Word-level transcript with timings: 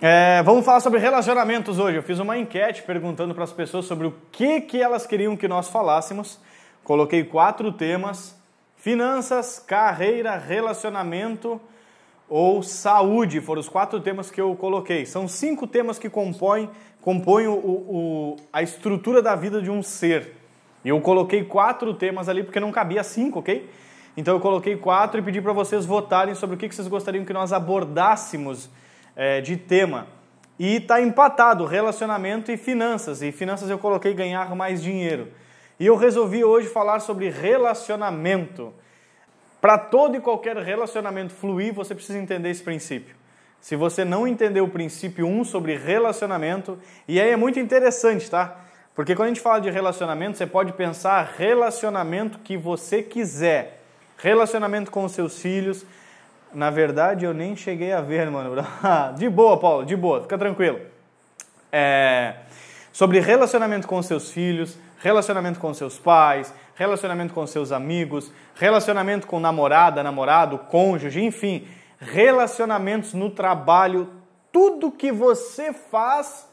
É, 0.00 0.42
vamos 0.42 0.64
falar 0.64 0.80
sobre 0.80 0.98
relacionamentos 0.98 1.78
hoje. 1.78 1.96
Eu 1.96 2.02
fiz 2.02 2.18
uma 2.18 2.36
enquete 2.36 2.82
perguntando 2.82 3.32
para 3.32 3.44
as 3.44 3.52
pessoas 3.52 3.84
sobre 3.84 4.08
o 4.08 4.14
que, 4.32 4.60
que 4.60 4.82
elas 4.82 5.06
queriam 5.06 5.36
que 5.36 5.46
nós 5.46 5.68
falássemos. 5.68 6.40
Coloquei 6.82 7.22
quatro 7.22 7.70
temas: 7.70 8.36
finanças, 8.76 9.58
carreira, 9.60 10.36
relacionamento 10.36 11.60
ou 12.28 12.62
saúde. 12.62 13.40
Foram 13.40 13.60
os 13.60 13.68
quatro 13.68 14.00
temas 14.00 14.30
que 14.30 14.40
eu 14.40 14.54
coloquei. 14.56 15.06
São 15.06 15.28
cinco 15.28 15.66
temas 15.66 15.98
que 15.98 16.10
compõem, 16.10 16.68
compõem 17.00 17.46
o, 17.46 17.52
o, 17.54 18.36
a 18.52 18.62
estrutura 18.62 19.22
da 19.22 19.36
vida 19.36 19.62
de 19.62 19.70
um 19.70 19.82
ser. 19.82 20.34
E 20.84 20.88
eu 20.88 21.00
coloquei 21.00 21.44
quatro 21.44 21.94
temas 21.94 22.28
ali 22.28 22.42
porque 22.42 22.60
não 22.60 22.72
cabia 22.72 23.04
cinco, 23.04 23.38
ok? 23.38 23.70
Então 24.16 24.34
eu 24.34 24.40
coloquei 24.40 24.76
quatro 24.76 25.20
e 25.20 25.22
pedi 25.22 25.40
para 25.40 25.52
vocês 25.52 25.86
votarem 25.86 26.34
sobre 26.34 26.56
o 26.56 26.58
que 26.58 26.70
vocês 26.70 26.88
gostariam 26.88 27.24
que 27.24 27.32
nós 27.32 27.52
abordássemos 27.52 28.68
é, 29.16 29.40
de 29.40 29.56
tema. 29.56 30.06
E 30.58 30.76
está 30.76 31.00
empatado 31.00 31.64
relacionamento 31.64 32.52
e 32.52 32.56
finanças. 32.56 33.22
E 33.22 33.32
finanças 33.32 33.68
eu 33.70 33.78
coloquei 33.78 34.14
ganhar 34.14 34.54
mais 34.54 34.82
dinheiro. 34.82 35.28
E 35.78 35.86
eu 35.86 35.96
resolvi 35.96 36.44
hoje 36.44 36.68
falar 36.68 37.00
sobre 37.00 37.28
relacionamento. 37.28 38.72
Para 39.60 39.78
todo 39.78 40.16
e 40.16 40.20
qualquer 40.20 40.56
relacionamento 40.56 41.32
fluir, 41.32 41.72
você 41.72 41.94
precisa 41.94 42.18
entender 42.18 42.50
esse 42.50 42.62
princípio. 42.62 43.16
Se 43.60 43.74
você 43.74 44.04
não 44.04 44.28
entender 44.28 44.60
o 44.60 44.68
princípio 44.68 45.26
1 45.26 45.40
um 45.40 45.42
sobre 45.42 45.74
relacionamento, 45.74 46.78
e 47.08 47.18
aí 47.18 47.30
é 47.30 47.36
muito 47.36 47.58
interessante, 47.58 48.30
tá? 48.30 48.60
Porque 48.94 49.16
quando 49.16 49.26
a 49.26 49.28
gente 49.28 49.40
fala 49.40 49.58
de 49.58 49.70
relacionamento, 49.70 50.36
você 50.36 50.46
pode 50.46 50.74
pensar 50.74 51.34
relacionamento 51.36 52.38
que 52.40 52.56
você 52.56 53.02
quiser. 53.02 53.80
Relacionamento 54.18 54.90
com 54.90 55.04
os 55.04 55.12
seus 55.12 55.40
filhos. 55.40 55.84
Na 56.54 56.70
verdade, 56.70 57.24
eu 57.24 57.34
nem 57.34 57.56
cheguei 57.56 57.92
a 57.92 58.00
ver, 58.00 58.30
mano. 58.30 58.54
de 59.18 59.28
boa, 59.28 59.58
Paulo, 59.58 59.84
de 59.84 59.96
boa, 59.96 60.22
fica 60.22 60.38
tranquilo. 60.38 60.80
É... 61.72 62.36
Sobre 62.92 63.18
relacionamento 63.18 63.88
com 63.88 64.00
seus 64.00 64.30
filhos, 64.30 64.78
relacionamento 64.98 65.58
com 65.58 65.74
seus 65.74 65.98
pais, 65.98 66.54
relacionamento 66.76 67.34
com 67.34 67.44
seus 67.46 67.72
amigos, 67.72 68.32
relacionamento 68.54 69.26
com 69.26 69.40
namorada, 69.40 70.02
namorado, 70.02 70.58
cônjuge, 70.58 71.20
enfim, 71.20 71.66
relacionamentos 71.98 73.12
no 73.14 73.30
trabalho, 73.30 74.08
tudo 74.52 74.92
que 74.92 75.10
você 75.10 75.72
faz 75.72 76.48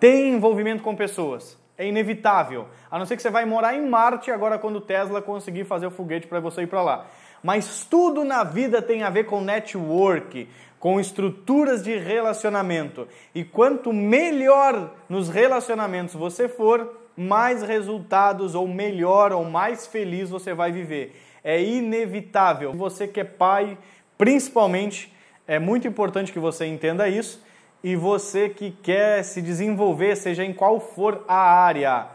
tem 0.00 0.32
envolvimento 0.32 0.82
com 0.82 0.96
pessoas. 0.96 1.56
É 1.78 1.86
inevitável. 1.86 2.66
A 2.90 2.98
não 2.98 3.06
ser 3.06 3.16
que 3.16 3.22
você 3.22 3.30
vai 3.30 3.44
morar 3.44 3.74
em 3.74 3.86
Marte 3.88 4.30
agora 4.30 4.58
quando 4.58 4.76
o 4.76 4.80
Tesla 4.80 5.22
conseguir 5.22 5.64
fazer 5.64 5.86
o 5.86 5.90
foguete 5.90 6.26
para 6.26 6.40
você 6.40 6.62
ir 6.62 6.66
para 6.66 6.82
lá. 6.82 7.06
Mas 7.42 7.84
tudo 7.84 8.24
na 8.24 8.44
vida 8.44 8.80
tem 8.80 9.02
a 9.02 9.10
ver 9.10 9.24
com 9.24 9.40
network, 9.40 10.48
com 10.78 11.00
estruturas 11.00 11.82
de 11.82 11.96
relacionamento. 11.96 13.08
E 13.34 13.44
quanto 13.44 13.92
melhor 13.92 14.92
nos 15.08 15.28
relacionamentos 15.28 16.14
você 16.14 16.48
for, 16.48 17.00
mais 17.16 17.62
resultados 17.62 18.54
ou 18.54 18.66
melhor 18.66 19.32
ou 19.32 19.44
mais 19.44 19.86
feliz 19.86 20.30
você 20.30 20.54
vai 20.54 20.72
viver. 20.72 21.20
É 21.44 21.62
inevitável. 21.62 22.72
Você 22.72 23.06
que 23.06 23.20
é 23.20 23.24
pai, 23.24 23.76
principalmente, 24.16 25.12
é 25.46 25.58
muito 25.58 25.86
importante 25.88 26.32
que 26.32 26.38
você 26.38 26.66
entenda 26.66 27.08
isso. 27.08 27.42
E 27.82 27.96
você 27.96 28.48
que 28.48 28.70
quer 28.70 29.24
se 29.24 29.42
desenvolver, 29.42 30.16
seja 30.16 30.44
em 30.44 30.52
qual 30.52 30.78
for 30.78 31.24
a 31.26 31.34
área, 31.36 32.06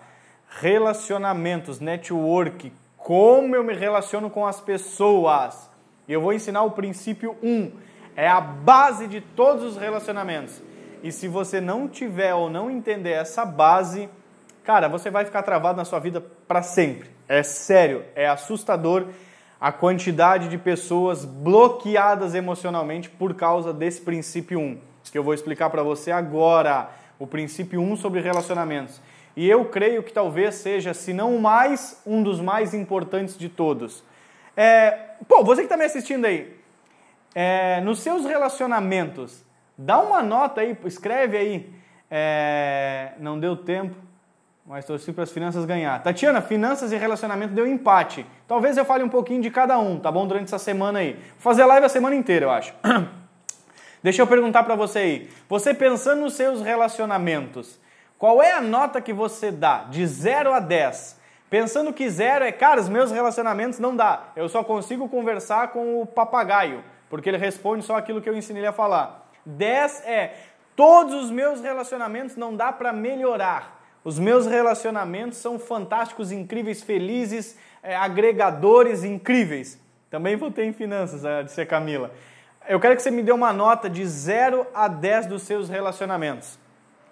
relacionamentos, 0.62 1.82
network, 1.82 2.72
como 3.08 3.56
eu 3.56 3.64
me 3.64 3.74
relaciono 3.74 4.30
com 4.30 4.46
as 4.46 4.60
pessoas. 4.60 5.72
Eu 6.10 6.20
vou 6.20 6.34
ensinar 6.34 6.64
o 6.64 6.72
princípio 6.72 7.38
1. 7.42 7.50
Um, 7.50 7.72
é 8.18 8.28
a 8.28 8.42
base 8.42 9.08
de 9.08 9.22
todos 9.22 9.64
os 9.64 9.78
relacionamentos. 9.78 10.62
E 11.02 11.10
se 11.10 11.26
você 11.26 11.62
não 11.62 11.88
tiver 11.88 12.34
ou 12.34 12.50
não 12.50 12.70
entender 12.70 13.12
essa 13.12 13.46
base, 13.46 14.10
cara, 14.62 14.90
você 14.90 15.10
vai 15.10 15.24
ficar 15.24 15.42
travado 15.42 15.78
na 15.78 15.86
sua 15.86 16.00
vida 16.00 16.20
para 16.20 16.62
sempre. 16.62 17.10
É 17.30 17.44
sério, 17.44 18.04
é 18.14 18.28
assustador 18.28 19.06
a 19.58 19.72
quantidade 19.72 20.50
de 20.50 20.58
pessoas 20.58 21.24
bloqueadas 21.24 22.36
emocionalmente 22.36 23.10
por 23.10 23.36
causa 23.36 23.72
desse 23.72 24.02
princípio 24.02 24.60
1, 24.60 24.82
que 25.10 25.18
eu 25.18 25.24
vou 25.24 25.34
explicar 25.34 25.70
para 25.70 25.82
você 25.82 26.12
agora, 26.12 26.90
o 27.18 27.26
princípio 27.26 27.80
1 27.80 27.96
sobre 27.96 28.20
relacionamentos. 28.20 29.00
E 29.38 29.48
eu 29.48 29.66
creio 29.66 30.02
que 30.02 30.12
talvez 30.12 30.56
seja, 30.56 30.96
se 30.96 31.14
não 31.14 31.36
o 31.36 31.40
mais, 31.40 32.02
um 32.08 32.24
dos 32.24 32.42
mais 32.42 32.74
importantes 32.74 33.38
de 33.38 33.48
todos. 33.48 34.04
É, 34.56 35.12
pô, 35.28 35.44
você 35.44 35.62
que 35.62 35.68
está 35.68 35.78
me 35.78 35.86
assistindo 35.86 36.26
aí, 36.26 36.58
é, 37.36 37.80
nos 37.82 38.00
seus 38.00 38.26
relacionamentos, 38.26 39.46
dá 39.78 40.00
uma 40.00 40.24
nota 40.24 40.62
aí, 40.62 40.76
escreve 40.86 41.38
aí, 41.38 41.72
é, 42.10 43.12
não 43.20 43.40
deu 43.40 43.56
tempo, 43.56 43.96
mas 44.66 44.86
torci 44.86 45.14
para 45.14 45.24
as 45.24 45.32
finanças 45.32 45.66
ganhar. 45.66 46.02
Tatiana, 46.02 46.42
finanças 46.42 46.92
e 46.92 46.98
relacionamento 46.98 47.54
deu 47.54 47.68
empate. 47.68 48.26
Talvez 48.48 48.76
eu 48.76 48.86
fale 48.86 49.04
um 49.04 49.10
pouquinho 49.10 49.44
de 49.44 49.52
cada 49.52 49.78
um, 49.78 50.00
tá 50.00 50.12
bom? 50.12 50.26
Durante 50.26 50.46
essa 50.46 50.58
semana 50.58 50.98
aí. 50.98 51.14
Vou 51.14 51.42
fazer 51.42 51.64
live 51.64 51.86
a 51.86 51.90
semana 51.90 52.16
inteira, 52.16 52.48
eu 52.48 52.50
acho. 52.50 52.74
Deixa 54.02 54.20
eu 54.20 54.26
perguntar 54.26 54.64
para 54.64 54.74
você 54.74 54.98
aí. 54.98 55.30
Você 55.48 55.76
pensando 55.76 56.22
nos 56.22 56.34
seus 56.34 56.64
relacionamentos, 56.64 57.80
qual 58.18 58.42
é 58.42 58.52
a 58.52 58.62
nota 58.62 59.02
que 59.02 59.14
você 59.14 59.52
dá 59.52 59.84
de 59.84 60.06
0 60.06 60.54
a 60.54 60.60
10? 60.60 61.18
Pensando 61.50 61.94
que 61.94 62.10
zero 62.10 62.44
é, 62.44 62.52
cara, 62.52 62.82
os 62.82 62.90
meus 62.90 63.10
relacionamentos 63.10 63.80
não 63.80 63.96
dá. 63.96 64.32
Eu 64.36 64.50
só 64.50 64.64
consigo 64.64 65.08
conversar 65.08 65.70
com 65.70 66.02
o 66.02 66.06
papagaio, 66.06 66.84
porque 67.10 67.30
ele 67.30 67.38
responde 67.38 67.86
só 67.86 67.96
aquilo 67.96 68.22
que 68.22 68.30
eu 68.30 68.36
ensinei 68.36 68.62
ele 68.62 68.68
a 68.68 68.74
falar. 68.74 69.30
10 69.46 70.04
é, 70.06 70.34
todos 70.76 71.14
os 71.14 71.32
meus 71.32 71.62
relacionamentos 71.62 72.36
não 72.36 72.54
dá 72.54 72.74
para 72.74 72.92
melhorar. 72.92 73.82
Os 74.04 74.20
meus 74.20 74.46
relacionamentos 74.46 75.38
são 75.38 75.58
fantásticos, 75.58 76.32
incríveis, 76.34 76.84
felizes, 76.84 77.58
é, 77.82 77.96
agregadores 77.96 79.06
incríveis. 79.06 79.80
Também 80.10 80.36
vou 80.36 80.52
ter 80.52 80.66
em 80.66 80.74
finanças, 80.74 81.24
a 81.24 81.44
de 81.44 81.52
ser 81.52 81.66
Camila. 81.66 82.12
Eu 82.68 82.80
quero 82.80 82.96
que 82.96 83.02
você 83.02 83.12
me 83.12 83.24
dê 83.24 83.32
uma 83.32 83.54
nota 83.54 83.90
de 83.90 84.06
0 84.06 84.68
a 84.74 84.90
10 84.90 85.28
dos 85.28 85.44
seus 85.44 85.70
relacionamentos. 85.70 86.60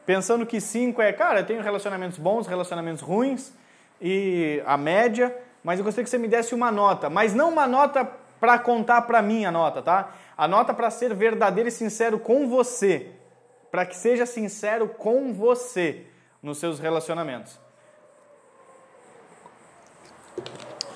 Pensando 0.05 0.45
que 0.45 0.61
5 0.61 1.01
é, 1.01 1.11
cara, 1.11 1.39
eu 1.39 1.45
tenho 1.45 1.61
relacionamentos 1.61 2.17
bons, 2.17 2.47
relacionamentos 2.47 3.01
ruins 3.01 3.53
e 3.99 4.61
a 4.65 4.77
média, 4.77 5.35
mas 5.63 5.79
eu 5.79 5.85
gostaria 5.85 6.03
que 6.03 6.09
você 6.09 6.17
me 6.17 6.27
desse 6.27 6.53
uma 6.53 6.71
nota, 6.71 7.09
mas 7.09 7.33
não 7.33 7.49
uma 7.49 7.65
nota 7.65 8.05
para 8.39 8.59
contar 8.59 9.01
para 9.03 9.21
mim 9.21 9.45
a 9.45 9.51
nota, 9.51 9.81
tá? 9.81 10.13
A 10.37 10.47
nota 10.47 10.73
para 10.73 10.91
ser 10.91 11.13
verdadeiro 11.13 11.69
e 11.69 11.71
sincero 11.71 12.19
com 12.19 12.47
você, 12.47 13.11
para 13.71 13.85
que 13.85 13.95
seja 13.95 14.25
sincero 14.25 14.87
com 14.87 15.33
você 15.33 16.05
nos 16.43 16.59
seus 16.59 16.79
relacionamentos. 16.79 17.59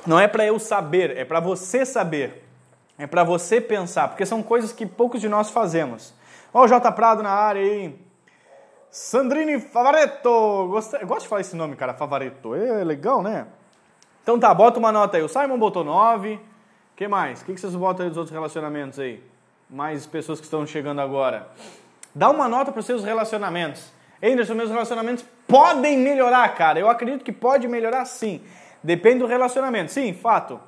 Não 0.05 0.19
é 0.19 0.27
para 0.27 0.45
eu 0.45 0.59
saber, 0.59 1.17
é 1.17 1.25
para 1.25 1.39
você 1.39 1.85
saber. 1.85 2.45
É 2.97 3.07
para 3.07 3.23
você 3.23 3.61
pensar, 3.61 4.09
porque 4.09 4.25
são 4.25 4.43
coisas 4.43 4.73
que 4.73 4.85
poucos 4.85 5.21
de 5.21 5.29
nós 5.29 5.49
fazemos. 5.49 6.13
Ó, 6.53 6.65
o 6.65 6.67
J 6.67 6.91
Prado 6.91 7.23
na 7.23 7.31
área 7.31 7.61
aí. 7.61 8.08
Sandrine 8.91 9.59
Favaretto. 9.59 10.27
Eu 10.29 11.07
gosto 11.07 11.21
de 11.21 11.27
falar 11.27 11.41
esse 11.41 11.55
nome, 11.55 11.75
cara, 11.75 11.93
Favaretto. 11.93 12.55
É 12.55 12.83
legal, 12.83 13.21
né? 13.21 13.45
Então 14.23 14.39
tá, 14.39 14.53
bota 14.53 14.79
uma 14.79 14.91
nota 14.91 15.17
aí. 15.17 15.23
O 15.23 15.29
Simon 15.29 15.59
botou 15.59 15.83
9. 15.83 16.39
que 16.95 17.07
mais? 17.07 17.41
O 17.41 17.45
que 17.45 17.57
vocês 17.57 17.75
botam 17.75 18.03
aí 18.03 18.09
dos 18.09 18.17
outros 18.17 18.33
relacionamentos 18.33 18.99
aí? 18.99 19.23
Mais 19.69 20.07
pessoas 20.07 20.39
que 20.39 20.45
estão 20.45 20.65
chegando 20.65 21.01
agora. 21.01 21.49
Dá 22.15 22.31
uma 22.31 22.47
nota 22.47 22.71
para 22.71 22.79
os 22.79 22.85
seus 22.85 23.03
relacionamentos. 23.03 23.91
Anderson, 24.21 24.55
meus 24.55 24.71
relacionamentos 24.71 25.23
podem 25.47 25.97
melhorar, 25.97 26.47
cara. 26.55 26.79
Eu 26.79 26.89
acredito 26.89 27.23
que 27.23 27.31
pode 27.31 27.67
melhorar 27.67 28.05
sim. 28.05 28.41
Depende 28.83 29.19
do 29.19 29.27
relacionamento. 29.27 29.91
Sim, 29.91 30.13
fato. 30.13 30.59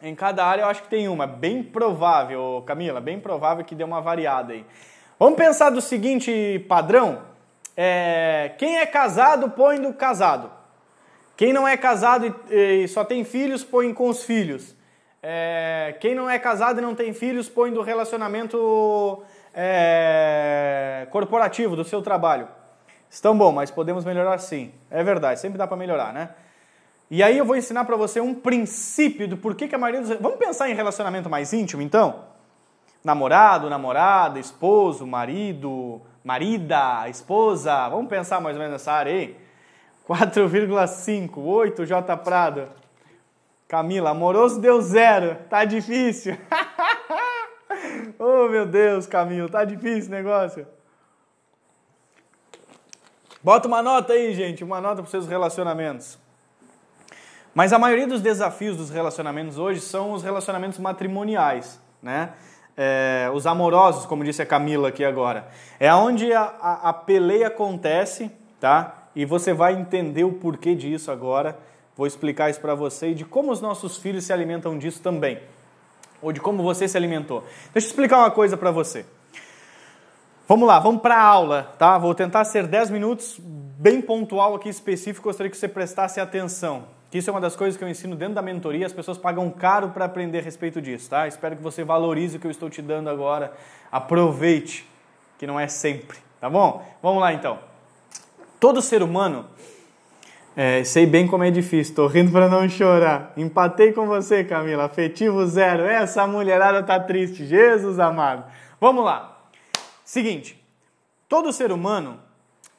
Em 0.00 0.14
cada 0.14 0.44
área 0.44 0.62
eu 0.62 0.68
acho 0.68 0.82
que 0.82 0.88
tem 0.88 1.06
uma. 1.06 1.26
Bem 1.26 1.62
provável, 1.62 2.62
Camila, 2.66 3.00
bem 3.00 3.20
provável 3.20 3.62
que 3.64 3.74
dê 3.74 3.84
uma 3.84 4.00
variada 4.00 4.54
aí. 4.54 4.64
Vamos 5.18 5.36
pensar 5.36 5.70
do 5.70 5.80
seguinte 5.80 6.64
padrão. 6.66 7.31
É, 7.76 8.52
quem 8.58 8.78
é 8.78 8.86
casado, 8.86 9.50
põe 9.50 9.80
do 9.80 9.92
casado. 9.94 10.50
Quem 11.36 11.52
não 11.52 11.66
é 11.66 11.76
casado 11.76 12.34
e, 12.50 12.84
e 12.84 12.88
só 12.88 13.04
tem 13.04 13.24
filhos, 13.24 13.64
põe 13.64 13.92
com 13.94 14.08
os 14.08 14.22
filhos. 14.22 14.76
É, 15.22 15.96
quem 16.00 16.14
não 16.14 16.28
é 16.28 16.38
casado 16.38 16.78
e 16.78 16.82
não 16.82 16.94
tem 16.94 17.12
filhos, 17.12 17.48
põe 17.48 17.72
do 17.72 17.80
relacionamento 17.82 19.22
é, 19.54 21.06
corporativo, 21.10 21.76
do 21.76 21.84
seu 21.84 22.02
trabalho. 22.02 22.48
Estão 23.08 23.36
bom, 23.36 23.52
mas 23.52 23.70
podemos 23.70 24.04
melhorar 24.04 24.38
sim. 24.38 24.72
É 24.90 25.02
verdade, 25.04 25.38
sempre 25.38 25.58
dá 25.58 25.66
para 25.66 25.76
melhorar, 25.76 26.12
né? 26.12 26.30
E 27.10 27.22
aí 27.22 27.36
eu 27.36 27.44
vou 27.44 27.54
ensinar 27.54 27.84
para 27.84 27.94
você 27.94 28.20
um 28.20 28.34
princípio 28.34 29.28
do 29.28 29.36
porquê 29.36 29.68
que 29.68 29.74
a 29.74 29.78
maioria 29.78 30.00
dos... 30.00 30.18
Vamos 30.18 30.38
pensar 30.38 30.70
em 30.70 30.74
relacionamento 30.74 31.28
mais 31.28 31.52
íntimo, 31.52 31.82
então? 31.82 32.24
Namorado, 33.04 33.68
namorada, 33.68 34.38
esposo, 34.38 35.06
marido, 35.06 36.00
marida, 36.24 37.08
esposa. 37.08 37.88
Vamos 37.88 38.08
pensar 38.08 38.40
mais 38.40 38.56
ou 38.56 38.60
menos 38.60 38.74
nessa 38.74 38.92
área 38.92 39.12
aí? 39.12 39.36
4,5, 40.08 41.38
8, 41.38 41.86
J 41.86 42.16
Prado. 42.18 42.68
Camila, 43.68 44.10
amoroso 44.10 44.60
deu 44.60 44.80
zero. 44.82 45.36
Tá 45.48 45.64
difícil. 45.64 46.36
oh, 48.18 48.48
meu 48.48 48.66
Deus, 48.66 49.06
Camila, 49.06 49.48
tá 49.48 49.64
difícil 49.64 50.10
o 50.10 50.14
negócio. 50.14 50.66
Bota 53.42 53.66
uma 53.66 53.82
nota 53.82 54.12
aí, 54.12 54.34
gente, 54.34 54.62
uma 54.62 54.80
nota 54.80 55.02
para 55.02 55.10
seus 55.10 55.26
relacionamentos. 55.26 56.18
Mas 57.54 57.72
a 57.72 57.78
maioria 57.78 58.06
dos 58.06 58.20
desafios 58.20 58.76
dos 58.76 58.88
relacionamentos 58.88 59.58
hoje 59.58 59.80
são 59.80 60.12
os 60.12 60.22
relacionamentos 60.22 60.78
matrimoniais, 60.78 61.80
né? 62.02 62.32
É, 62.76 63.30
os 63.34 63.46
amorosos, 63.46 64.06
como 64.06 64.24
disse 64.24 64.40
a 64.40 64.46
Camila 64.46 64.88
aqui 64.88 65.04
agora. 65.04 65.48
É 65.78 65.92
onde 65.94 66.32
a, 66.32 66.42
a, 66.42 66.88
a 66.88 66.92
peleia 66.92 67.48
acontece, 67.48 68.30
tá? 68.60 69.08
E 69.14 69.24
você 69.24 69.52
vai 69.52 69.74
entender 69.74 70.24
o 70.24 70.32
porquê 70.32 70.74
disso 70.74 71.10
agora. 71.10 71.58
Vou 71.96 72.06
explicar 72.06 72.50
isso 72.50 72.60
para 72.60 72.74
você 72.74 73.10
e 73.10 73.14
de 73.14 73.24
como 73.24 73.52
os 73.52 73.60
nossos 73.60 73.98
filhos 73.98 74.24
se 74.24 74.32
alimentam 74.32 74.78
disso 74.78 75.02
também. 75.02 75.38
Ou 76.22 76.32
de 76.32 76.40
como 76.40 76.62
você 76.62 76.88
se 76.88 76.96
alimentou. 76.96 77.42
Deixa 77.72 77.86
eu 77.86 77.90
explicar 77.90 78.18
uma 78.18 78.30
coisa 78.30 78.56
para 78.56 78.70
você. 78.70 79.04
Vamos 80.48 80.66
lá, 80.66 80.78
vamos 80.78 81.02
para 81.02 81.16
a 81.16 81.22
aula, 81.22 81.74
tá? 81.78 81.96
Vou 81.98 82.14
tentar 82.14 82.44
ser 82.44 82.66
10 82.66 82.90
minutos 82.90 83.38
bem 83.40 84.00
pontual 84.00 84.54
aqui 84.54 84.68
específico, 84.68 85.28
gostaria 85.28 85.50
que 85.50 85.56
você 85.56 85.68
prestasse 85.68 86.20
atenção. 86.20 86.84
Isso 87.12 87.28
é 87.28 87.32
uma 87.32 87.40
das 87.40 87.54
coisas 87.54 87.76
que 87.76 87.84
eu 87.84 87.88
ensino 87.88 88.16
dentro 88.16 88.34
da 88.34 88.42
mentoria, 88.42 88.86
as 88.86 88.92
pessoas 88.92 89.18
pagam 89.18 89.50
caro 89.50 89.90
para 89.90 90.06
aprender 90.06 90.38
a 90.38 90.42
respeito 90.42 90.80
disso, 90.80 91.10
tá? 91.10 91.28
Espero 91.28 91.54
que 91.54 91.62
você 91.62 91.84
valorize 91.84 92.36
o 92.36 92.40
que 92.40 92.46
eu 92.46 92.50
estou 92.50 92.70
te 92.70 92.80
dando 92.80 93.10
agora. 93.10 93.52
Aproveite, 93.90 94.88
que 95.38 95.46
não 95.46 95.60
é 95.60 95.68
sempre, 95.68 96.16
tá 96.40 96.48
bom? 96.48 96.82
Vamos 97.02 97.20
lá 97.20 97.32
então. 97.34 97.58
Todo 98.58 98.80
ser 98.80 99.02
humano, 99.02 99.44
é, 100.56 100.84
sei 100.84 101.04
bem 101.04 101.26
como 101.26 101.44
é 101.44 101.50
difícil, 101.50 101.94
tô 101.94 102.06
rindo 102.06 102.32
para 102.32 102.48
não 102.48 102.66
chorar. 102.68 103.32
Empatei 103.36 103.92
com 103.92 104.06
você, 104.06 104.42
Camila, 104.42 104.84
afetivo 104.84 105.46
zero. 105.46 105.82
Essa 105.82 106.26
mulherada 106.26 106.82
tá 106.82 106.98
triste, 106.98 107.44
Jesus 107.44 107.98
amado. 107.98 108.44
Vamos 108.80 109.04
lá. 109.04 109.38
Seguinte, 110.04 110.62
todo 111.28 111.52
ser 111.52 111.72
humano, 111.72 112.18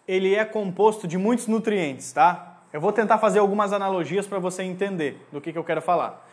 ele 0.08 0.34
é 0.34 0.44
composto 0.44 1.08
de 1.08 1.18
muitos 1.18 1.48
nutrientes, 1.48 2.12
tá? 2.12 2.53
Eu 2.74 2.82
vou 2.82 2.92
tentar 2.92 3.20
fazer 3.20 3.38
algumas 3.38 3.72
analogias 3.72 4.26
para 4.26 4.40
você 4.40 4.64
entender 4.64 5.24
do 5.32 5.40
que, 5.40 5.54
que 5.54 5.58
eu 5.60 5.64
quero 5.64 5.80
falar. 5.80 6.28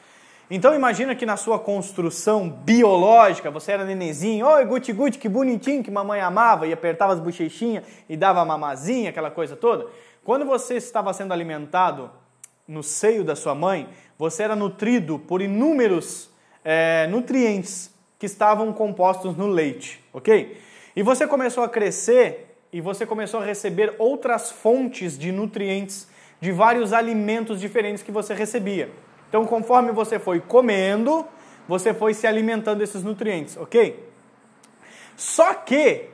Então 0.51 0.75
imagina 0.75 1.15
que 1.15 1.27
na 1.27 1.37
sua 1.37 1.59
construção 1.59 2.49
biológica, 2.49 3.51
você 3.51 3.73
era 3.73 3.85
nenenzinho, 3.85 4.47
oi 4.47 4.65
guti 4.65 4.91
guti, 4.91 5.19
que 5.19 5.29
bonitinho, 5.29 5.85
que 5.85 5.91
mamãe 5.91 6.19
amava, 6.23 6.67
e 6.67 6.73
apertava 6.73 7.13
as 7.13 7.21
bochechinhas 7.21 7.85
e 8.09 8.17
dava 8.17 8.43
mamazinha, 8.43 9.11
aquela 9.11 9.31
coisa 9.31 9.55
toda. 9.55 9.87
Quando 10.25 10.47
você 10.47 10.77
estava 10.77 11.13
sendo 11.13 11.35
alimentado 11.35 12.11
no 12.67 12.83
seio 12.83 13.23
da 13.23 13.37
sua 13.37 13.55
mãe, 13.55 13.87
você 14.19 14.43
era 14.43 14.57
nutrido 14.57 15.19
por 15.19 15.43
inúmeros 15.43 16.31
é, 16.65 17.07
nutrientes 17.09 17.95
que 18.19 18.25
estavam 18.25 18.73
compostos 18.73 19.37
no 19.37 19.47
leite, 19.47 20.03
ok? 20.11 20.59
E 20.97 21.03
você 21.03 21.27
começou 21.27 21.63
a 21.63 21.69
crescer 21.69 22.57
e 22.73 22.81
você 22.81 23.05
começou 23.05 23.41
a 23.41 23.45
receber 23.45 23.95
outras 23.99 24.51
fontes 24.51 25.19
de 25.19 25.31
nutrientes 25.31 26.09
de 26.41 26.53
vários 26.53 26.93
alimentos 26.93 27.61
diferentes 27.61 28.03
que 28.03 28.11
você 28.11 28.35
recebia. 28.35 28.91
Então, 29.29 29.45
conforme 29.47 29.93
você 29.93 30.19
foi 30.19 30.41
comendo, 30.41 31.27
você 31.69 31.95
foi 31.95 32.15
se 32.15 32.27
alimentando 32.27 32.79
desses 32.79 33.03
nutrientes, 33.03 33.57
ok? 33.57 34.09
Só 35.17 35.55
que, 35.55 36.09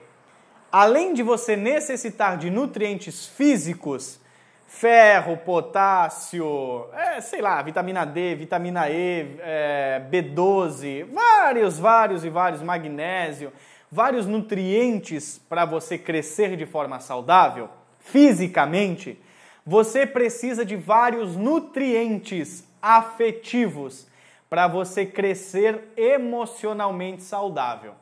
além 0.70 1.14
de 1.14 1.22
você 1.22 1.56
necessitar 1.56 2.36
de 2.36 2.50
nutrientes 2.50 3.26
físicos, 3.26 4.20
ferro, 4.66 5.36
potássio, 5.38 6.86
é, 6.92 7.20
sei 7.20 7.40
lá, 7.40 7.62
vitamina 7.62 8.04
D, 8.04 8.34
vitamina 8.34 8.90
E, 8.90 9.36
é, 9.38 10.02
B12, 10.10 11.04
vários, 11.04 11.78
vários 11.78 12.24
e 12.24 12.28
vários, 12.28 12.60
magnésio, 12.60 13.52
vários 13.90 14.26
nutrientes 14.26 15.40
para 15.48 15.64
você 15.64 15.96
crescer 15.96 16.56
de 16.56 16.66
forma 16.66 17.00
saudável, 17.00 17.70
fisicamente, 17.98 19.18
você 19.66 20.06
precisa 20.06 20.64
de 20.64 20.76
vários 20.76 21.34
nutrientes 21.34 22.64
afetivos 22.80 24.06
para 24.48 24.68
você 24.68 25.04
crescer 25.04 25.88
emocionalmente 25.96 27.24
saudável. 27.24 27.94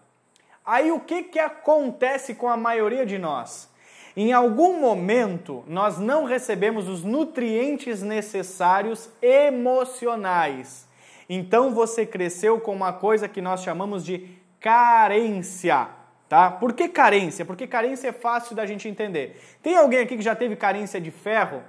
Aí 0.63 0.93
o 0.93 1.01
que, 1.01 1.23
que 1.23 1.39
acontece 1.39 2.35
com 2.35 2.49
a 2.49 2.57
maioria 2.57 3.07
de 3.07 3.19
nós? 3.19 3.71
Em 4.15 4.31
algum 4.33 4.79
momento 4.79 5.65
nós 5.67 5.99
não 5.99 6.25
recebemos 6.25 6.87
os 6.87 7.03
nutrientes 7.03 8.03
necessários 8.03 9.09
emocionais. 9.23 10.87
Então 11.31 11.73
você 11.73 12.05
cresceu 12.05 12.61
com 12.61 12.75
uma 12.75 12.93
coisa 12.93 13.27
que 13.27 13.41
nós 13.41 13.63
chamamos 13.63 14.05
de 14.05 14.29
carência. 14.61 15.89
Tá? 16.35 16.51
Por 16.51 16.73
que 16.73 16.89
carência? 16.89 17.45
Porque 17.45 17.65
carência 17.65 18.09
é 18.09 18.13
fácil 18.13 18.57
da 18.57 18.67
gente 18.67 18.89
entender. 18.89 19.41
Tem 19.63 19.77
alguém 19.77 20.01
aqui 20.01 20.17
que 20.17 20.23
já 20.23 20.35
teve 20.35 20.57
carência 20.57 21.01
de 21.01 21.13
ferro? 21.13 21.63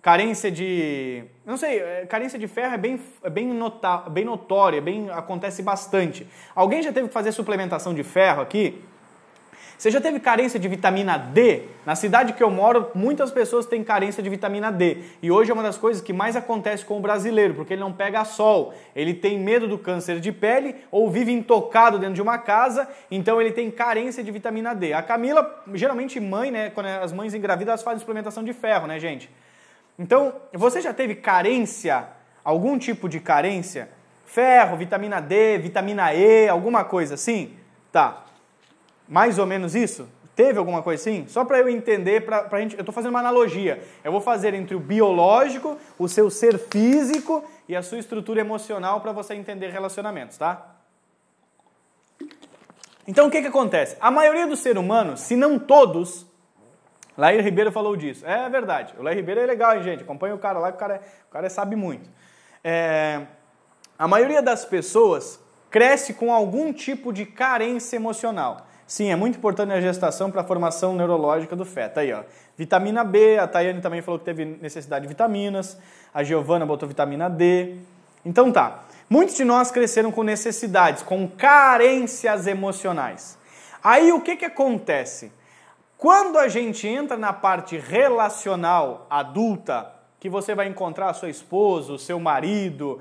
Carência 0.00 0.52
de. 0.52 1.24
Não 1.44 1.56
sei, 1.56 1.80
é, 1.80 2.06
carência 2.06 2.38
de 2.38 2.46
ferro 2.46 2.74
é 2.74 2.78
bem, 2.78 3.00
é 3.24 3.28
bem, 3.28 3.48
nota, 3.48 4.08
bem 4.08 4.24
notória, 4.24 4.80
bem, 4.80 5.10
acontece 5.10 5.64
bastante. 5.64 6.24
Alguém 6.54 6.80
já 6.80 6.92
teve 6.92 7.08
que 7.08 7.12
fazer 7.12 7.32
suplementação 7.32 7.92
de 7.92 8.04
ferro 8.04 8.40
aqui? 8.40 8.80
Você 9.82 9.90
já 9.90 10.00
teve 10.00 10.20
carência 10.20 10.60
de 10.60 10.68
vitamina 10.68 11.16
D? 11.16 11.64
Na 11.84 11.96
cidade 11.96 12.34
que 12.34 12.42
eu 12.42 12.50
moro, 12.50 12.90
muitas 12.94 13.32
pessoas 13.32 13.66
têm 13.66 13.82
carência 13.82 14.22
de 14.22 14.30
vitamina 14.30 14.70
D. 14.70 14.98
E 15.20 15.30
hoje 15.30 15.50
é 15.50 15.54
uma 15.54 15.62
das 15.62 15.76
coisas 15.76 16.00
que 16.00 16.12
mais 16.12 16.36
acontece 16.36 16.84
com 16.84 16.96
o 16.96 17.00
brasileiro, 17.00 17.54
porque 17.54 17.72
ele 17.72 17.80
não 17.80 17.92
pega 17.92 18.24
sol. 18.24 18.72
Ele 18.94 19.12
tem 19.12 19.38
medo 19.38 19.66
do 19.66 19.76
câncer 19.76 20.20
de 20.20 20.30
pele 20.30 20.76
ou 20.90 21.10
vive 21.10 21.32
intocado 21.32 21.98
dentro 21.98 22.14
de 22.14 22.22
uma 22.22 22.38
casa, 22.38 22.88
então 23.10 23.40
ele 23.40 23.50
tem 23.50 23.70
carência 23.70 24.22
de 24.22 24.30
vitamina 24.30 24.72
D. 24.72 24.92
A 24.92 25.02
Camila, 25.02 25.64
geralmente 25.74 26.20
mãe, 26.20 26.50
né, 26.50 26.70
quando 26.70 26.86
as 26.86 27.12
mães 27.12 27.34
engravidam, 27.34 27.72
elas 27.72 27.82
fazem 27.82 27.98
suplementação 27.98 28.44
de 28.44 28.52
ferro, 28.52 28.86
né, 28.86 29.00
gente? 29.00 29.28
Então, 29.98 30.34
você 30.52 30.80
já 30.80 30.94
teve 30.94 31.16
carência, 31.16 32.06
algum 32.44 32.78
tipo 32.78 33.08
de 33.08 33.20
carência? 33.20 33.88
Ferro, 34.24 34.76
vitamina 34.76 35.20
D, 35.20 35.58
vitamina 35.58 36.14
E, 36.14 36.48
alguma 36.48 36.84
coisa 36.84 37.14
assim? 37.14 37.56
Tá. 37.90 38.24
Mais 39.08 39.38
ou 39.38 39.46
menos 39.46 39.74
isso? 39.74 40.08
Teve 40.34 40.58
alguma 40.58 40.82
coisa 40.82 41.00
assim? 41.00 41.26
Só 41.28 41.44
para 41.44 41.58
eu 41.58 41.68
entender, 41.68 42.24
pra, 42.24 42.44
pra 42.44 42.60
gente, 42.60 42.74
eu 42.74 42.80
estou 42.80 42.94
fazendo 42.94 43.10
uma 43.10 43.20
analogia. 43.20 43.82
Eu 44.02 44.10
vou 44.10 44.20
fazer 44.20 44.54
entre 44.54 44.74
o 44.74 44.80
biológico, 44.80 45.76
o 45.98 46.08
seu 46.08 46.30
ser 46.30 46.58
físico 46.58 47.44
e 47.68 47.76
a 47.76 47.82
sua 47.82 47.98
estrutura 47.98 48.40
emocional 48.40 49.00
para 49.00 49.12
você 49.12 49.34
entender 49.34 49.68
relacionamentos, 49.68 50.38
tá? 50.38 50.76
Então 53.06 53.26
o 53.26 53.30
que, 53.30 53.42
que 53.42 53.48
acontece? 53.48 53.96
A 54.00 54.10
maioria 54.10 54.46
dos 54.46 54.60
seres 54.60 54.80
humanos, 54.80 55.20
se 55.20 55.36
não 55.36 55.58
todos, 55.58 56.26
Lair 57.16 57.44
Ribeiro 57.44 57.70
falou 57.70 57.94
disso. 57.94 58.24
É 58.26 58.48
verdade. 58.48 58.94
O 58.98 59.02
Lair 59.02 59.16
Ribeiro 59.16 59.40
é 59.40 59.46
legal, 59.46 59.76
hein, 59.76 59.82
gente? 59.82 60.02
Acompanha 60.02 60.34
o 60.34 60.38
cara 60.38 60.58
lá, 60.58 60.70
que 60.70 60.76
o 60.76 60.80
cara, 60.80 60.94
é, 60.94 60.98
o 61.28 61.32
cara 61.32 61.50
sabe 61.50 61.76
muito. 61.76 62.08
É, 62.64 63.22
a 63.98 64.08
maioria 64.08 64.40
das 64.40 64.64
pessoas 64.64 65.38
cresce 65.70 66.14
com 66.14 66.32
algum 66.32 66.72
tipo 66.72 67.12
de 67.12 67.26
carência 67.26 67.96
emocional. 67.96 68.66
Sim, 68.92 69.10
é 69.10 69.16
muito 69.16 69.38
importante 69.38 69.72
a 69.72 69.80
gestação 69.80 70.30
para 70.30 70.42
a 70.42 70.44
formação 70.44 70.94
neurológica 70.94 71.56
do 71.56 71.64
feto. 71.64 71.96
Aí, 71.96 72.12
ó. 72.12 72.24
Vitamina 72.58 73.02
B, 73.02 73.38
a 73.38 73.48
Tayane 73.48 73.80
também 73.80 74.02
falou 74.02 74.18
que 74.18 74.26
teve 74.26 74.44
necessidade 74.44 75.04
de 75.04 75.08
vitaminas, 75.08 75.78
a 76.12 76.22
Giovana 76.22 76.66
botou 76.66 76.86
vitamina 76.86 77.30
D. 77.30 77.76
Então 78.22 78.52
tá. 78.52 78.82
Muitos 79.08 79.34
de 79.34 79.44
nós 79.44 79.70
cresceram 79.70 80.12
com 80.12 80.22
necessidades, 80.22 81.02
com 81.02 81.26
carências 81.26 82.46
emocionais. 82.46 83.38
Aí 83.82 84.12
o 84.12 84.20
que, 84.20 84.36
que 84.36 84.44
acontece? 84.44 85.32
Quando 85.96 86.38
a 86.38 86.46
gente 86.46 86.86
entra 86.86 87.16
na 87.16 87.32
parte 87.32 87.78
relacional 87.78 89.06
adulta, 89.08 89.90
que 90.20 90.28
você 90.28 90.54
vai 90.54 90.68
encontrar 90.68 91.08
a 91.08 91.14
sua 91.14 91.30
esposa, 91.30 91.94
o 91.94 91.98
seu 91.98 92.20
marido, 92.20 93.00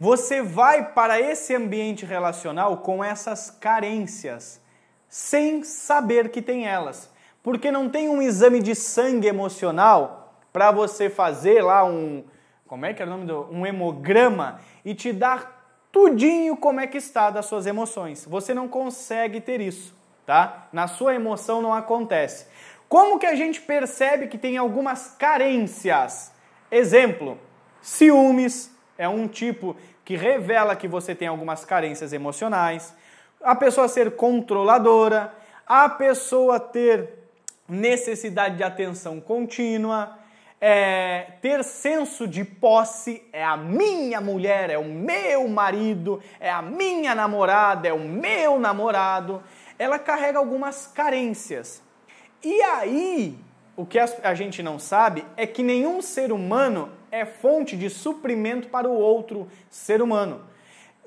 você 0.00 0.42
vai 0.42 0.92
para 0.92 1.20
esse 1.20 1.54
ambiente 1.54 2.04
relacional 2.04 2.78
com 2.78 3.04
essas 3.04 3.52
carências 3.52 4.66
sem 5.08 5.62
saber 5.62 6.30
que 6.30 6.42
tem 6.42 6.66
elas. 6.66 7.10
Porque 7.42 7.70
não 7.70 7.88
tem 7.88 8.08
um 8.08 8.20
exame 8.20 8.60
de 8.60 8.74
sangue 8.74 9.26
emocional 9.26 10.34
para 10.52 10.70
você 10.70 11.08
fazer 11.08 11.62
lá 11.62 11.84
um, 11.84 12.24
como 12.66 12.84
é 12.84 12.92
que 12.92 13.02
é 13.02 13.06
o 13.06 13.08
nome 13.08 13.26
do, 13.26 13.48
um 13.50 13.66
hemograma 13.66 14.60
e 14.84 14.94
te 14.94 15.12
dar 15.12 15.86
tudinho 15.90 16.56
como 16.56 16.80
é 16.80 16.86
que 16.86 16.98
está 16.98 17.30
das 17.30 17.46
suas 17.46 17.66
emoções. 17.66 18.26
Você 18.26 18.52
não 18.52 18.68
consegue 18.68 19.40
ter 19.40 19.60
isso, 19.60 19.94
tá? 20.26 20.68
Na 20.72 20.86
sua 20.86 21.14
emoção 21.14 21.62
não 21.62 21.72
acontece. 21.72 22.46
Como 22.88 23.18
que 23.18 23.26
a 23.26 23.34
gente 23.34 23.60
percebe 23.60 24.28
que 24.28 24.38
tem 24.38 24.56
algumas 24.56 25.14
carências? 25.18 26.32
Exemplo, 26.70 27.38
ciúmes 27.80 28.70
é 28.96 29.08
um 29.08 29.26
tipo 29.26 29.76
que 30.04 30.16
revela 30.16 30.74
que 30.74 30.88
você 30.88 31.14
tem 31.14 31.28
algumas 31.28 31.64
carências 31.64 32.12
emocionais 32.12 32.94
a 33.42 33.54
pessoa 33.54 33.88
ser 33.88 34.16
controladora, 34.16 35.34
a 35.66 35.88
pessoa 35.88 36.58
ter 36.58 37.10
necessidade 37.68 38.56
de 38.56 38.62
atenção 38.62 39.20
contínua, 39.20 40.18
é, 40.60 41.32
ter 41.40 41.62
senso 41.62 42.26
de 42.26 42.44
posse, 42.44 43.22
é 43.32 43.44
a 43.44 43.56
minha 43.56 44.20
mulher, 44.20 44.70
é 44.70 44.78
o 44.78 44.84
meu 44.84 45.46
marido, 45.48 46.20
é 46.40 46.50
a 46.50 46.62
minha 46.62 47.14
namorada, 47.14 47.86
é 47.86 47.92
o 47.92 47.98
meu 47.98 48.58
namorado. 48.58 49.42
Ela 49.78 49.98
carrega 49.98 50.38
algumas 50.38 50.86
carências. 50.86 51.82
E 52.42 52.60
aí, 52.62 53.38
o 53.76 53.86
que 53.86 53.98
a 53.98 54.34
gente 54.34 54.62
não 54.62 54.78
sabe 54.78 55.24
é 55.36 55.46
que 55.46 55.62
nenhum 55.62 56.02
ser 56.02 56.32
humano 56.32 56.90
é 57.10 57.24
fonte 57.24 57.76
de 57.76 57.88
suprimento 57.88 58.68
para 58.68 58.88
o 58.88 58.92
outro 58.92 59.48
ser 59.70 60.02
humano. 60.02 60.47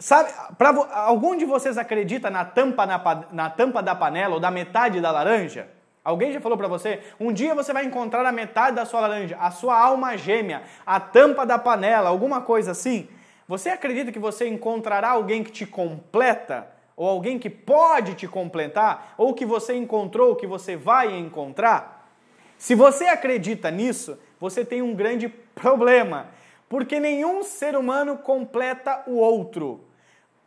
Sabe, 0.02 0.32
pra, 0.58 0.70
algum 0.94 1.38
de 1.38 1.46
vocês 1.46 1.78
acredita 1.78 2.32
na 2.32 2.44
tampa, 2.44 2.88
na, 2.88 3.26
na 3.32 3.50
tampa 3.52 3.84
da 3.84 3.94
panela 3.94 4.34
ou 4.34 4.40
da 4.40 4.50
metade 4.50 5.00
da 5.00 5.12
laranja? 5.12 5.70
Alguém 6.04 6.34
já 6.34 6.42
falou 6.42 6.58
para 6.58 6.68
você? 6.68 7.02
Um 7.20 7.32
dia 7.32 7.54
você 7.54 7.72
vai 7.72 7.86
encontrar 7.86 8.26
a 8.26 8.32
metade 8.32 8.76
da 8.76 8.84
sua 8.84 9.02
laranja, 9.02 9.38
a 9.40 9.52
sua 9.52 9.80
alma 9.80 10.18
gêmea, 10.18 10.64
a 10.84 11.00
tampa 11.00 11.46
da 11.46 11.60
panela, 11.60 12.10
alguma 12.10 12.42
coisa 12.42 12.72
assim. 12.72 13.08
Você 13.48 13.70
acredita 13.70 14.12
que 14.12 14.18
você 14.18 14.48
encontrará 14.48 15.12
alguém 15.12 15.44
que 15.44 15.52
te 15.52 15.68
completa? 15.68 16.68
Ou 16.98 17.08
alguém 17.08 17.38
que 17.38 17.50
pode 17.52 18.16
te 18.16 18.28
completar? 18.28 19.14
Ou 19.20 19.36
que 19.36 19.46
você 19.46 19.76
encontrou, 19.76 20.36
que 20.36 20.48
você 20.48 20.76
vai 20.76 21.16
encontrar? 21.16 22.10
Se 22.58 22.74
você 22.74 23.06
acredita 23.06 23.70
nisso, 23.70 24.18
você 24.40 24.66
tem 24.66 24.82
um 24.82 24.96
grande 24.96 25.30
problema. 25.30 26.26
Porque 26.68 27.00
nenhum 27.00 27.44
ser 27.44 27.76
humano 27.76 28.18
completa 28.18 29.04
o 29.06 29.18
outro. 29.18 29.91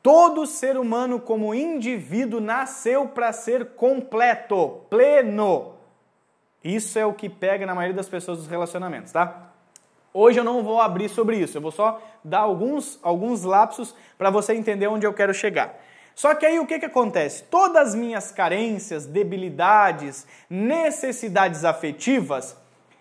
Todo 0.04 0.46
ser 0.46 0.76
humano, 0.76 1.18
como 1.18 1.54
indivíduo, 1.54 2.38
nasceu 2.38 3.08
para 3.08 3.32
ser 3.32 3.70
completo, 3.70 4.82
pleno. 4.90 5.76
Isso 6.62 6.98
é 6.98 7.06
o 7.06 7.14
que 7.14 7.26
pega 7.26 7.64
na 7.64 7.74
maioria 7.74 7.96
das 7.96 8.06
pessoas 8.06 8.36
dos 8.36 8.46
relacionamentos, 8.46 9.12
tá? 9.12 9.48
Hoje 10.12 10.38
eu 10.38 10.44
não 10.44 10.62
vou 10.62 10.78
abrir 10.78 11.08
sobre 11.08 11.38
isso, 11.38 11.56
eu 11.56 11.62
vou 11.62 11.70
só 11.70 12.02
dar 12.22 12.40
alguns, 12.40 12.98
alguns 13.02 13.44
lapsos 13.44 13.94
para 14.18 14.28
você 14.28 14.52
entender 14.52 14.88
onde 14.88 15.06
eu 15.06 15.14
quero 15.14 15.32
chegar. 15.32 15.74
Só 16.14 16.34
que 16.34 16.44
aí 16.44 16.58
o 16.58 16.66
que, 16.66 16.78
que 16.78 16.84
acontece? 16.84 17.44
Todas 17.44 17.88
as 17.88 17.94
minhas 17.94 18.30
carências, 18.30 19.06
debilidades, 19.06 20.26
necessidades 20.50 21.64
afetivas, 21.64 22.54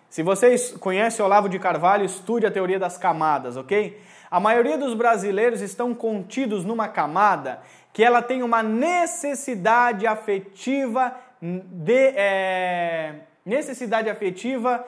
se 0.08 0.22
vocês 0.22 0.70
conhecem 0.78 1.22
Olavo 1.22 1.50
de 1.50 1.58
Carvalho, 1.58 2.06
estude 2.06 2.46
a 2.46 2.50
teoria 2.50 2.78
das 2.78 2.96
camadas, 2.96 3.58
ok? 3.58 4.00
A 4.34 4.40
maioria 4.40 4.76
dos 4.76 4.94
brasileiros 4.94 5.60
estão 5.60 5.94
contidos 5.94 6.64
numa 6.64 6.88
camada 6.88 7.60
que 7.92 8.02
ela 8.02 8.20
tem 8.20 8.42
uma 8.42 8.64
necessidade 8.64 10.08
afetiva 10.08 11.14
de 11.40 12.12
é, 12.16 13.14
necessidade 13.46 14.10
afetiva 14.10 14.84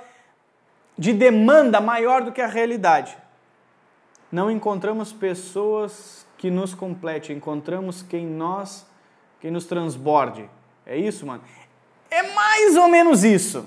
de 0.99 1.13
demanda 1.13 1.81
maior 1.81 2.23
do 2.23 2.33
que 2.33 2.43
a 2.43 2.49
realidade. 2.49 3.17
Não 4.33 4.51
encontramos 4.51 5.13
pessoas 5.13 6.27
que 6.37 6.51
nos 6.51 6.75
complete, 6.75 7.33
encontramos 7.33 8.03
quem 8.03 8.27
nós, 8.27 8.85
quem 9.41 9.53
nos 9.53 9.65
transborde. 9.65 10.51
É 10.85 10.97
isso, 10.97 11.25
mano. 11.25 11.45
É 12.11 12.35
mais 12.35 12.77
ou 12.77 12.89
menos 12.89 13.23
isso. 13.23 13.65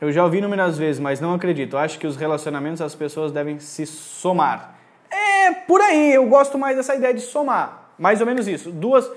Eu 0.00 0.10
já 0.10 0.24
ouvi 0.24 0.38
inúmeras 0.38 0.78
vezes, 0.78 0.98
mas 0.98 1.20
não 1.20 1.34
acredito. 1.34 1.76
Acho 1.76 1.98
que 1.98 2.06
os 2.06 2.16
relacionamentos 2.16 2.80
as 2.80 2.94
pessoas 2.94 3.30
devem 3.30 3.58
se 3.58 3.84
somar. 3.84 4.74
É 5.10 5.52
por 5.52 5.80
aí, 5.82 6.14
eu 6.14 6.26
gosto 6.26 6.58
mais 6.58 6.76
dessa 6.76 6.94
ideia 6.94 7.12
de 7.12 7.20
somar. 7.20 7.90
Mais 7.98 8.20
ou 8.20 8.26
menos 8.26 8.48
isso. 8.48 8.70
Duas. 8.72 9.10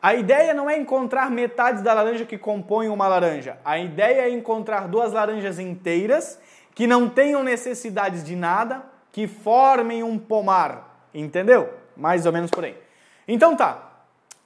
A 0.00 0.14
ideia 0.14 0.54
não 0.54 0.70
é 0.70 0.78
encontrar 0.78 1.30
metades 1.30 1.82
da 1.82 1.92
laranja 1.92 2.24
que 2.24 2.38
compõem 2.38 2.88
uma 2.88 3.06
laranja. 3.06 3.58
A 3.62 3.78
ideia 3.78 4.22
é 4.22 4.30
encontrar 4.30 4.88
duas 4.88 5.12
laranjas 5.12 5.58
inteiras 5.58 6.40
que 6.74 6.86
não 6.86 7.06
tenham 7.06 7.42
necessidades 7.42 8.24
de 8.24 8.34
nada, 8.34 8.82
que 9.12 9.26
formem 9.26 10.02
um 10.02 10.18
pomar. 10.18 11.04
Entendeu? 11.12 11.68
Mais 11.94 12.24
ou 12.24 12.32
menos 12.32 12.50
por 12.50 12.64
aí. 12.64 12.74
Então 13.28 13.54
tá. 13.54 13.90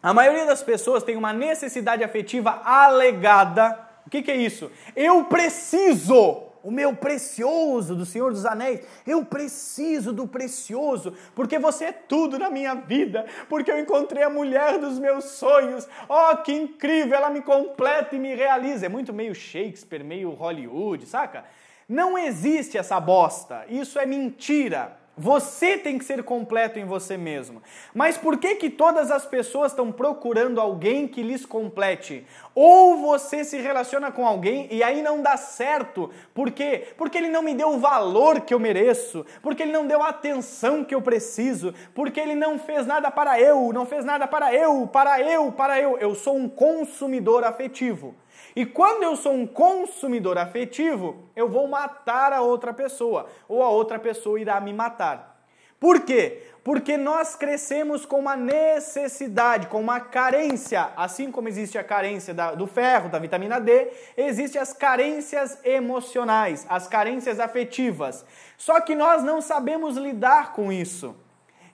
A 0.03 0.13
maioria 0.13 0.45
das 0.45 0.61
pessoas 0.61 1.05
tem 1.05 1.17
uma 1.17 1.33
necessidade 1.33 2.03
afetiva 2.03 2.61
alegada 2.65 3.84
que, 4.15 4.23
que 4.23 4.31
é 4.31 4.37
isso? 4.37 4.71
Eu 4.95 5.25
preciso 5.25 6.45
o 6.63 6.71
meu 6.71 6.97
precioso 6.97 7.95
do 7.95 8.07
Senhor 8.07 8.33
dos 8.33 8.47
Anéis. 8.47 8.81
Eu 9.07 9.25
preciso 9.25 10.13
do 10.13 10.27
precioso, 10.27 11.15
porque 11.35 11.59
você 11.59 11.87
é 11.87 11.93
tudo 11.93 12.39
na 12.39 12.49
minha 12.49 12.75
vida, 12.75 13.27
porque 13.49 13.71
eu 13.71 13.79
encontrei 13.79 14.23
a 14.23 14.31
mulher 14.31 14.79
dos 14.79 14.99
meus 14.99 15.25
sonhos. 15.25 15.87
Oh, 16.09 16.37
que 16.39 16.53
incrível! 16.53 17.17
Ela 17.17 17.29
me 17.29 17.43
completa 17.43 18.17
e 18.17 18.19
me 18.19 18.35
realiza. 18.35 18.87
É 18.87 18.89
muito 18.89 19.13
meio 19.13 19.35
Shakespeare, 19.35 20.03
meio 20.03 20.31
Hollywood, 20.31 21.07
saca? 21.07 21.45
Não 21.87 22.17
existe 22.17 22.79
essa 22.79 22.99
bosta. 22.99 23.67
Isso 23.69 23.99
é 23.99 24.07
mentira. 24.07 25.04
Você 25.17 25.79
tem 25.79 25.97
que 25.97 26.05
ser 26.05 26.25
completo 26.25 26.77
em 26.77 26.85
você 26.85 27.17
mesmo. 27.17 27.63
Mas 27.95 28.19
por 28.19 28.37
que 28.37 28.57
que 28.57 28.69
todas 28.69 29.13
as 29.13 29.25
pessoas 29.25 29.71
estão 29.71 29.93
procurando 29.93 30.61
alguém 30.61 31.07
que 31.07 31.23
lhes 31.23 31.47
complete? 31.47 32.27
Ou 32.53 32.97
você 32.97 33.45
se 33.45 33.59
relaciona 33.59 34.11
com 34.11 34.27
alguém 34.27 34.67
e 34.73 34.83
aí 34.83 35.03
não 35.03 35.23
dá 35.23 35.37
certo. 35.37 36.11
Por 36.35 36.51
quê? 36.51 36.89
Porque 36.97 37.17
ele 37.17 37.29
não 37.29 37.43
me 37.43 37.55
deu 37.55 37.69
o 37.69 37.79
valor 37.79 38.41
que 38.41 38.53
eu 38.53 38.59
mereço, 38.59 39.25
porque 39.41 39.63
ele 39.63 39.73
não 39.73 39.87
deu 39.87 40.03
a 40.03 40.09
atenção 40.09 40.83
que 40.83 40.95
eu 40.95 41.01
preciso, 41.01 41.73
porque 41.95 42.19
ele 42.19 42.35
não 42.35 42.59
fez 42.59 42.85
nada 42.85 43.09
para 43.09 43.41
eu, 43.41 43.73
não 43.73 43.87
fez 43.87 44.05
nada 44.05 44.27
para 44.27 44.53
eu, 44.53 44.89
para 44.89 45.21
eu, 45.21 45.53
para 45.53 45.81
eu. 45.81 45.97
Eu 45.97 46.17
sou 46.17 46.37
um 46.37 46.49
consumidor 46.49 47.45
afetivo. 47.45 48.17
E 48.57 48.65
quando 48.65 49.03
eu 49.03 49.17
sou 49.17 49.33
um 49.33 49.47
consumidor 49.47 50.39
afetivo, 50.39 51.29
eu 51.35 51.49
vou 51.49 51.67
matar 51.67 52.33
a 52.33 52.41
outra 52.41 52.73
pessoa, 52.73 53.27
ou 53.49 53.63
a 53.63 53.69
outra 53.69 53.99
pessoa 53.99 54.41
irá 54.41 54.61
me 54.61 54.73
matar. 54.73 55.35
Por 55.81 56.01
quê? 56.01 56.43
Porque 56.63 56.97
nós 56.97 57.37
crescemos 57.37 58.07
com 58.07 58.19
uma 58.19 58.35
necessidade, 58.35 59.67
com 59.67 59.79
uma 59.81 60.01
carência. 60.01 60.89
Assim 60.97 61.31
como 61.31 61.47
existe 61.47 61.77
a 61.77 61.85
carência 61.85 62.33
da, 62.33 62.55
do 62.55 62.67
ferro, 62.67 63.11
da 63.11 63.19
vitamina 63.19 63.61
D, 63.61 63.91
existem 64.17 64.59
as 64.59 64.73
carências 64.73 65.59
emocionais, 65.63 66.65
as 66.71 66.87
carências 66.87 67.39
afetivas. 67.39 68.25
Só 68.57 68.81
que 68.81 68.95
nós 68.95 69.23
não 69.23 69.43
sabemos 69.43 69.99
lidar 69.99 70.55
com 70.55 70.73
isso. 70.73 71.15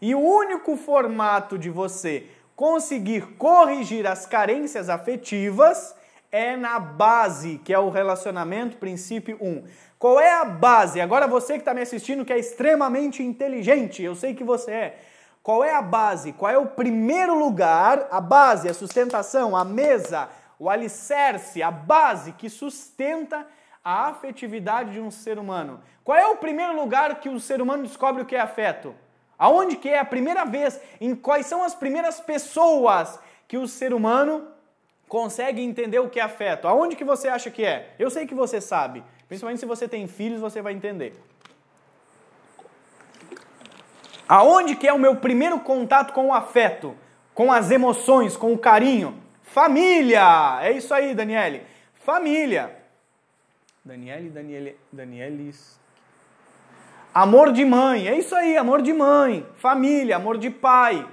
E 0.02 0.12
o 0.12 0.18
único 0.18 0.76
formato 0.76 1.56
de 1.56 1.70
você 1.70 2.26
conseguir 2.56 3.36
corrigir 3.36 4.08
as 4.08 4.26
carências 4.26 4.88
afetivas 4.88 5.94
é 6.32 6.56
na 6.56 6.78
base, 6.78 7.58
que 7.64 7.72
é 7.72 7.78
o 7.78 7.90
relacionamento 7.90 8.76
princípio 8.76 9.36
1. 9.40 9.64
Qual 9.98 10.20
é 10.20 10.32
a 10.32 10.44
base? 10.44 11.00
Agora 11.00 11.26
você 11.26 11.54
que 11.54 11.60
está 11.60 11.74
me 11.74 11.82
assistindo, 11.82 12.24
que 12.24 12.32
é 12.32 12.38
extremamente 12.38 13.22
inteligente, 13.22 14.02
eu 14.02 14.14
sei 14.14 14.34
que 14.34 14.44
você 14.44 14.70
é. 14.70 14.98
Qual 15.42 15.64
é 15.64 15.74
a 15.74 15.82
base? 15.82 16.32
Qual 16.32 16.50
é 16.50 16.58
o 16.58 16.66
primeiro 16.66 17.38
lugar? 17.38 18.06
A 18.10 18.20
base, 18.20 18.68
a 18.68 18.74
sustentação, 18.74 19.56
a 19.56 19.64
mesa, 19.64 20.28
o 20.58 20.68
alicerce, 20.68 21.62
a 21.62 21.70
base 21.70 22.32
que 22.32 22.48
sustenta 22.48 23.46
a 23.82 24.08
afetividade 24.08 24.92
de 24.92 25.00
um 25.00 25.10
ser 25.10 25.38
humano. 25.38 25.80
Qual 26.04 26.16
é 26.16 26.26
o 26.26 26.36
primeiro 26.36 26.76
lugar 26.76 27.18
que 27.20 27.28
o 27.28 27.40
ser 27.40 27.62
humano 27.62 27.82
descobre 27.82 28.22
o 28.22 28.26
que 28.26 28.36
é 28.36 28.40
afeto? 28.40 28.94
Aonde 29.38 29.76
que 29.76 29.88
é 29.88 29.98
a 29.98 30.04
primeira 30.04 30.44
vez? 30.44 30.78
Em 31.00 31.14
quais 31.14 31.46
são 31.46 31.64
as 31.64 31.74
primeiras 31.74 32.20
pessoas 32.20 33.18
que 33.48 33.56
o 33.56 33.66
ser 33.66 33.94
humano 33.94 34.46
consegue 35.10 35.60
entender 35.60 35.98
o 35.98 36.08
que 36.08 36.20
é 36.20 36.22
afeto. 36.22 36.68
Aonde 36.68 36.94
que 36.94 37.02
você 37.02 37.26
acha 37.26 37.50
que 37.50 37.64
é? 37.64 37.94
Eu 37.98 38.08
sei 38.10 38.28
que 38.28 38.34
você 38.34 38.60
sabe. 38.60 39.02
Principalmente 39.26 39.58
se 39.58 39.66
você 39.66 39.88
tem 39.88 40.06
filhos, 40.06 40.40
você 40.40 40.62
vai 40.62 40.72
entender. 40.72 41.12
Aonde 44.28 44.76
que 44.76 44.86
é 44.86 44.92
o 44.92 45.00
meu 45.00 45.16
primeiro 45.16 45.58
contato 45.58 46.12
com 46.12 46.28
o 46.28 46.32
afeto, 46.32 46.96
com 47.34 47.50
as 47.50 47.72
emoções, 47.72 48.36
com 48.36 48.52
o 48.52 48.58
carinho? 48.58 49.20
Família! 49.42 50.60
É 50.62 50.70
isso 50.70 50.94
aí, 50.94 51.12
Daniele. 51.12 51.64
Família. 51.94 52.78
Daniele, 53.84 54.28
Daniele, 54.28 54.76
Danielis. 54.92 55.80
Amor 57.12 57.52
de 57.52 57.64
mãe. 57.64 58.06
É 58.06 58.16
isso 58.16 58.32
aí, 58.36 58.56
amor 58.56 58.80
de 58.80 58.92
mãe. 58.92 59.44
Família, 59.56 60.14
amor 60.14 60.38
de 60.38 60.50
pai. 60.50 61.04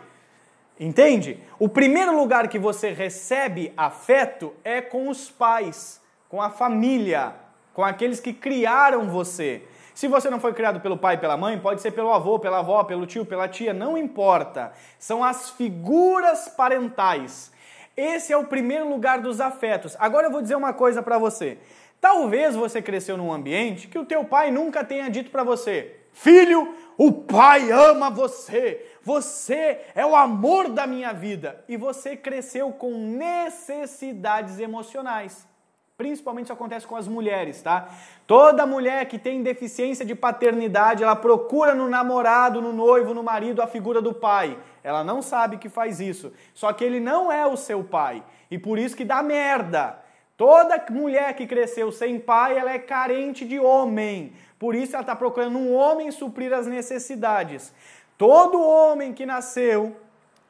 Entende? 0.80 1.40
O 1.58 1.68
primeiro 1.68 2.16
lugar 2.16 2.48
que 2.48 2.60
você 2.60 2.92
recebe 2.92 3.74
afeto 3.76 4.54
é 4.64 4.80
com 4.82 5.10
os 5.10 5.30
pais, 5.30 6.02
com 6.30 6.42
a 6.42 6.50
família, 6.50 7.34
com 7.74 7.84
aqueles 7.84 8.20
que 8.20 8.32
criaram 8.32 9.10
você. 9.10 9.64
Se 9.96 10.08
você 10.08 10.30
não 10.30 10.40
foi 10.40 10.54
criado 10.54 10.80
pelo 10.80 10.96
pai 10.96 11.16
e 11.16 11.18
pela 11.18 11.36
mãe, 11.36 11.58
pode 11.58 11.82
ser 11.82 11.90
pelo 11.90 12.14
avô, 12.14 12.38
pela 12.38 12.60
avó, 12.60 12.84
pelo 12.84 13.08
tio, 13.08 13.26
pela 13.26 13.48
tia, 13.48 13.74
não 13.74 13.98
importa. 13.98 14.72
São 15.00 15.24
as 15.24 15.50
figuras 15.50 16.48
parentais. 16.48 17.52
Esse 17.96 18.32
é 18.32 18.38
o 18.38 18.46
primeiro 18.46 18.88
lugar 18.88 19.20
dos 19.20 19.42
afetos. 19.42 19.96
Agora 19.98 20.28
eu 20.28 20.32
vou 20.32 20.44
dizer 20.44 20.56
uma 20.56 20.72
coisa 20.72 21.02
para 21.02 21.18
você. 21.18 21.58
Talvez 22.00 22.56
você 22.56 22.80
cresceu 22.80 23.18
num 23.18 23.34
ambiente 23.34 23.88
que 23.88 23.98
o 23.98 24.06
teu 24.06 24.24
pai 24.24 24.52
nunca 24.52 24.84
tenha 24.84 25.10
dito 25.10 25.32
para 25.32 25.44
você: 25.44 25.96
"Filho, 26.14 26.76
o 26.96 27.12
pai 27.12 27.72
ama 27.72 28.12
você. 28.12 28.86
Você 29.08 29.80
é 29.96 30.06
o 30.06 30.18
amor 30.18 30.68
da 30.68 30.86
minha 30.86 31.14
vida. 31.14 31.64
E 31.66 31.78
você 31.78 32.18
cresceu 32.18 32.74
com 32.74 32.92
necessidades 32.92 34.60
emocionais. 34.60 35.48
Principalmente 35.96 36.48
isso 36.48 36.54
acontece 36.54 36.86
com 36.86 36.98
as 36.98 37.08
mulheres, 37.08 37.62
tá? 37.62 37.88
Toda 38.28 38.66
mulher 38.66 39.06
que 39.06 39.18
tem 39.18 39.42
deficiência 39.42 40.06
de 40.06 40.14
paternidade, 40.14 41.04
ela 41.04 41.16
procura 41.16 41.74
no 41.74 41.88
namorado, 41.88 42.62
no 42.62 42.74
noivo, 42.74 43.14
no 43.14 43.24
marido 43.24 43.62
a 43.62 43.68
figura 43.68 44.02
do 44.02 44.14
pai. 44.14 44.58
Ela 44.84 45.06
não 45.06 45.22
sabe 45.22 45.58
que 45.58 45.70
faz 45.70 46.02
isso. 46.02 46.34
Só 46.54 46.74
que 46.74 46.84
ele 46.84 47.00
não 47.00 47.32
é 47.32 47.48
o 47.48 47.56
seu 47.56 47.86
pai. 47.86 48.22
E 48.52 48.60
por 48.60 48.78
isso 48.78 48.98
que 48.98 49.06
dá 49.06 49.24
merda. 49.24 50.04
Toda 50.36 50.86
mulher 50.92 51.34
que 51.34 51.48
cresceu 51.48 51.94
sem 51.94 52.20
pai, 52.20 52.58
ela 52.58 52.72
é 52.72 52.78
carente 52.78 53.46
de 53.46 53.58
homem. 53.58 54.34
Por 54.60 54.76
isso 54.76 54.96
ela 54.96 55.02
está 55.02 55.16
procurando 55.16 55.58
um 55.58 55.74
homem 55.74 56.12
suprir 56.12 56.52
as 56.54 56.68
necessidades. 56.68 57.74
Todo 58.18 58.60
homem 58.60 59.14
que 59.14 59.26
nasceu 59.26 59.96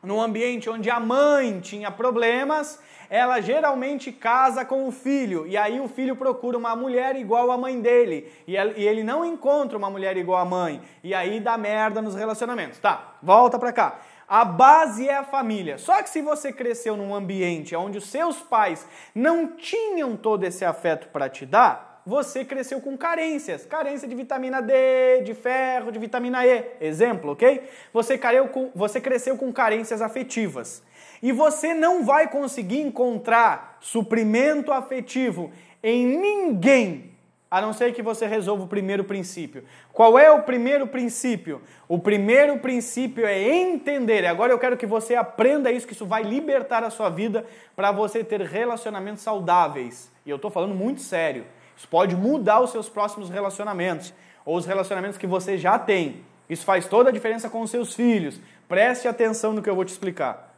num 0.01 0.21
ambiente 0.21 0.69
onde 0.69 0.89
a 0.89 1.00
mãe 1.00 1.59
tinha 1.59 1.91
problemas, 1.91 2.79
ela 3.09 3.41
geralmente 3.41 4.12
casa 4.12 4.63
com 4.63 4.88
o 4.88 4.91
filho, 4.91 5.45
e 5.47 5.57
aí 5.57 5.79
o 5.79 5.88
filho 5.88 6.15
procura 6.15 6.57
uma 6.57 6.75
mulher 6.75 7.15
igual 7.15 7.51
à 7.51 7.57
mãe 7.57 7.81
dele, 7.81 8.31
e 8.47 8.55
ele 8.55 9.03
não 9.03 9.25
encontra 9.25 9.77
uma 9.77 9.89
mulher 9.89 10.15
igual 10.15 10.39
à 10.39 10.45
mãe, 10.45 10.81
e 11.03 11.13
aí 11.13 11.39
dá 11.39 11.57
merda 11.57 12.01
nos 12.01 12.15
relacionamentos. 12.15 12.79
Tá, 12.79 13.15
volta 13.21 13.57
pra 13.59 13.74
cá. 13.74 14.00
A 14.27 14.43
base 14.43 15.07
é 15.07 15.15
a 15.15 15.24
família. 15.24 15.77
Só 15.77 16.03
que 16.03 16.09
se 16.09 16.21
você 16.21 16.51
cresceu 16.51 16.97
num 16.97 17.15
ambiente 17.15 17.74
onde 17.75 17.97
os 17.97 18.07
seus 18.07 18.41
pais 18.41 18.86
não 19.15 19.55
tinham 19.55 20.17
todo 20.17 20.43
esse 20.43 20.65
afeto 20.65 21.07
para 21.07 21.29
te 21.29 21.45
dar, 21.45 21.87
você 22.07 22.45
cresceu 22.45 22.79
com 22.79 22.97
carências. 22.97 23.65
Carência 23.65 24.07
de 24.07 24.15
vitamina 24.15 24.61
D, 24.61 25.23
de 25.25 25.33
ferro, 25.33 25.91
de 25.91 25.99
vitamina 25.99 26.47
E. 26.47 26.63
Exemplo, 26.79 27.33
ok? 27.33 27.69
Você, 27.91 28.17
com, 28.53 28.71
você 28.73 29.01
cresceu 29.01 29.37
com 29.37 29.51
carências 29.51 30.01
afetivas. 30.01 30.81
E 31.21 31.33
você 31.33 31.73
não 31.73 32.05
vai 32.05 32.29
conseguir 32.29 32.79
encontrar 32.79 33.77
suprimento 33.81 34.71
afetivo 34.71 35.51
em 35.83 36.05
ninguém, 36.05 37.11
a 37.51 37.59
não 37.59 37.73
ser 37.73 37.93
que 37.93 38.01
você 38.01 38.25
resolva 38.25 38.63
o 38.63 38.67
primeiro 38.67 39.03
princípio. 39.03 39.65
Qual 39.91 40.17
é 40.17 40.31
o 40.31 40.43
primeiro 40.43 40.87
princípio? 40.87 41.61
O 41.89 41.99
primeiro 41.99 42.57
princípio 42.59 43.25
é 43.25 43.37
entender. 43.37 44.25
Agora 44.25 44.53
eu 44.53 44.59
quero 44.59 44.77
que 44.77 44.85
você 44.85 45.13
aprenda 45.13 45.71
isso, 45.73 45.85
que 45.85 45.93
isso 45.93 46.05
vai 46.05 46.23
libertar 46.23 46.85
a 46.85 46.89
sua 46.89 47.09
vida 47.09 47.45
para 47.75 47.91
você 47.91 48.23
ter 48.23 48.39
relacionamentos 48.39 49.23
saudáveis. 49.23 50.09
E 50.25 50.29
eu 50.29 50.37
estou 50.37 50.49
falando 50.49 50.73
muito 50.73 51.01
sério. 51.01 51.45
Isso 51.77 51.88
pode 51.88 52.15
mudar 52.15 52.60
os 52.60 52.72
seus 52.72 52.89
próximos 52.89 53.29
relacionamentos 53.29 54.12
ou 54.43 54.57
os 54.57 54.65
relacionamentos 54.65 55.17
que 55.17 55.27
você 55.27 55.57
já 55.57 55.77
tem. 55.77 56.25
Isso 56.50 56.65
faz 56.65 56.88
toda 56.88 57.10
a 57.10 57.13
diferença 57.13 57.50
com 57.50 57.62
os 57.62 57.69
seus 57.69 57.93
filhos. 57.93 58.39
Preste 58.67 59.07
atenção 59.07 59.53
no 59.53 59.62
que 59.62 59.69
eu 59.69 59.75
vou 59.75 59.86
te 59.86 59.91
explicar. 59.91 60.53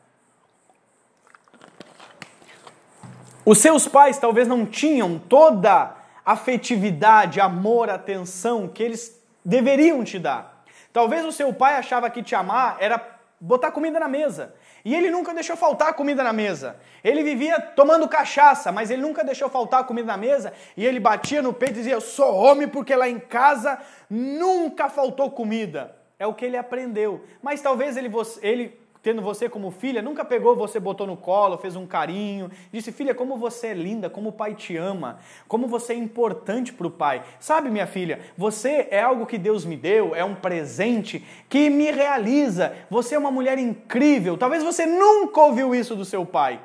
Os 3.45 3.57
seus 3.57 3.87
pais 3.87 4.17
talvez 4.17 4.47
não 4.47 4.65
tinham 4.65 5.19
toda 5.19 5.95
a 6.25 6.31
afetividade, 6.33 7.41
amor, 7.41 7.89
atenção 7.89 8.67
que 8.67 8.83
eles 8.83 9.19
deveriam 9.43 10.03
te 10.03 10.19
dar. 10.19 10.63
Talvez 10.93 11.25
o 11.25 11.31
seu 11.31 11.53
pai 11.53 11.75
achava 11.75 12.09
que 12.09 12.23
te 12.23 12.35
amar 12.35 12.77
era 12.79 13.01
botar 13.39 13.71
comida 13.71 13.99
na 13.99 14.07
mesa. 14.07 14.53
E 14.89 14.95
ele 14.95 15.11
nunca 15.11 15.35
deixou 15.35 15.55
faltar 15.55 15.93
comida 15.93 16.23
na 16.23 16.33
mesa. 16.33 16.75
Ele 17.03 17.21
vivia 17.21 17.61
tomando 17.61 18.09
cachaça, 18.09 18.71
mas 18.71 18.89
ele 18.89 19.03
nunca 19.03 19.23
deixou 19.23 19.47
faltar 19.47 19.83
comida 19.83 20.07
na 20.07 20.17
mesa. 20.17 20.51
E 20.75 20.83
ele 20.83 20.99
batia 20.99 21.43
no 21.43 21.53
peito 21.53 21.73
e 21.73 21.75
dizia: 21.75 21.93
Eu 21.93 22.01
sou 22.01 22.33
homem 22.33 22.67
porque 22.67 22.95
lá 22.95 23.07
em 23.07 23.19
casa 23.19 23.77
nunca 24.09 24.89
faltou 24.89 25.29
comida. 25.29 25.95
É 26.17 26.25
o 26.25 26.33
que 26.33 26.43
ele 26.43 26.57
aprendeu. 26.57 27.23
Mas 27.39 27.61
talvez 27.61 27.97
ele, 27.97 28.09
ele 28.41 28.79
tendo 29.01 29.21
você 29.21 29.47
como 29.47 29.71
filha, 29.71 30.01
nunca 30.01 30.25
pegou 30.25 30.55
você, 30.55 30.79
botou 30.79 31.07
no 31.07 31.15
colo, 31.15 31.57
fez 31.57 31.75
um 31.75 31.87
carinho, 31.87 32.51
disse: 32.71 32.91
Filha, 32.91 33.15
como 33.15 33.37
você 33.37 33.67
é 33.67 33.73
linda, 33.73 34.09
como 34.09 34.29
o 34.29 34.33
pai 34.33 34.53
te 34.55 34.75
ama, 34.75 35.19
como 35.47 35.67
você 35.67 35.93
é 35.93 35.95
importante 35.95 36.73
para 36.73 36.87
o 36.87 36.91
pai. 36.91 37.23
Sabe, 37.39 37.69
minha 37.69 37.87
filha, 37.87 38.19
você 38.37 38.87
é 38.91 39.01
algo 39.01 39.25
que 39.25 39.37
Deus 39.37 39.63
me 39.63 39.77
deu, 39.77 40.13
é 40.13 40.23
um 40.23 40.35
presente 40.35 41.25
que 41.47 41.69
me 41.69 41.91
realiza. 41.91 42.73
Você 42.89 43.15
é 43.15 43.19
uma 43.19 43.31
mulher 43.31 43.57
incrível. 43.57 44.37
Talvez 44.37 44.63
você 44.63 44.85
nunca 44.85 45.41
ouviu 45.41 45.73
isso 45.73 45.95
do 45.95 46.03
seu 46.03 46.25
pai. 46.25 46.61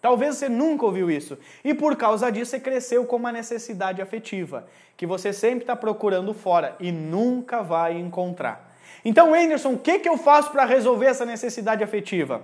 Talvez 0.00 0.36
você 0.36 0.48
nunca 0.48 0.84
ouviu 0.84 1.10
isso. 1.10 1.36
E 1.64 1.74
por 1.74 1.96
causa 1.96 2.30
disso 2.30 2.52
você 2.52 2.60
cresceu 2.60 3.04
com 3.04 3.16
uma 3.16 3.32
necessidade 3.32 4.00
afetiva, 4.00 4.66
que 4.96 5.06
você 5.06 5.32
sempre 5.32 5.64
está 5.64 5.74
procurando 5.74 6.32
fora 6.32 6.76
e 6.78 6.92
nunca 6.92 7.62
vai 7.62 7.98
encontrar. 7.98 8.67
Então, 9.04 9.34
Anderson, 9.34 9.72
o 9.72 9.78
que, 9.78 9.98
que 9.98 10.08
eu 10.08 10.18
faço 10.18 10.50
para 10.50 10.64
resolver 10.64 11.06
essa 11.06 11.24
necessidade 11.24 11.82
afetiva? 11.84 12.42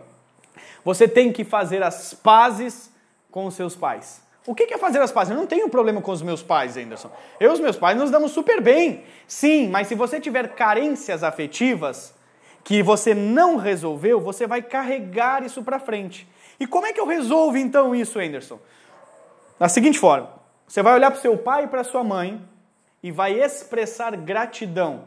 Você 0.84 1.08
tem 1.08 1.32
que 1.32 1.44
fazer 1.44 1.82
as 1.82 2.14
pazes 2.14 2.90
com 3.30 3.46
os 3.46 3.54
seus 3.54 3.74
pais. 3.74 4.22
O 4.46 4.54
que 4.54 4.72
é 4.74 4.78
fazer 4.78 5.00
as 5.00 5.10
pazes? 5.10 5.30
Eu 5.32 5.38
não 5.38 5.46
tenho 5.46 5.68
problema 5.70 6.02
com 6.02 6.12
os 6.12 6.20
meus 6.20 6.42
pais, 6.42 6.76
Anderson. 6.76 7.10
Eu 7.40 7.50
e 7.50 7.54
os 7.54 7.60
meus 7.60 7.76
pais 7.76 7.96
nos 7.96 8.10
damos 8.10 8.32
super 8.32 8.60
bem. 8.60 9.04
Sim, 9.26 9.68
mas 9.68 9.88
se 9.88 9.94
você 9.94 10.20
tiver 10.20 10.54
carências 10.54 11.24
afetivas 11.24 12.14
que 12.62 12.82
você 12.82 13.14
não 13.14 13.56
resolveu, 13.56 14.20
você 14.20 14.46
vai 14.46 14.60
carregar 14.60 15.42
isso 15.42 15.62
para 15.62 15.78
frente. 15.78 16.28
E 16.60 16.66
como 16.66 16.86
é 16.86 16.92
que 16.92 17.00
eu 17.00 17.06
resolvo 17.06 17.56
então 17.56 17.94
isso, 17.94 18.18
Anderson? 18.18 18.60
Da 19.58 19.68
seguinte 19.68 19.98
forma: 19.98 20.28
você 20.66 20.82
vai 20.82 20.94
olhar 20.94 21.10
para 21.10 21.18
o 21.18 21.22
seu 21.22 21.38
pai 21.38 21.64
e 21.64 21.68
para 21.68 21.82
sua 21.82 22.04
mãe 22.04 22.46
e 23.02 23.10
vai 23.10 23.32
expressar 23.32 24.14
gratidão 24.16 25.04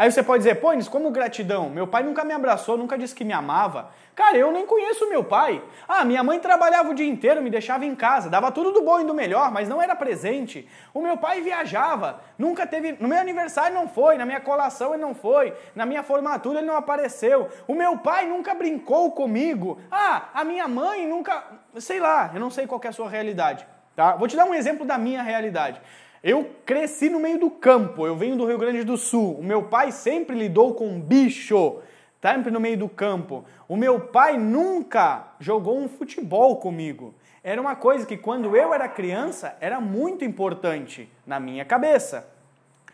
Aí 0.00 0.10
você 0.10 0.22
pode 0.22 0.42
dizer, 0.42 0.54
pô, 0.54 0.68
como 0.90 1.10
gratidão? 1.10 1.68
Meu 1.68 1.86
pai 1.86 2.02
nunca 2.02 2.24
me 2.24 2.32
abraçou, 2.32 2.74
nunca 2.78 2.96
disse 2.96 3.14
que 3.14 3.22
me 3.22 3.34
amava. 3.34 3.90
Cara, 4.16 4.34
eu 4.34 4.50
nem 4.50 4.64
conheço 4.64 5.06
meu 5.10 5.22
pai. 5.22 5.62
Ah, 5.86 6.06
minha 6.06 6.24
mãe 6.24 6.40
trabalhava 6.40 6.88
o 6.88 6.94
dia 6.94 7.06
inteiro, 7.06 7.42
me 7.42 7.50
deixava 7.50 7.84
em 7.84 7.94
casa, 7.94 8.30
dava 8.30 8.50
tudo 8.50 8.72
do 8.72 8.80
bom 8.80 8.98
e 9.00 9.04
do 9.04 9.12
melhor, 9.12 9.52
mas 9.52 9.68
não 9.68 9.82
era 9.82 9.94
presente. 9.94 10.66
O 10.94 11.02
meu 11.02 11.18
pai 11.18 11.42
viajava, 11.42 12.18
nunca 12.38 12.66
teve. 12.66 12.96
No 12.98 13.08
meu 13.08 13.18
aniversário 13.18 13.74
não 13.74 13.86
foi, 13.86 14.16
na 14.16 14.24
minha 14.24 14.40
colação 14.40 14.94
ele 14.94 15.02
não 15.02 15.14
foi, 15.14 15.52
na 15.74 15.84
minha 15.84 16.02
formatura 16.02 16.60
ele 16.60 16.66
não 16.66 16.76
apareceu. 16.76 17.50
O 17.68 17.74
meu 17.74 17.98
pai 17.98 18.26
nunca 18.26 18.54
brincou 18.54 19.12
comigo. 19.12 19.78
Ah, 19.90 20.30
a 20.32 20.44
minha 20.44 20.66
mãe 20.66 21.06
nunca. 21.06 21.44
Sei 21.76 22.00
lá, 22.00 22.30
eu 22.32 22.40
não 22.40 22.48
sei 22.50 22.66
qual 22.66 22.80
é 22.82 22.88
a 22.88 22.92
sua 22.92 23.10
realidade. 23.10 23.66
Tá? 23.94 24.16
Vou 24.16 24.26
te 24.26 24.34
dar 24.34 24.46
um 24.46 24.54
exemplo 24.54 24.86
da 24.86 24.96
minha 24.96 25.22
realidade. 25.22 25.78
Eu 26.22 26.50
cresci 26.66 27.08
no 27.08 27.18
meio 27.18 27.38
do 27.38 27.50
campo, 27.50 28.06
eu 28.06 28.14
venho 28.14 28.36
do 28.36 28.44
Rio 28.44 28.58
Grande 28.58 28.84
do 28.84 28.98
Sul. 28.98 29.38
O 29.38 29.42
meu 29.42 29.62
pai 29.62 29.90
sempre 29.90 30.36
lidou 30.36 30.74
com 30.74 31.00
bicho, 31.00 31.78
sempre 32.20 32.50
no 32.50 32.60
meio 32.60 32.76
do 32.76 32.90
campo. 32.90 33.42
O 33.66 33.74
meu 33.74 33.98
pai 33.98 34.36
nunca 34.36 35.28
jogou 35.40 35.78
um 35.78 35.88
futebol 35.88 36.56
comigo. 36.56 37.14
Era 37.42 37.58
uma 37.58 37.74
coisa 37.74 38.04
que 38.04 38.18
quando 38.18 38.54
eu 38.54 38.74
era 38.74 38.86
criança 38.86 39.56
era 39.62 39.80
muito 39.80 40.22
importante 40.22 41.10
na 41.26 41.40
minha 41.40 41.64
cabeça. 41.64 42.28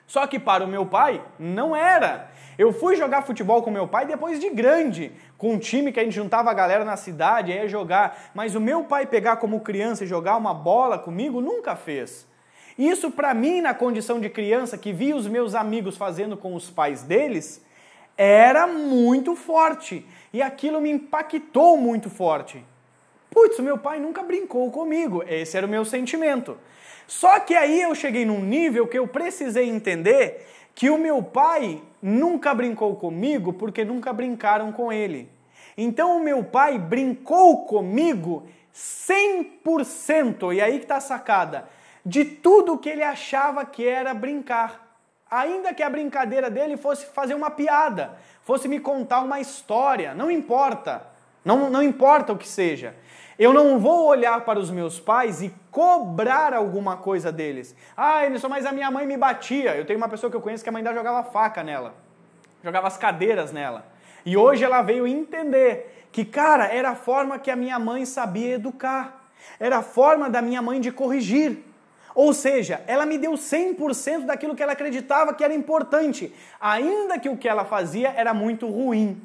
Só 0.07 0.25
que 0.29 0.39
para 0.39 0.65
o 0.65 0.69
meu 0.69 0.87
pai 0.87 1.21
não 1.37 1.75
era. 1.75 2.31
Eu 2.57 2.73
fui 2.73 2.95
jogar 2.95 3.23
futebol 3.23 3.61
com 3.61 3.73
meu 3.73 3.89
pai 3.89 4.07
depois 4.07 4.39
de 4.39 4.51
grande, 4.51 5.11
com 5.37 5.55
um 5.55 5.59
time 5.59 5.91
que 5.91 5.99
a 5.99 6.05
gente 6.05 6.15
juntava 6.15 6.49
a 6.49 6.55
galera 6.55 6.85
na 6.85 6.97
cidade, 6.97 7.51
ia 7.51 7.67
jogar. 7.67 8.31
Mas 8.33 8.55
o 8.55 8.61
meu 8.61 8.85
pai 8.85 9.05
pegar 9.05 9.39
como 9.39 9.61
criança 9.63 10.05
e 10.05 10.07
jogar 10.07 10.37
uma 10.37 10.55
bola 10.55 10.97
comigo 10.97 11.41
nunca 11.41 11.75
fez. 11.75 12.25
Isso 12.79 13.11
para 13.11 13.33
mim, 13.33 13.61
na 13.61 13.73
condição 13.73 14.21
de 14.21 14.29
criança 14.29 14.77
que 14.77 14.93
via 14.93 15.17
os 15.17 15.27
meus 15.27 15.55
amigos 15.55 15.97
fazendo 15.97 16.37
com 16.37 16.55
os 16.55 16.69
pais 16.69 17.03
deles, 17.03 17.65
era 18.17 18.67
muito 18.67 19.35
forte. 19.35 20.05
E 20.33 20.43
aquilo 20.43 20.81
me 20.81 20.91
impactou 20.91 21.79
muito 21.79 22.11
forte. 22.11 22.63
Putz, 23.31 23.59
meu 23.61 23.79
pai 23.79 23.99
nunca 23.99 24.23
brincou 24.23 24.71
comigo. 24.71 25.23
Esse 25.27 25.57
era 25.57 25.67
o 25.67 25.71
meu 25.71 25.85
sentimento. 25.85 26.59
Só 27.07 27.39
que 27.41 27.55
aí 27.55 27.81
eu 27.81 27.95
cheguei 27.95 28.25
num 28.25 28.41
nível 28.41 28.87
que 28.87 28.99
eu 28.99 29.07
precisei 29.07 29.69
entender 29.69 30.47
que 30.75 30.91
o 30.91 30.99
meu 30.99 31.23
pai 31.23 31.81
nunca 32.03 32.55
brincou 32.55 32.97
comigo 32.97 33.53
porque 33.53 33.85
nunca 33.85 34.13
brincaram 34.13 34.73
com 34.73 34.93
ele. 34.93 35.29
Então 35.77 36.17
o 36.17 36.21
meu 36.21 36.45
pai 36.45 36.79
brincou 36.79 37.65
comigo 37.65 38.47
100%. 38.75 40.55
E 40.55 40.61
aí 40.61 40.79
que 40.79 40.87
tá 40.87 40.97
a 40.97 41.01
sacada 41.01 41.69
de 42.07 42.25
tudo 42.25 42.79
que 42.79 42.89
ele 42.89 43.03
achava 43.03 43.65
que 43.65 43.85
era 43.85 44.15
brincar. 44.15 44.87
Ainda 45.29 45.75
que 45.75 45.83
a 45.83 45.91
brincadeira 45.91 46.49
dele 46.49 46.77
fosse 46.77 47.05
fazer 47.07 47.35
uma 47.35 47.51
piada, 47.51 48.17
fosse 48.45 48.69
me 48.69 48.79
contar 48.79 49.23
uma 49.23 49.41
história, 49.41 50.15
não 50.15 50.31
importa. 50.31 51.05
Não, 51.45 51.69
não 51.69 51.83
importa 51.83 52.33
o 52.33 52.39
que 52.39 52.47
seja. 52.47 52.95
Eu 53.37 53.53
não 53.53 53.81
vou 53.81 54.07
olhar 54.07 54.45
para 54.45 54.59
os 54.59 54.71
meus 54.71 55.01
pais 55.01 55.43
e 55.43 55.53
cobrar 55.71 56.55
alguma 56.55 56.97
coisa 56.97 57.33
deles. 57.33 57.75
Ah, 57.97 58.25
Emerson, 58.25 58.49
mas 58.49 58.65
a 58.65 58.73
minha 58.73 58.91
mãe 58.91 59.05
me 59.05 59.17
batia. 59.17 59.77
Eu 59.77 59.85
tenho 59.85 59.99
uma 59.99 60.09
pessoa 60.09 60.31
que 60.31 60.37
eu 60.37 60.41
conheço 60.41 60.63
que 60.63 60.71
a 60.71 60.73
mãe 60.73 60.85
dela 60.85 60.95
jogava 60.95 61.25
faca 61.25 61.65
nela, 61.65 61.93
jogava 62.63 62.87
as 62.87 62.97
cadeiras 62.97 63.51
nela. 63.51 63.85
E 64.25 64.37
hoje 64.37 64.65
ela 64.65 64.81
veio 64.81 65.09
entender 65.09 66.09
que, 66.13 66.25
cara, 66.25 66.67
era 66.67 66.91
a 66.91 66.95
forma 66.95 67.39
que 67.39 67.51
a 67.51 67.57
minha 67.57 67.79
mãe 67.81 68.07
sabia 68.07 68.55
educar, 68.55 69.29
era 69.59 69.79
a 69.79 69.83
forma 69.83 70.31
da 70.31 70.41
minha 70.41 70.63
mãe 70.63 70.81
de 70.81 70.93
corrigir. 70.93 71.66
Ou 72.17 72.33
seja, 72.33 72.81
ela 72.87 73.05
me 73.05 73.19
deu 73.19 73.33
100% 73.33 74.25
daquilo 74.25 74.57
que 74.57 74.63
ela 74.63 74.73
acreditava 74.73 75.35
que 75.35 75.45
era 75.45 75.53
importante, 75.53 76.33
ainda 76.59 77.19
que 77.19 77.29
o 77.29 77.37
que 77.37 77.47
ela 77.47 77.67
fazia 77.67 78.09
era 78.17 78.33
muito 78.33 78.67
ruim. 78.67 79.21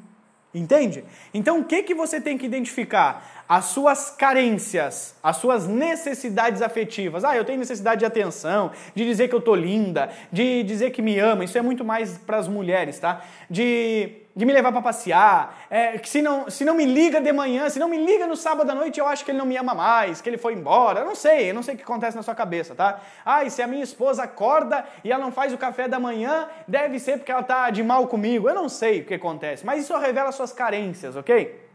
Entende? 0.54 1.06
Então 1.34 1.62
o 1.62 1.64
que, 1.64 1.82
que 1.82 1.96
você 1.96 2.20
tem 2.20 2.38
que 2.38 2.46
identificar? 2.46 3.46
As 3.48 3.66
suas 3.66 4.10
carências, 4.10 5.16
as 5.24 5.38
suas 5.38 5.66
necessidades 5.66 6.62
afetivas. 6.62 7.24
Ah, 7.24 7.38
eu 7.38 7.46
tenho 7.46 7.58
necessidade 7.58 8.00
de 8.00 8.06
atenção, 8.06 8.72
de 8.94 9.06
dizer 9.06 9.30
que 9.30 9.36
eu 9.36 9.40
tô 9.40 9.56
linda, 9.56 10.10
de 10.30 10.62
dizer 10.64 10.92
que 10.92 11.02
me 11.02 11.18
ama. 11.18 11.46
Isso 11.46 11.58
é 11.58 11.62
muito 11.62 11.86
mais 11.86 12.18
para 12.18 12.36
as 12.36 12.50
mulheres, 12.50 13.00
tá? 13.00 13.22
De 13.50 14.21
de 14.36 14.46
me 14.46 14.54
levar 14.54 14.72
para 14.72 14.82
passear, 14.82 15.66
é, 15.70 15.98
que 15.98 16.08
se 16.08 16.22
não, 16.22 16.50
se 16.50 16.64
não 16.64 16.74
me 16.74 16.86
liga 16.86 17.20
de 17.20 17.32
manhã, 17.34 17.70
se 17.70 17.80
não 17.80 17.90
me 17.90 17.98
liga 17.98 18.26
no 18.26 18.36
sábado 18.36 18.70
à 18.70 18.76
noite, 18.76 19.00
eu 19.00 19.08
acho 19.08 19.26
que 19.26 19.32
ele 19.32 19.38
não 19.38 19.46
me 19.46 19.58
ama 19.58 19.74
mais, 19.74 20.22
que 20.22 20.30
ele 20.30 20.38
foi 20.38 20.54
embora. 20.54 21.02
Eu 21.02 21.06
não 21.06 21.16
sei, 21.16 21.50
eu 21.50 21.54
não 21.54 21.62
sei 21.62 21.76
o 21.76 21.78
que 21.78 21.84
acontece 21.84 22.16
na 22.16 22.24
sua 22.24 22.34
cabeça, 22.34 22.74
tá? 22.74 23.02
Ah, 23.26 23.44
e 23.44 23.52
se 23.52 23.62
a 23.62 23.68
minha 23.68 23.84
esposa 23.84 24.24
acorda 24.24 24.86
e 25.04 25.12
ela 25.12 25.24
não 25.24 25.32
faz 25.32 25.52
o 25.54 25.58
café 25.58 25.88
da 25.88 26.00
manhã, 26.00 26.48
deve 26.68 26.98
ser 26.98 27.18
porque 27.18 27.32
ela 27.32 27.44
tá 27.44 27.70
de 27.70 27.84
mal 27.84 28.08
comigo. 28.08 28.48
Eu 28.48 28.56
não 28.56 28.70
sei 28.70 29.02
o 29.02 29.06
que 29.06 29.16
acontece, 29.16 29.66
mas 29.66 29.84
isso 29.84 29.98
revela 29.98 30.32
suas 30.32 30.54
carências, 30.54 31.18
ok? 31.18 31.70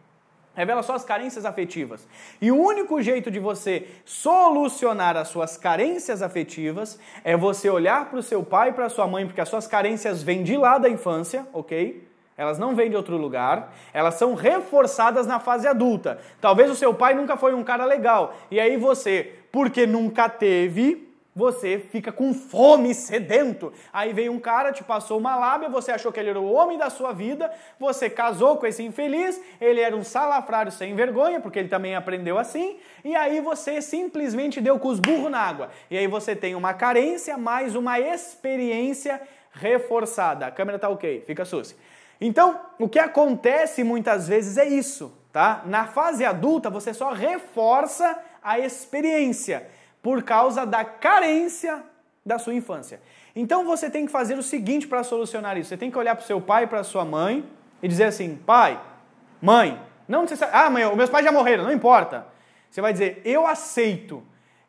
Revela 0.54 0.82
suas 0.82 1.04
carências 1.04 1.44
afetivas. 1.44 2.08
E 2.40 2.50
o 2.50 2.56
único 2.56 3.02
jeito 3.02 3.30
de 3.30 3.38
você 3.38 3.86
solucionar 4.06 5.14
as 5.14 5.28
suas 5.28 5.58
carências 5.58 6.22
afetivas 6.22 6.98
é 7.22 7.36
você 7.36 7.68
olhar 7.68 8.08
para 8.08 8.18
o 8.18 8.22
seu 8.22 8.42
pai 8.42 8.70
e 8.70 8.72
para 8.72 8.88
sua 8.88 9.06
mãe, 9.06 9.26
porque 9.26 9.42
as 9.42 9.50
suas 9.50 9.66
carências 9.66 10.22
vêm 10.22 10.42
de 10.42 10.56
lá 10.56 10.78
da 10.78 10.88
infância, 10.88 11.46
ok? 11.52 12.05
Elas 12.36 12.58
não 12.58 12.74
vêm 12.74 12.90
de 12.90 12.96
outro 12.96 13.16
lugar, 13.16 13.72
elas 13.92 14.14
são 14.14 14.34
reforçadas 14.34 15.26
na 15.26 15.40
fase 15.40 15.66
adulta. 15.66 16.18
Talvez 16.40 16.70
o 16.70 16.76
seu 16.76 16.92
pai 16.92 17.14
nunca 17.14 17.36
foi 17.36 17.54
um 17.54 17.64
cara 17.64 17.84
legal, 17.84 18.36
e 18.50 18.60
aí 18.60 18.76
você, 18.76 19.34
porque 19.50 19.86
nunca 19.86 20.28
teve, 20.28 21.06
você 21.36 21.78
fica 21.78 22.10
com 22.10 22.32
fome, 22.32 22.94
sedento. 22.94 23.70
Aí 23.92 24.14
veio 24.14 24.32
um 24.32 24.38
cara, 24.38 24.72
te 24.72 24.82
passou 24.82 25.18
uma 25.18 25.36
lábia, 25.36 25.68
você 25.68 25.92
achou 25.92 26.10
que 26.10 26.18
ele 26.18 26.30
era 26.30 26.40
o 26.40 26.50
homem 26.50 26.78
da 26.78 26.88
sua 26.88 27.12
vida, 27.12 27.52
você 27.78 28.08
casou 28.08 28.56
com 28.56 28.66
esse 28.66 28.82
infeliz, 28.82 29.38
ele 29.60 29.80
era 29.82 29.94
um 29.94 30.02
salafrário 30.02 30.72
sem 30.72 30.94
vergonha, 30.94 31.38
porque 31.38 31.58
ele 31.58 31.68
também 31.68 31.94
aprendeu 31.94 32.38
assim, 32.38 32.78
e 33.04 33.14
aí 33.14 33.38
você 33.42 33.82
simplesmente 33.82 34.62
deu 34.62 34.78
com 34.78 34.88
os 34.88 34.98
burros 34.98 35.30
na 35.30 35.40
água. 35.40 35.68
E 35.90 35.98
aí 35.98 36.06
você 36.06 36.34
tem 36.34 36.54
uma 36.54 36.72
carência 36.72 37.36
mais 37.36 37.74
uma 37.74 38.00
experiência 38.00 39.20
reforçada. 39.52 40.46
A 40.46 40.50
câmera 40.50 40.78
tá 40.78 40.88
ok, 40.88 41.22
fica 41.26 41.44
sussa. 41.44 41.74
Então, 42.20 42.60
o 42.78 42.88
que 42.88 42.98
acontece 42.98 43.84
muitas 43.84 44.26
vezes 44.26 44.56
é 44.56 44.66
isso, 44.66 45.12
tá? 45.32 45.62
Na 45.66 45.86
fase 45.86 46.24
adulta, 46.24 46.70
você 46.70 46.94
só 46.94 47.12
reforça 47.12 48.18
a 48.42 48.58
experiência 48.58 49.68
por 50.02 50.22
causa 50.22 50.64
da 50.64 50.84
carência 50.84 51.82
da 52.24 52.38
sua 52.38 52.54
infância. 52.54 53.00
Então 53.34 53.64
você 53.64 53.90
tem 53.90 54.06
que 54.06 54.12
fazer 54.12 54.38
o 54.38 54.42
seguinte 54.42 54.88
para 54.88 55.04
solucionar 55.04 55.58
isso. 55.58 55.68
Você 55.68 55.76
tem 55.76 55.90
que 55.90 55.98
olhar 55.98 56.16
para 56.16 56.22
o 56.22 56.26
seu 56.26 56.40
pai 56.40 56.66
para 56.66 56.82
sua 56.82 57.04
mãe 57.04 57.44
e 57.82 57.86
dizer 57.86 58.04
assim: 58.04 58.34
pai, 58.34 58.80
mãe, 59.42 59.80
não 60.08 60.22
necessariamente. 60.22 60.66
Ah, 60.66 60.70
mãe, 60.70 60.96
meus 60.96 61.10
pais 61.10 61.24
já 61.24 61.30
morreram, 61.30 61.64
não 61.64 61.72
importa. 61.72 62.26
Você 62.70 62.80
vai 62.80 62.92
dizer: 62.92 63.20
eu 63.24 63.46
aceito 63.46 64.22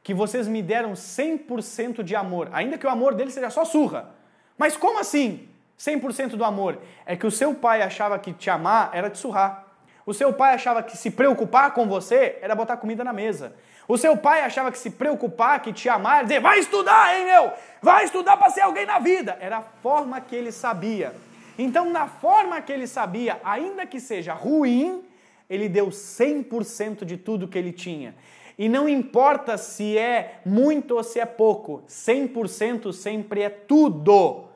que 0.04 0.14
vocês 0.14 0.48
me 0.48 0.62
deram 0.62 0.94
100% 0.94 2.04
de 2.04 2.16
amor, 2.16 2.50
ainda 2.52 2.78
que 2.78 2.86
o 2.86 2.90
amor 2.90 3.16
deles 3.16 3.34
seja 3.34 3.50
só 3.50 3.64
surra. 3.64 4.16
Mas 4.58 4.76
como 4.76 5.00
assim 5.00 5.47
100% 5.78 6.30
do 6.32 6.44
amor? 6.44 6.80
É 7.06 7.16
que 7.16 7.28
o 7.28 7.32
seu 7.32 7.54
pai 7.54 7.82
achava 7.82 8.18
que 8.18 8.34
te 8.34 8.50
amar 8.50 8.90
era 8.94 9.10
te 9.10 9.18
surrar. 9.18 9.68
O 10.06 10.14
seu 10.14 10.32
pai 10.32 10.54
achava 10.54 10.82
que 10.82 10.96
se 10.96 11.12
preocupar 11.12 11.74
com 11.74 11.88
você 11.88 12.38
era 12.42 12.56
botar 12.56 12.78
comida 12.78 13.04
na 13.04 13.12
mesa. 13.12 13.54
O 13.88 13.98
seu 13.98 14.18
pai 14.18 14.42
achava 14.42 14.72
que 14.72 14.78
se 14.78 14.90
preocupar, 14.90 15.62
que 15.62 15.72
te 15.72 15.88
amar, 15.88 16.24
dizer, 16.24 16.42
vai 16.42 16.60
estudar, 16.60 17.18
hein, 17.18 17.26
meu? 17.26 17.52
Vai 17.82 18.06
estudar 18.06 18.36
para 18.38 18.50
ser 18.50 18.62
alguém 18.62 18.86
na 18.86 19.00
vida. 19.00 19.38
Era 19.40 19.58
a 19.58 19.62
forma 19.62 20.20
que 20.20 20.36
ele 20.36 20.52
sabia. 20.52 21.14
Então, 21.58 21.90
na 21.90 22.08
forma 22.08 22.62
que 22.62 22.72
ele 22.72 22.88
sabia, 22.88 23.40
ainda 23.44 23.86
que 23.86 24.00
seja 24.00 24.34
ruim, 24.34 25.04
ele 25.50 25.70
deu 25.70 25.88
100% 25.88 27.06
de 27.06 27.18
tudo 27.18 27.48
que 27.48 27.58
ele 27.58 27.72
tinha. 27.72 28.14
E 28.58 28.68
não 28.68 28.90
importa 28.90 29.58
se 29.58 29.98
é 29.98 30.40
muito 30.46 30.96
ou 30.96 31.04
se 31.04 31.20
é 31.20 31.26
pouco, 31.26 31.84
100% 31.88 32.92
sempre 32.92 33.42
é 33.44 33.50
tudo. 33.50 34.47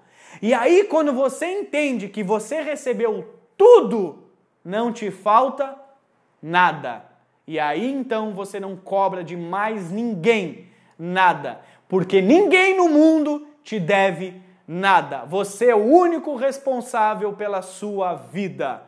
E 0.41 0.53
aí, 0.53 0.83
quando 0.83 1.13
você 1.13 1.45
entende 1.47 2.07
que 2.07 2.23
você 2.23 2.61
recebeu 2.61 3.25
tudo, 3.57 4.23
não 4.63 4.91
te 4.91 5.09
falta 5.09 5.75
nada. 6.41 7.05
E 7.47 7.59
aí 7.59 7.91
então 7.91 8.33
você 8.33 8.59
não 8.59 8.75
cobra 8.75 9.23
de 9.23 9.35
mais 9.35 9.91
ninguém 9.91 10.67
nada, 10.97 11.59
porque 11.89 12.21
ninguém 12.21 12.77
no 12.77 12.87
mundo 12.87 13.47
te 13.63 13.79
deve 13.79 14.41
nada. 14.67 15.25
Você 15.25 15.69
é 15.69 15.75
o 15.75 15.83
único 15.83 16.35
responsável 16.35 17.33
pela 17.33 17.61
sua 17.61 18.13
vida. 18.15 18.83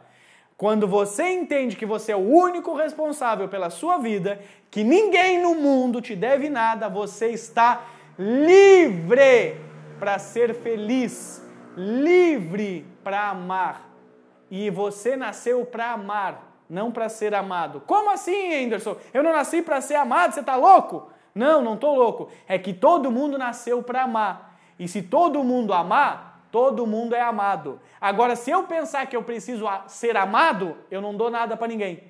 Quando 0.56 0.88
você 0.88 1.30
entende 1.30 1.76
que 1.76 1.86
você 1.86 2.12
é 2.14 2.16
o 2.16 2.20
único 2.20 2.74
responsável 2.74 3.50
pela 3.50 3.70
sua 3.70 3.98
vida, 3.98 4.40
que 4.72 4.84
ninguém 4.84 5.42
no 5.42 5.56
mundo 5.56 6.00
te 6.00 6.16
deve 6.16 6.50
nada, 6.50 6.88
você 6.88 7.30
está 7.30 7.86
livre 8.18 9.58
para 10.04 10.20
ser 10.20 10.54
feliz, 10.54 11.42
livre 11.78 12.86
para 13.06 13.30
amar. 13.30 13.90
E 14.52 14.70
você 14.70 15.16
nasceu 15.16 15.66
para 15.66 15.94
amar 15.94 16.52
não 16.70 16.92
para 16.92 17.08
ser 17.08 17.34
amado. 17.34 17.80
Como 17.88 18.12
assim, 18.12 18.66
Anderson? 18.66 18.98
Eu 19.14 19.24
não 19.24 19.32
nasci 19.32 19.62
para 19.62 19.80
ser 19.80 19.96
amado, 19.96 20.34
você 20.34 20.42
está 20.42 20.58
louco? 20.58 21.10
Não, 21.34 21.62
não 21.62 21.76
estou 21.76 21.96
louco. 21.96 22.30
É 22.50 22.60
que 22.60 22.74
todo 22.74 23.10
mundo 23.10 23.38
nasceu 23.38 23.82
para 23.82 24.04
amar. 24.04 24.60
E 24.78 24.90
se 24.90 25.02
todo 25.02 25.42
mundo 25.42 25.72
amar, 25.72 26.48
todo 26.52 26.86
mundo 26.86 27.16
é 27.16 27.22
amado. 27.22 27.80
Agora, 28.02 28.36
se 28.36 28.52
eu 28.52 28.64
pensar 28.64 29.06
que 29.06 29.16
eu 29.16 29.24
preciso 29.24 29.66
ser 29.88 30.18
amado, 30.18 30.76
eu 30.92 31.00
não 31.00 31.16
dou 31.16 31.30
nada 31.30 31.56
para 31.56 31.70
ninguém. 31.70 32.04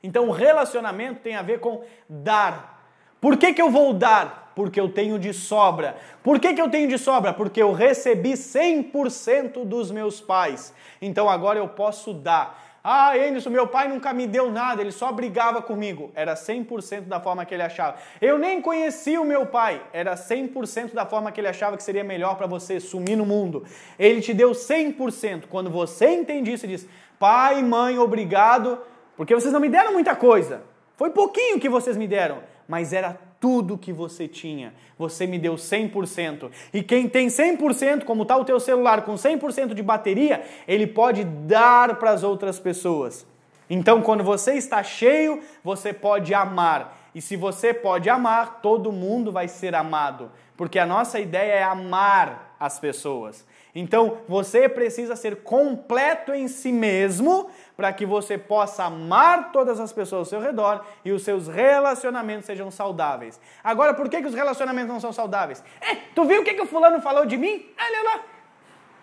Então, 0.00 0.28
o 0.28 0.30
relacionamento 0.30 1.22
tem 1.22 1.34
a 1.34 1.42
ver 1.42 1.58
com 1.58 1.82
dar. 2.08 2.88
Por 3.20 3.36
que, 3.36 3.52
que 3.52 3.60
eu 3.60 3.68
vou 3.68 3.92
dar? 3.92 4.45
Porque 4.56 4.80
eu 4.80 4.88
tenho 4.88 5.18
de 5.18 5.34
sobra. 5.34 5.98
Por 6.22 6.40
que, 6.40 6.54
que 6.54 6.62
eu 6.62 6.70
tenho 6.70 6.88
de 6.88 6.96
sobra? 6.96 7.34
Porque 7.34 7.62
eu 7.62 7.72
recebi 7.74 8.32
100% 8.32 9.66
dos 9.66 9.90
meus 9.90 10.18
pais. 10.18 10.72
Então 11.00 11.28
agora 11.28 11.58
eu 11.58 11.68
posso 11.68 12.14
dar. 12.14 12.64
Ah, 12.82 13.12
Anderson, 13.12 13.50
meu 13.50 13.66
pai 13.66 13.86
nunca 13.86 14.14
me 14.14 14.26
deu 14.26 14.50
nada, 14.50 14.80
ele 14.80 14.92
só 14.92 15.12
brigava 15.12 15.60
comigo. 15.60 16.10
Era 16.14 16.32
100% 16.32 17.02
da 17.02 17.20
forma 17.20 17.44
que 17.44 17.52
ele 17.52 17.64
achava. 17.64 17.98
Eu 18.18 18.38
nem 18.38 18.62
conhecia 18.62 19.20
o 19.20 19.26
meu 19.26 19.44
pai. 19.44 19.82
Era 19.92 20.14
100% 20.14 20.94
da 20.94 21.04
forma 21.04 21.30
que 21.30 21.38
ele 21.38 21.48
achava 21.48 21.76
que 21.76 21.82
seria 21.82 22.02
melhor 22.02 22.36
para 22.36 22.46
você 22.46 22.80
sumir 22.80 23.14
no 23.14 23.26
mundo. 23.26 23.62
Ele 23.98 24.22
te 24.22 24.32
deu 24.32 24.52
100%. 24.52 25.48
Quando 25.50 25.68
você 25.68 26.08
entende 26.12 26.50
isso 26.50 26.64
e 26.64 26.68
diz, 26.68 26.88
pai, 27.18 27.62
mãe, 27.62 27.98
obrigado, 27.98 28.78
porque 29.18 29.34
vocês 29.34 29.52
não 29.52 29.60
me 29.60 29.68
deram 29.68 29.92
muita 29.92 30.16
coisa. 30.16 30.62
Foi 30.96 31.10
pouquinho 31.10 31.60
que 31.60 31.68
vocês 31.68 31.94
me 31.94 32.08
deram, 32.08 32.38
mas 32.66 32.94
era 32.94 33.25
tudo 33.40 33.78
que 33.78 33.92
você 33.92 34.26
tinha. 34.26 34.74
Você 34.98 35.26
me 35.26 35.38
deu 35.38 35.54
100%. 35.54 36.50
E 36.72 36.82
quem 36.82 37.08
tem 37.08 37.28
100%, 37.28 38.04
como 38.04 38.22
está 38.22 38.36
o 38.36 38.44
teu 38.44 38.58
celular 38.58 39.02
com 39.02 39.14
100% 39.14 39.74
de 39.74 39.82
bateria, 39.82 40.44
ele 40.66 40.86
pode 40.86 41.24
dar 41.24 41.96
para 41.96 42.10
as 42.10 42.22
outras 42.22 42.58
pessoas. 42.58 43.26
Então, 43.68 44.00
quando 44.00 44.22
você 44.22 44.54
está 44.54 44.82
cheio, 44.82 45.42
você 45.62 45.92
pode 45.92 46.32
amar. 46.32 47.10
E 47.14 47.20
se 47.20 47.36
você 47.36 47.74
pode 47.74 48.08
amar, 48.08 48.60
todo 48.60 48.92
mundo 48.92 49.32
vai 49.32 49.48
ser 49.48 49.74
amado. 49.74 50.30
Porque 50.56 50.78
a 50.78 50.86
nossa 50.86 51.18
ideia 51.18 51.52
é 51.52 51.62
amar 51.62 52.56
as 52.58 52.78
pessoas. 52.78 53.44
Então, 53.74 54.18
você 54.26 54.68
precisa 54.68 55.14
ser 55.14 55.42
completo 55.42 56.32
em 56.32 56.48
si 56.48 56.72
mesmo 56.72 57.50
para 57.76 57.92
que 57.92 58.06
você 58.06 58.38
possa 58.38 58.84
amar 58.84 59.52
todas 59.52 59.78
as 59.78 59.92
pessoas 59.92 60.20
ao 60.20 60.24
seu 60.24 60.40
redor 60.40 60.84
e 61.04 61.12
os 61.12 61.22
seus 61.22 61.46
relacionamentos 61.46 62.46
sejam 62.46 62.70
saudáveis. 62.70 63.38
Agora, 63.62 63.92
por 63.92 64.08
que, 64.08 64.20
que 64.20 64.26
os 64.26 64.34
relacionamentos 64.34 64.88
não 64.88 65.00
são 65.00 65.12
saudáveis? 65.12 65.62
É, 65.80 65.96
tu 66.14 66.24
viu 66.24 66.40
o 66.40 66.44
que, 66.44 66.54
que 66.54 66.62
o 66.62 66.66
fulano 66.66 67.00
falou 67.02 67.26
de 67.26 67.36
mim? 67.36 67.66
Olha 67.78 68.02
lá. 68.02 68.22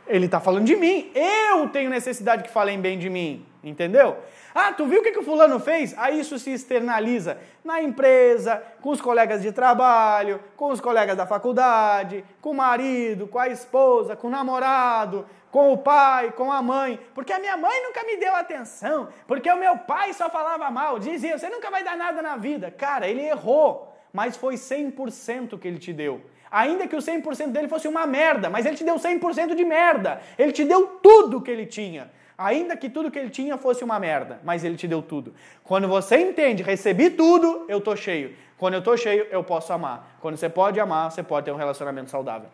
Ele 0.08 0.26
está 0.26 0.40
falando 0.40 0.66
de 0.66 0.76
mim. 0.76 1.12
Eu 1.16 1.70
tenho 1.70 1.90
necessidade 1.90 2.44
que 2.44 2.50
falem 2.50 2.80
bem 2.80 2.98
de 2.98 3.10
mim. 3.10 3.46
Entendeu? 3.64 4.18
Ah, 4.54 4.74
tu 4.74 4.86
viu 4.86 5.00
o 5.00 5.04
que, 5.04 5.12
que 5.12 5.20
o 5.20 5.24
fulano 5.24 5.58
fez? 5.58 5.98
Aí 5.98 6.20
isso 6.20 6.38
se 6.38 6.52
externaliza 6.52 7.38
na 7.64 7.82
empresa, 7.82 8.62
com 8.82 8.90
os 8.90 9.00
colegas 9.00 9.42
de 9.42 9.54
trabalho, 9.54 10.42
com 10.58 10.70
os 10.70 10.82
colegas 10.82 11.16
da 11.16 11.26
faculdade, 11.26 12.26
com 12.42 12.52
o 12.52 12.54
marido, 12.54 13.26
com 13.26 13.40
a 13.40 13.48
esposa, 13.48 14.18
com 14.18 14.28
o 14.28 14.30
namorado, 14.30 15.26
com 15.54 15.72
o 15.72 15.78
pai, 15.78 16.32
com 16.32 16.52
a 16.52 16.64
mãe. 16.64 17.00
Porque 17.14 17.32
a 17.32 17.38
minha 17.38 17.56
mãe 17.56 17.84
nunca 17.84 18.04
me 18.04 18.18
deu 18.18 18.36
atenção, 18.36 19.10
porque 19.28 19.50
o 19.52 19.56
meu 19.56 19.78
pai 19.78 20.12
só 20.12 20.28
falava 20.28 20.72
mal, 20.72 20.98
dizia: 20.98 21.38
você 21.38 21.48
nunca 21.48 21.70
vai 21.70 21.84
dar 21.84 21.96
nada 21.96 22.24
na 22.24 22.36
vida. 22.36 22.72
Cara, 22.72 23.08
ele 23.08 23.22
errou, 23.22 23.96
mas 24.12 24.36
foi 24.36 24.56
100% 24.56 25.60
que 25.60 25.68
ele 25.68 25.78
te 25.78 25.94
deu. 25.94 26.22
Ainda 26.50 26.88
que 26.88 26.96
o 26.96 27.00
100% 27.00 27.52
dele 27.52 27.68
fosse 27.68 27.88
uma 27.88 28.08
merda, 28.08 28.50
mas 28.50 28.66
ele 28.66 28.76
te 28.76 28.84
deu 28.84 28.96
100% 28.96 29.54
de 29.54 29.64
merda. 29.64 30.22
Ele 30.40 30.52
te 30.52 30.66
deu 30.66 30.88
tudo 31.04 31.40
que 31.40 31.52
ele 31.52 31.68
tinha. 31.68 32.12
Ainda 32.36 32.76
que 32.76 32.90
tudo 32.90 33.12
que 33.12 33.20
ele 33.20 33.30
tinha 33.30 33.56
fosse 33.56 33.84
uma 33.84 34.00
merda, 34.00 34.40
mas 34.44 34.64
ele 34.64 34.76
te 34.76 34.88
deu 34.88 35.04
tudo. 35.04 35.36
Quando 35.64 35.88
você 35.88 36.18
entende, 36.18 36.64
recebi 36.64 37.12
tudo, 37.12 37.66
eu 37.70 37.80
tô 37.80 37.96
cheio. 37.96 38.36
Quando 38.58 38.74
eu 38.74 38.82
tô 38.82 38.98
cheio, 38.98 39.28
eu 39.30 39.44
posso 39.44 39.72
amar. 39.72 40.18
Quando 40.20 40.36
você 40.36 40.50
pode 40.50 40.80
amar, 40.80 41.12
você 41.12 41.22
pode 41.22 41.46
ter 41.46 41.52
um 41.52 41.58
relacionamento 41.58 42.10
saudável. 42.10 42.50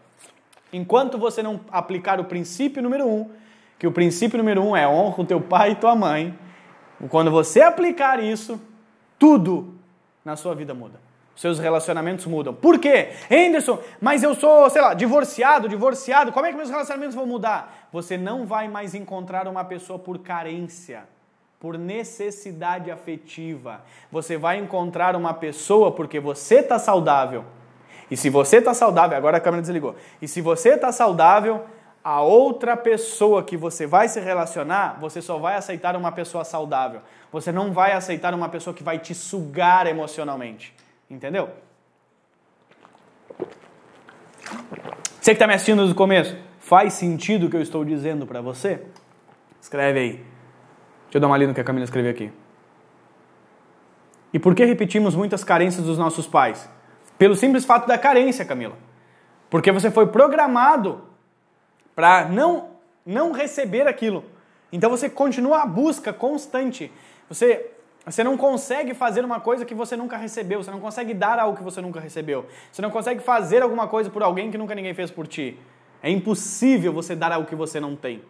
Enquanto 0.72 1.18
você 1.18 1.42
não 1.42 1.60
aplicar 1.72 2.20
o 2.20 2.26
princípio 2.26 2.82
número 2.82 3.08
um, 3.08 3.30
que 3.78 3.88
o 3.88 3.92
princípio 3.92 4.38
número 4.38 4.62
um 4.62 4.76
é 4.76 4.88
honra 4.88 5.22
o 5.22 5.26
teu 5.26 5.42
pai 5.42 5.72
e 5.72 5.76
tua 5.76 5.96
mãe, 5.96 6.38
quando 7.10 7.32
você 7.32 7.62
aplicar 7.62 8.22
isso, 8.22 8.60
tudo 9.18 9.74
na 10.24 10.36
sua 10.36 10.54
vida 10.54 10.74
muda. 10.74 11.00
seus 11.36 11.58
relacionamentos 11.58 12.26
mudam. 12.26 12.54
Por 12.54 12.78
quê? 12.80 13.12
Anderson, 13.32 13.80
mas 14.02 14.22
eu 14.24 14.36
sou, 14.36 14.70
sei 14.70 14.82
lá, 14.82 14.94
divorciado, 14.94 15.70
divorciado, 15.70 16.34
como 16.34 16.46
é 16.46 16.52
que 16.52 16.58
meus 16.58 16.70
relacionamentos 16.70 17.16
vão 17.16 17.26
mudar? 17.26 17.88
Você 17.94 18.18
não 18.18 18.46
vai 18.46 18.68
mais 18.68 18.94
encontrar 18.94 19.48
uma 19.48 19.64
pessoa 19.64 19.98
por 19.98 20.20
carência, 20.20 21.06
por 21.58 21.78
necessidade 21.78 22.92
afetiva. 22.92 23.82
Você 24.12 24.36
vai 24.38 24.58
encontrar 24.58 25.16
uma 25.16 25.34
pessoa 25.34 25.94
porque 25.94 26.20
você 26.20 26.56
está 26.56 26.78
saudável. 26.78 27.46
E 28.10 28.18
se 28.18 28.30
você 28.30 28.58
está 28.58 28.74
saudável, 28.74 29.18
agora 29.18 29.38
a 29.38 29.40
câmera 29.40 29.62
desligou. 29.62 29.96
E 30.22 30.28
se 30.28 30.42
você 30.42 30.70
está 30.70 30.92
saudável, 30.92 31.64
a 32.04 32.22
outra 32.22 32.76
pessoa 32.76 33.44
que 33.44 33.58
você 33.58 33.86
vai 33.86 34.08
se 34.08 34.20
relacionar, 34.20 34.98
você 35.00 35.22
só 35.22 35.38
vai 35.38 35.56
aceitar 35.56 35.96
uma 35.96 36.12
pessoa 36.12 36.44
saudável. 36.44 37.02
Você 37.32 37.52
não 37.52 37.72
vai 37.72 37.92
aceitar 37.92 38.34
uma 38.34 38.50
pessoa 38.50 38.74
que 38.74 38.84
vai 38.84 38.98
te 38.98 39.14
sugar 39.14 39.86
emocionalmente. 39.86 40.74
Entendeu? 41.10 41.50
Você 45.22 45.32
que 45.32 45.32
está 45.32 45.46
me 45.46 45.54
assistindo 45.54 45.78
desde 45.78 45.94
o 45.94 45.96
começo, 45.96 46.36
faz 46.60 46.94
sentido 46.94 47.48
o 47.48 47.50
que 47.50 47.58
eu 47.58 47.62
estou 47.62 47.84
dizendo 47.84 48.26
para 48.26 48.42
você? 48.42 48.82
Escreve 49.62 50.00
aí. 50.00 50.12
Deixa 50.12 51.18
eu 51.18 51.22
dar 51.22 51.28
uma 51.28 51.38
lida 51.38 51.50
no 51.50 51.56
que 51.56 51.62
a 51.62 51.64
Camila 51.64 51.84
escreveu 51.84 52.12
aqui. 52.12 52.32
E 54.32 54.40
por 54.40 54.56
que 54.56 54.64
repetimos 54.64 55.16
muitas 55.16 55.44
carências 55.44 55.86
dos 55.86 55.98
nossos 55.98 56.26
pais? 56.26 56.70
Pelo 57.20 57.36
simples 57.36 57.66
fato 57.66 57.86
da 57.86 57.98
carência, 57.98 58.46
Camila. 58.46 58.76
Porque 59.50 59.72
você 59.72 59.92
foi 59.92 60.08
programado 60.08 61.02
para 61.94 62.30
não, 62.30 62.70
não 63.06 63.34
receber 63.34 63.88
aquilo. 63.88 64.24
Então 64.72 64.90
você 64.90 65.10
continua 65.10 65.64
a 65.64 65.66
busca 65.66 66.14
constante. 66.14 66.92
Você 67.28 67.72
você 68.06 68.24
não 68.24 68.38
consegue 68.38 68.94
fazer 68.94 69.24
uma 69.24 69.40
coisa 69.40 69.66
que 69.66 69.76
você 69.76 69.96
nunca 69.96 70.18
recebeu, 70.18 70.64
você 70.64 70.72
não 70.72 70.80
consegue 70.80 71.14
dar 71.14 71.38
algo 71.38 71.56
que 71.58 71.64
você 71.64 71.82
nunca 71.82 72.00
recebeu. 72.00 72.46
Você 72.72 72.82
não 72.82 72.90
consegue 72.90 73.20
fazer 73.20 73.62
alguma 73.62 73.88
coisa 73.88 74.10
por 74.10 74.24
alguém 74.24 74.50
que 74.50 74.58
nunca 74.58 74.74
ninguém 74.74 74.94
fez 74.94 75.12
por 75.12 75.28
ti. 75.28 75.60
É 76.02 76.10
impossível 76.10 76.94
você 76.94 77.16
dar 77.16 77.32
algo 77.32 77.48
que 77.48 77.56
você 77.56 77.80
não 77.80 77.96
tem. 77.96 78.24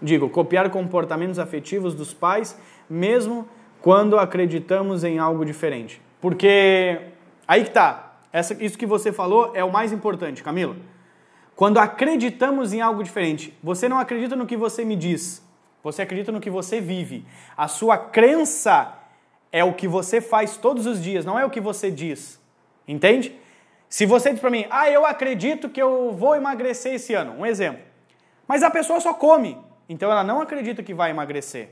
Digo, 0.00 0.30
copiar 0.30 0.70
comportamentos 0.70 1.38
afetivos 1.38 1.94
dos 1.94 2.14
pais, 2.14 2.58
mesmo 2.88 3.46
quando 3.82 4.18
acreditamos 4.18 5.02
em 5.04 5.18
algo 5.18 5.44
diferente. 5.44 6.00
Porque 6.20 7.13
aí 7.46 7.64
que 7.64 7.70
tá. 7.70 8.18
Essa, 8.32 8.54
isso 8.62 8.76
que 8.76 8.86
você 8.86 9.12
falou 9.12 9.52
é 9.54 9.62
o 9.62 9.70
mais 9.70 9.92
importante, 9.92 10.42
Camila. 10.42 10.76
Quando 11.54 11.78
acreditamos 11.78 12.72
em 12.72 12.80
algo 12.80 13.02
diferente, 13.02 13.56
você 13.62 13.88
não 13.88 13.98
acredita 13.98 14.34
no 14.34 14.46
que 14.46 14.56
você 14.56 14.84
me 14.84 14.96
diz, 14.96 15.40
você 15.82 16.02
acredita 16.02 16.32
no 16.32 16.40
que 16.40 16.50
você 16.50 16.80
vive. 16.80 17.24
A 17.56 17.68
sua 17.68 17.96
crença 17.96 18.92
é 19.52 19.62
o 19.62 19.72
que 19.72 19.86
você 19.86 20.20
faz 20.20 20.56
todos 20.56 20.84
os 20.84 21.00
dias, 21.00 21.24
não 21.24 21.38
é 21.38 21.44
o 21.44 21.50
que 21.50 21.60
você 21.60 21.90
diz. 21.90 22.40
Entende? 22.88 23.38
Se 23.88 24.04
você 24.04 24.30
diz 24.30 24.40
para 24.40 24.50
mim, 24.50 24.66
ah, 24.68 24.90
eu 24.90 25.06
acredito 25.06 25.68
que 25.68 25.80
eu 25.80 26.12
vou 26.12 26.34
emagrecer 26.34 26.94
esse 26.94 27.14
ano, 27.14 27.38
um 27.38 27.46
exemplo. 27.46 27.82
Mas 28.48 28.64
a 28.64 28.70
pessoa 28.70 29.00
só 29.00 29.14
come, 29.14 29.56
então 29.88 30.10
ela 30.10 30.24
não 30.24 30.40
acredita 30.40 30.82
que 30.82 30.92
vai 30.92 31.10
emagrecer. 31.10 31.70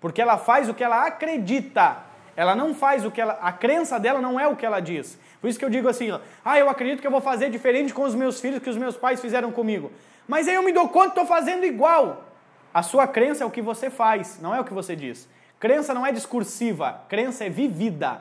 Porque 0.00 0.22
ela 0.22 0.38
faz 0.38 0.68
o 0.68 0.74
que 0.74 0.82
ela 0.82 1.06
acredita. 1.06 2.07
Ela 2.38 2.54
não 2.54 2.72
faz 2.72 3.04
o 3.04 3.10
que 3.10 3.20
ela. 3.20 3.36
A 3.42 3.50
crença 3.50 3.98
dela 3.98 4.22
não 4.22 4.38
é 4.38 4.46
o 4.46 4.54
que 4.54 4.64
ela 4.64 4.78
diz. 4.78 5.18
Por 5.40 5.50
isso 5.50 5.58
que 5.58 5.64
eu 5.64 5.68
digo 5.68 5.88
assim: 5.88 6.16
ah, 6.44 6.56
eu 6.56 6.70
acredito 6.70 7.00
que 7.00 7.06
eu 7.06 7.10
vou 7.10 7.20
fazer 7.20 7.50
diferente 7.50 7.92
com 7.92 8.04
os 8.04 8.14
meus 8.14 8.40
filhos 8.40 8.62
que 8.62 8.70
os 8.70 8.76
meus 8.76 8.96
pais 8.96 9.20
fizeram 9.20 9.50
comigo. 9.50 9.90
Mas 10.28 10.46
aí 10.46 10.54
eu 10.54 10.62
me 10.62 10.72
dou 10.72 10.88
conta 10.88 11.06
que 11.06 11.20
estou 11.20 11.26
fazendo 11.26 11.66
igual. 11.66 12.26
A 12.72 12.80
sua 12.80 13.08
crença 13.08 13.42
é 13.42 13.46
o 13.46 13.50
que 13.50 13.60
você 13.60 13.90
faz, 13.90 14.38
não 14.40 14.54
é 14.54 14.60
o 14.60 14.64
que 14.64 14.72
você 14.72 14.94
diz. 14.94 15.28
Crença 15.58 15.92
não 15.92 16.06
é 16.06 16.12
discursiva, 16.12 17.00
crença 17.08 17.44
é 17.44 17.48
vivida. 17.48 18.20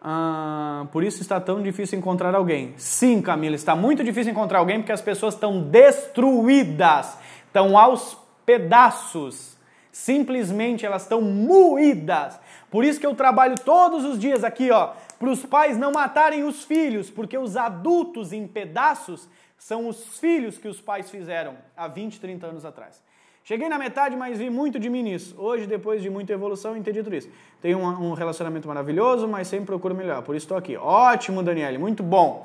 Ah, 0.00 0.86
por 0.92 1.04
isso 1.04 1.20
está 1.20 1.38
tão 1.38 1.60
difícil 1.60 1.98
encontrar 1.98 2.34
alguém. 2.34 2.72
Sim, 2.78 3.20
Camila, 3.20 3.56
está 3.56 3.76
muito 3.76 4.02
difícil 4.02 4.32
encontrar 4.32 4.60
alguém 4.60 4.78
porque 4.78 4.92
as 4.92 5.02
pessoas 5.02 5.34
estão 5.34 5.60
destruídas, 5.60 7.18
estão 7.46 7.76
aos 7.76 8.16
pedaços. 8.46 9.55
Simplesmente 9.96 10.84
elas 10.84 11.02
estão 11.02 11.22
moídas. 11.22 12.38
Por 12.70 12.84
isso 12.84 13.00
que 13.00 13.06
eu 13.06 13.14
trabalho 13.14 13.54
todos 13.58 14.04
os 14.04 14.18
dias 14.18 14.44
aqui, 14.44 14.70
ó, 14.70 14.92
para 15.18 15.30
os 15.30 15.44
pais 15.46 15.78
não 15.78 15.90
matarem 15.90 16.44
os 16.44 16.64
filhos, 16.64 17.08
porque 17.08 17.36
os 17.38 17.56
adultos 17.56 18.30
em 18.30 18.46
pedaços 18.46 19.26
são 19.56 19.88
os 19.88 20.18
filhos 20.18 20.58
que 20.58 20.68
os 20.68 20.82
pais 20.82 21.10
fizeram 21.10 21.54
há 21.74 21.88
20, 21.88 22.20
30 22.20 22.46
anos 22.46 22.64
atrás. 22.66 23.02
Cheguei 23.42 23.70
na 23.70 23.78
metade, 23.78 24.14
mas 24.16 24.36
vi 24.36 24.50
muito 24.50 24.78
de 24.78 24.90
mim 24.90 25.02
nisso. 25.02 25.34
Hoje, 25.38 25.66
depois 25.66 26.02
de 26.02 26.10
muita 26.10 26.34
evolução, 26.34 26.76
entendi 26.76 27.02
tudo 27.02 27.16
isso. 27.16 27.30
Tenho 27.62 27.78
um, 27.78 28.12
relacionamento 28.12 28.68
maravilhoso, 28.68 29.26
mas 29.26 29.48
sempre 29.48 29.64
procuro 29.64 29.94
melhor. 29.94 30.20
Por 30.22 30.36
isso 30.36 30.44
estou 30.44 30.58
aqui. 30.58 30.76
Ótimo, 30.76 31.42
Daniele. 31.42 31.78
Muito 31.78 32.02
bom. 32.02 32.44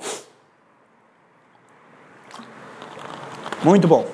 Muito 3.62 3.90
bom. 3.90 4.08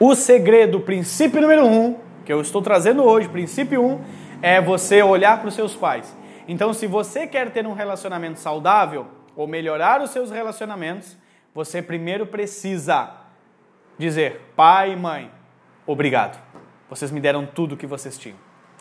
O 0.00 0.14
segredo, 0.14 0.80
princípio 0.80 1.42
número 1.42 1.66
um, 1.66 2.07
que 2.28 2.32
eu 2.34 2.42
estou 2.42 2.60
trazendo 2.60 3.02
hoje, 3.04 3.26
princípio 3.26 3.82
um, 3.82 4.04
é 4.42 4.60
você 4.60 5.02
olhar 5.02 5.38
para 5.38 5.48
os 5.48 5.54
seus 5.54 5.74
pais. 5.74 6.14
Então, 6.46 6.74
se 6.74 6.86
você 6.86 7.26
quer 7.26 7.50
ter 7.50 7.66
um 7.66 7.72
relacionamento 7.72 8.38
saudável 8.38 9.06
ou 9.34 9.46
melhorar 9.46 10.02
os 10.02 10.10
seus 10.10 10.30
relacionamentos, 10.30 11.16
você 11.54 11.80
primeiro 11.80 12.26
precisa 12.26 13.12
dizer: 13.96 14.52
pai 14.54 14.92
e 14.92 14.96
mãe, 14.96 15.30
obrigado. 15.86 16.38
Vocês 16.90 17.10
me 17.10 17.18
deram 17.18 17.46
tudo 17.46 17.78
que 17.78 17.86
vocês 17.86 18.18
tinham. 18.18 18.36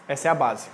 Essa 0.10 0.27
é 0.27 0.31
a 0.31 0.36
base. 0.36 0.67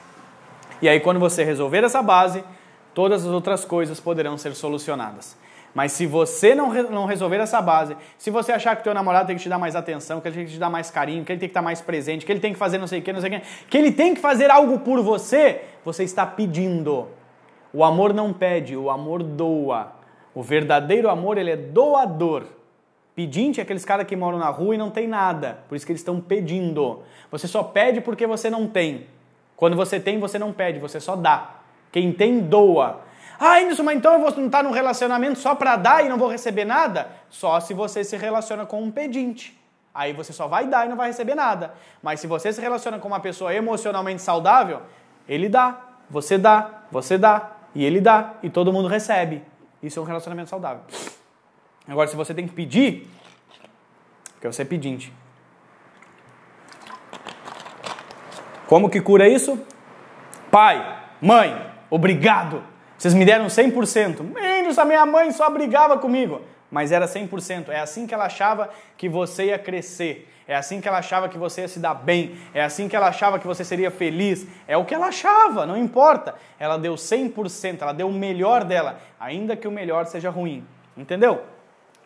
E 0.82 0.90
aí, 0.90 1.00
quando 1.00 1.20
você 1.20 1.44
resolver 1.44 1.84
essa 1.84 2.02
base, 2.02 2.44
todas 2.92 3.24
as 3.24 3.32
outras 3.32 3.64
coisas 3.64 4.00
poderão 4.00 4.36
ser 4.36 4.56
solucionadas. 4.56 5.38
Mas 5.74 5.92
se 5.94 6.06
você 6.06 6.54
não, 6.54 6.72
não 6.84 7.06
resolver 7.06 7.38
essa 7.38 7.62
base, 7.62 7.98
se 8.18 8.30
você 8.30 8.52
achar 8.52 8.76
que 8.76 8.82
o 8.82 8.84
teu 8.84 8.94
namorado 8.94 9.28
tem 9.28 9.36
que 9.36 9.42
te 9.42 9.50
dar 9.50 9.58
mais 9.58 9.76
atenção, 9.76 10.22
que 10.22 10.28
ele 10.28 10.36
tem 10.36 10.46
que 10.46 10.52
te 10.52 10.60
dar 10.60 10.70
mais 10.70 10.92
carinho, 10.92 11.26
que 11.26 11.32
ele 11.32 11.40
tem 11.40 11.50
que 11.50 11.52
estar 11.52 11.64
mais 11.64 11.82
presente, 11.82 12.26
que 12.26 12.32
ele 12.32 12.40
tem 12.40 12.54
que 12.54 12.60
fazer 12.60 12.78
não 12.78 12.86
sei 12.86 13.00
o 13.00 13.02
que, 13.02 13.12
não 13.12 13.22
sei 13.22 13.30
o 13.30 13.40
que, 13.40 13.48
que 13.70 13.78
ele 13.78 13.92
tem 13.92 14.14
que 14.14 14.22
fazer 14.22 14.52
algo 14.52 14.80
por 14.80 15.02
você, 15.02 15.62
você 15.84 16.04
está 16.04 16.26
pedindo. 16.26 17.08
O 17.74 17.84
amor 17.84 18.14
não 18.14 18.32
pede, 18.32 18.78
o 18.78 18.90
amor 18.92 19.24
doa. 19.24 19.94
O 20.36 20.44
verdadeiro 20.44 21.10
amor, 21.10 21.38
ele 21.38 21.52
é 21.52 21.58
doador. 21.58 22.44
Pedinte 23.16 23.60
é 23.60 23.64
aqueles 23.64 23.86
caras 23.86 24.08
que 24.08 24.16
moram 24.16 24.40
na 24.40 24.50
rua 24.50 24.76
e 24.76 24.78
não 24.78 24.90
tem 24.90 25.08
nada, 25.08 25.60
por 25.70 25.76
isso 25.76 25.86
que 25.86 25.92
eles 25.92 26.02
estão 26.02 26.20
pedindo. 26.20 27.02
Você 27.32 27.48
só 27.48 27.62
pede 27.64 28.02
porque 28.02 28.26
você 28.26 28.50
não 28.50 28.68
tem. 28.68 29.06
Quando 29.56 29.76
você 29.76 30.00
tem, 30.00 30.20
você 30.20 30.40
não 30.40 30.52
pede, 30.52 30.80
você 30.80 31.00
só 31.00 31.16
dá. 31.16 31.58
Quem 31.92 32.12
tem, 32.12 32.40
doa. 32.40 33.02
Ah, 33.46 33.60
Anderson, 33.60 33.84
mas 33.84 33.98
então 33.98 34.14
eu 34.14 34.20
vou 34.22 34.30
estar 34.30 34.64
num 34.64 34.72
relacionamento 34.72 35.38
só 35.38 35.54
para 35.54 35.76
dar 35.76 36.06
e 36.06 36.08
não 36.08 36.18
vou 36.18 36.30
receber 36.30 36.64
nada? 36.64 37.10
Só 37.30 37.60
se 37.60 37.74
você 37.74 38.02
se 38.02 38.16
relaciona 38.16 38.66
com 38.66 38.82
um 38.82 38.90
pedinte. 38.90 39.60
Aí 39.94 40.14
você 40.14 40.32
só 40.32 40.48
vai 40.48 40.66
dar 40.66 40.86
e 40.86 40.90
não 40.90 40.96
vai 40.96 41.10
receber 41.10 41.36
nada. 41.36 41.74
Mas 42.02 42.22
se 42.22 42.26
você 42.26 42.54
se 42.54 42.62
relaciona 42.62 43.00
com 43.00 43.08
uma 43.10 43.20
pessoa 43.20 43.54
emocionalmente 43.54 44.22
saudável, 44.22 44.82
ele 45.28 45.50
dá, 45.50 45.78
você 46.10 46.38
dá, 46.38 46.84
você 46.90 47.18
dá, 47.18 47.52
e 47.76 47.84
ele 47.84 48.00
dá, 48.00 48.36
e 48.42 48.50
todo 48.50 48.72
mundo 48.72 48.88
recebe. 48.88 49.44
Isso 49.82 50.00
é 50.00 50.02
um 50.02 50.06
relacionamento 50.06 50.50
saudável. 50.50 50.84
Agora, 51.86 52.08
se 52.08 52.16
você 52.16 52.34
tem 52.34 52.48
que 52.48 52.54
pedir, 52.54 53.10
porque 54.36 54.48
você 54.48 54.62
é 54.62 54.66
pedinte. 54.66 55.12
Como 58.68 58.90
que 58.90 59.02
cura 59.02 59.28
isso? 59.28 59.62
Pai, 60.50 60.98
mãe, 61.22 61.70
obrigado. 61.90 62.72
Vocês 63.04 63.14
me 63.14 63.26
deram 63.26 63.48
100%. 63.48 64.22
Menos 64.22 64.80
a 64.80 64.86
minha 64.86 65.06
mãe 65.06 65.30
só 65.34 65.50
brigava 65.50 65.98
comigo. 65.98 66.40
Mas 66.72 66.90
era 66.90 67.06
100%. 67.06 67.68
É 67.68 67.82
assim 67.82 68.08
que 68.08 68.14
ela 68.14 68.28
achava 68.28 68.70
que 68.96 69.10
você 69.10 69.48
ia 69.48 69.60
crescer. 69.60 70.32
É 70.48 70.56
assim 70.56 70.80
que 70.80 70.88
ela 70.88 71.00
achava 71.00 71.28
que 71.28 71.38
você 71.38 71.60
ia 71.60 71.68
se 71.68 71.80
dar 71.80 71.96
bem. 71.96 72.38
É 72.54 72.64
assim 72.64 72.88
que 72.88 72.96
ela 72.96 73.10
achava 73.10 73.40
que 73.40 73.46
você 73.46 73.66
seria 73.66 73.92
feliz. 73.92 74.48
É 74.66 74.78
o 74.78 74.86
que 74.86 74.96
ela 74.96 75.08
achava, 75.08 75.66
não 75.66 75.76
importa. 75.76 76.36
Ela 76.58 76.78
deu 76.78 76.96
100%, 76.96 77.82
ela 77.82 77.94
deu 77.94 78.08
o 78.08 78.14
melhor 78.14 78.64
dela, 78.64 78.98
ainda 79.20 79.58
que 79.58 79.68
o 79.68 79.72
melhor 79.72 80.06
seja 80.06 80.30
ruim. 80.30 80.66
Entendeu? 80.96 81.44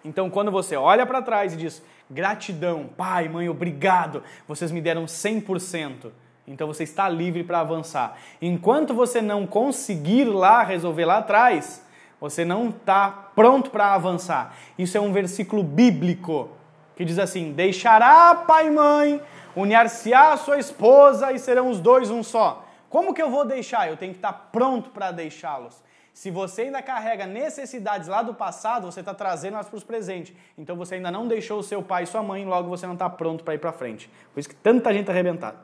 Então, 0.04 0.32
quando 0.32 0.50
você 0.50 0.76
olha 0.76 1.06
para 1.06 1.22
trás 1.22 1.54
e 1.54 1.58
diz: 1.58 1.84
gratidão, 2.10 2.90
pai, 2.98 3.30
mãe, 3.30 3.48
obrigado, 3.48 4.24
vocês 4.48 4.72
me 4.72 4.82
deram 4.82 5.06
100%. 5.06 6.12
Então 6.48 6.66
você 6.66 6.84
está 6.84 7.10
livre 7.10 7.44
para 7.44 7.60
avançar. 7.60 8.18
Enquanto 8.42 8.94
você 8.94 9.22
não 9.22 9.46
conseguir 9.46 10.26
lá 10.26 10.64
resolver 10.64 11.06
lá 11.06 11.18
atrás, 11.18 11.86
você 12.20 12.46
não 12.46 12.70
está 12.70 13.10
pronto 13.36 13.70
para 13.70 13.94
avançar. 13.94 14.56
Isso 14.78 14.98
é 14.98 15.02
um 15.02 15.12
versículo 15.12 15.62
bíblico 15.62 16.50
que 16.96 17.04
diz 17.04 17.20
assim: 17.20 17.52
Deixará 17.52 18.34
pai 18.34 18.68
e 18.68 18.72
mãe, 18.72 19.22
unir-se-á 19.56 20.38
sua 20.38 20.58
esposa 20.58 21.32
e 21.34 21.40
serão 21.40 21.70
os 21.70 21.80
dois 21.80 22.10
um 22.10 22.24
só. 22.24 22.66
Como 22.90 23.14
que 23.14 23.22
eu 23.22 23.30
vou 23.30 23.46
deixar? 23.46 23.90
Eu 23.90 23.98
tenho 23.98 24.14
que 24.14 24.20
estar 24.20 24.50
pronto 24.52 24.90
para 24.90 25.12
deixá-los. 25.12 25.86
Se 26.14 26.32
você 26.32 26.64
ainda 26.64 26.82
carrega 26.82 27.28
necessidades 27.28 28.08
lá 28.08 28.24
do 28.24 28.34
passado, 28.34 28.92
você 28.92 29.02
está 29.02 29.14
trazendo 29.14 29.54
elas 29.54 29.70
para 29.70 29.78
os 29.78 29.84
presentes. 29.84 30.36
Então 30.58 30.76
você 30.76 30.96
ainda 30.96 31.12
não 31.12 31.28
deixou 31.28 31.60
o 31.60 31.64
seu 31.64 31.84
pai 31.84 32.04
e 32.04 32.08
sua 32.08 32.24
mãe, 32.24 32.44
logo 32.44 32.70
você 32.70 32.88
não 32.88 32.94
está 32.94 33.08
pronto 33.08 33.44
para 33.44 33.54
ir 33.54 33.60
para 33.60 33.72
frente. 33.72 34.10
Por 34.34 34.40
isso 34.40 34.50
que 34.50 34.56
tanta 34.56 34.92
gente 34.92 35.02
está 35.02 35.12
arrebentada. 35.12 35.58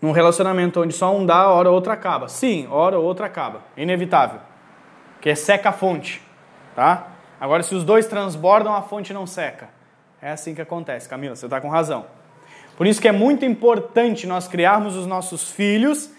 Num 0.00 0.12
relacionamento 0.12 0.80
onde 0.80 0.92
só 0.92 1.14
um 1.14 1.26
dá, 1.26 1.48
hora 1.48 1.70
outra 1.70 1.94
acaba. 1.94 2.28
Sim, 2.28 2.66
hora 2.70 2.98
outra 2.98 3.26
acaba. 3.26 3.62
Inevitável. 3.76 4.40
Porque 5.14 5.34
seca 5.34 5.70
a 5.70 5.72
fonte, 5.72 6.22
tá? 6.74 7.08
Agora, 7.40 7.62
se 7.62 7.74
os 7.74 7.84
dois 7.84 8.06
transbordam, 8.06 8.74
a 8.74 8.82
fonte 8.82 9.12
não 9.12 9.26
seca. 9.26 9.68
É 10.20 10.30
assim 10.30 10.54
que 10.54 10.62
acontece, 10.62 11.08
Camila, 11.08 11.36
você 11.36 11.46
está 11.46 11.60
com 11.60 11.68
razão. 11.68 12.06
Por 12.76 12.86
isso 12.86 13.00
que 13.00 13.08
é 13.08 13.12
muito 13.12 13.44
importante 13.44 14.26
nós 14.26 14.46
criarmos 14.46 14.96
os 14.96 15.06
nossos 15.06 15.50
filhos 15.50 16.10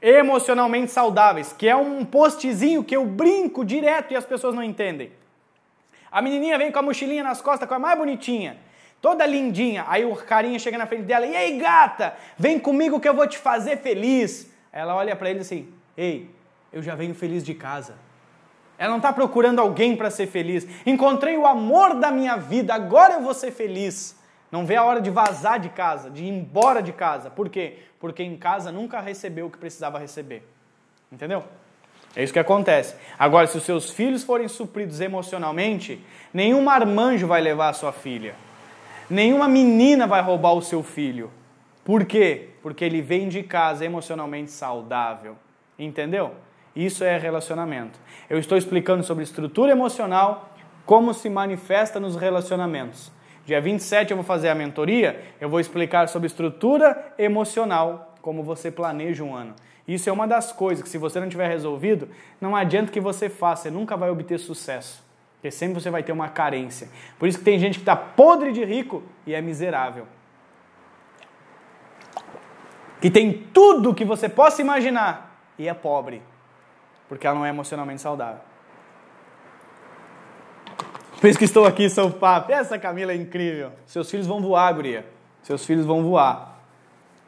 emocionalmente 0.00 0.90
saudáveis, 0.90 1.52
que 1.52 1.68
é 1.68 1.76
um 1.76 2.04
postzinho 2.04 2.84
que 2.84 2.96
eu 2.96 3.04
brinco 3.04 3.64
direto 3.64 4.12
e 4.12 4.16
as 4.16 4.24
pessoas 4.24 4.54
não 4.54 4.62
entendem. 4.62 5.12
A 6.10 6.22
menininha 6.22 6.56
vem 6.56 6.72
com 6.72 6.78
a 6.78 6.82
mochilinha 6.82 7.22
nas 7.22 7.40
costas, 7.40 7.68
com 7.68 7.74
a 7.74 7.78
mais 7.78 7.98
bonitinha, 7.98 8.56
toda 9.00 9.26
lindinha. 9.26 9.84
Aí 9.88 10.04
o 10.04 10.14
carinha 10.16 10.58
chega 10.58 10.78
na 10.78 10.86
frente 10.86 11.04
dela, 11.04 11.26
e 11.26 11.34
aí 11.34 11.58
gata, 11.58 12.14
vem 12.36 12.58
comigo 12.58 13.00
que 13.00 13.08
eu 13.08 13.14
vou 13.14 13.26
te 13.26 13.38
fazer 13.38 13.78
feliz. 13.78 14.50
Ela 14.72 14.94
olha 14.94 15.16
para 15.16 15.30
ele 15.30 15.40
assim, 15.40 15.68
ei, 15.96 16.30
eu 16.72 16.82
já 16.82 16.94
venho 16.94 17.14
feliz 17.14 17.42
de 17.42 17.54
casa. 17.54 17.94
Ela 18.76 18.90
não 18.90 18.98
está 18.98 19.12
procurando 19.12 19.60
alguém 19.60 19.96
para 19.96 20.10
ser 20.10 20.28
feliz. 20.28 20.66
Encontrei 20.86 21.36
o 21.36 21.46
amor 21.46 21.94
da 21.94 22.10
minha 22.10 22.36
vida, 22.36 22.74
agora 22.74 23.14
eu 23.14 23.22
vou 23.22 23.34
ser 23.34 23.50
feliz. 23.50 24.16
Não 24.50 24.64
vê 24.64 24.76
a 24.76 24.84
hora 24.84 25.00
de 25.00 25.10
vazar 25.10 25.58
de 25.58 25.68
casa, 25.68 26.08
de 26.08 26.24
ir 26.24 26.28
embora 26.28 26.80
de 26.80 26.92
casa. 26.92 27.28
Por 27.28 27.48
quê? 27.48 27.78
Porque 27.98 28.22
em 28.22 28.36
casa 28.36 28.70
nunca 28.70 29.00
recebeu 29.00 29.46
o 29.46 29.50
que 29.50 29.58
precisava 29.58 29.98
receber. 29.98 30.42
Entendeu? 31.10 31.44
É 32.14 32.22
isso 32.22 32.32
que 32.32 32.38
acontece. 32.38 32.94
Agora, 33.18 33.46
se 33.46 33.58
os 33.58 33.64
seus 33.64 33.90
filhos 33.90 34.22
forem 34.22 34.48
supridos 34.48 35.00
emocionalmente, 35.00 36.02
nenhum 36.32 36.62
marmanjo 36.62 37.26
vai 37.26 37.40
levar 37.40 37.68
a 37.68 37.72
sua 37.72 37.92
filha. 37.92 38.34
Nenhuma 39.10 39.48
menina 39.48 40.06
vai 40.06 40.20
roubar 40.20 40.52
o 40.52 40.60
seu 40.60 40.82
filho. 40.82 41.30
Por 41.82 42.04
quê? 42.04 42.50
Porque 42.62 42.84
ele 42.84 43.00
vem 43.00 43.28
de 43.28 43.42
casa 43.42 43.84
emocionalmente 43.84 44.50
saudável. 44.50 45.36
Entendeu? 45.78 46.32
Isso 46.76 47.02
é 47.02 47.16
relacionamento. 47.16 47.98
Eu 48.28 48.38
estou 48.38 48.58
explicando 48.58 49.02
sobre 49.02 49.24
estrutura 49.24 49.72
emocional, 49.72 50.54
como 50.84 51.14
se 51.14 51.30
manifesta 51.30 51.98
nos 51.98 52.16
relacionamentos. 52.16 53.10
Dia 53.46 53.62
27 53.62 54.10
eu 54.10 54.16
vou 54.18 54.24
fazer 54.24 54.50
a 54.50 54.54
mentoria, 54.54 55.24
eu 55.40 55.48
vou 55.48 55.58
explicar 55.58 56.06
sobre 56.08 56.26
estrutura 56.26 57.14
emocional, 57.18 58.14
como 58.20 58.42
você 58.42 58.70
planeja 58.70 59.24
um 59.24 59.34
ano. 59.34 59.54
Isso 59.86 60.10
é 60.10 60.12
uma 60.12 60.28
das 60.28 60.52
coisas 60.52 60.84
que, 60.84 60.88
se 60.90 60.98
você 60.98 61.18
não 61.18 61.30
tiver 61.30 61.48
resolvido, 61.48 62.10
não 62.38 62.54
adianta 62.54 62.92
que 62.92 63.00
você 63.00 63.30
faça, 63.30 63.62
você 63.62 63.70
nunca 63.70 63.96
vai 63.96 64.10
obter 64.10 64.38
sucesso. 64.38 65.02
Porque 65.38 65.52
sempre 65.52 65.80
você 65.80 65.88
vai 65.88 66.02
ter 66.02 66.10
uma 66.10 66.28
carência. 66.28 66.88
Por 67.16 67.28
isso 67.28 67.38
que 67.38 67.44
tem 67.44 67.58
gente 67.60 67.74
que 67.74 67.82
está 67.82 67.94
podre 67.94 68.52
de 68.52 68.64
rico 68.64 69.04
e 69.24 69.34
é 69.34 69.40
miserável. 69.40 70.06
Que 73.00 73.08
tem 73.08 73.32
tudo 73.32 73.94
que 73.94 74.04
você 74.04 74.28
possa 74.28 74.60
imaginar 74.60 75.40
e 75.56 75.68
é 75.68 75.74
pobre. 75.74 76.20
Porque 77.08 77.24
ela 77.24 77.38
não 77.38 77.46
é 77.46 77.50
emocionalmente 77.50 78.02
saudável. 78.02 78.40
Por 81.20 81.30
isso 81.30 81.38
que 81.38 81.44
estou 81.44 81.64
aqui, 81.64 81.88
São 81.88 82.10
Papo. 82.10 82.50
Essa 82.50 82.76
Camila 82.76 83.12
é 83.12 83.16
incrível. 83.16 83.70
Seus 83.86 84.10
filhos 84.10 84.26
vão 84.26 84.40
voar, 84.40 84.72
guria. 84.74 85.06
Seus 85.42 85.64
filhos 85.64 85.86
vão 85.86 86.02
voar. 86.02 86.58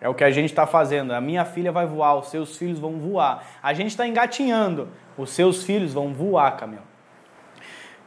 É 0.01 0.09
o 0.09 0.15
que 0.15 0.25
a 0.25 0.31
gente 0.33 0.51
está 0.51 0.67
fazendo. 0.67 1.13
A 1.13 1.21
minha 1.21 1.45
filha 1.45 1.71
vai 1.71 1.87
voar, 1.87 2.17
os 2.17 2.29
seus 2.29 2.57
filhos 2.57 2.81
vão 2.81 2.99
voar. 2.99 3.45
A 3.63 3.73
gente 3.73 3.91
está 3.91 4.05
engatinhando. 4.05 4.89
Os 5.17 5.31
seus 5.31 5.63
filhos 5.63 5.93
vão 5.93 6.13
voar, 6.13 6.57
Camila. 6.57 6.90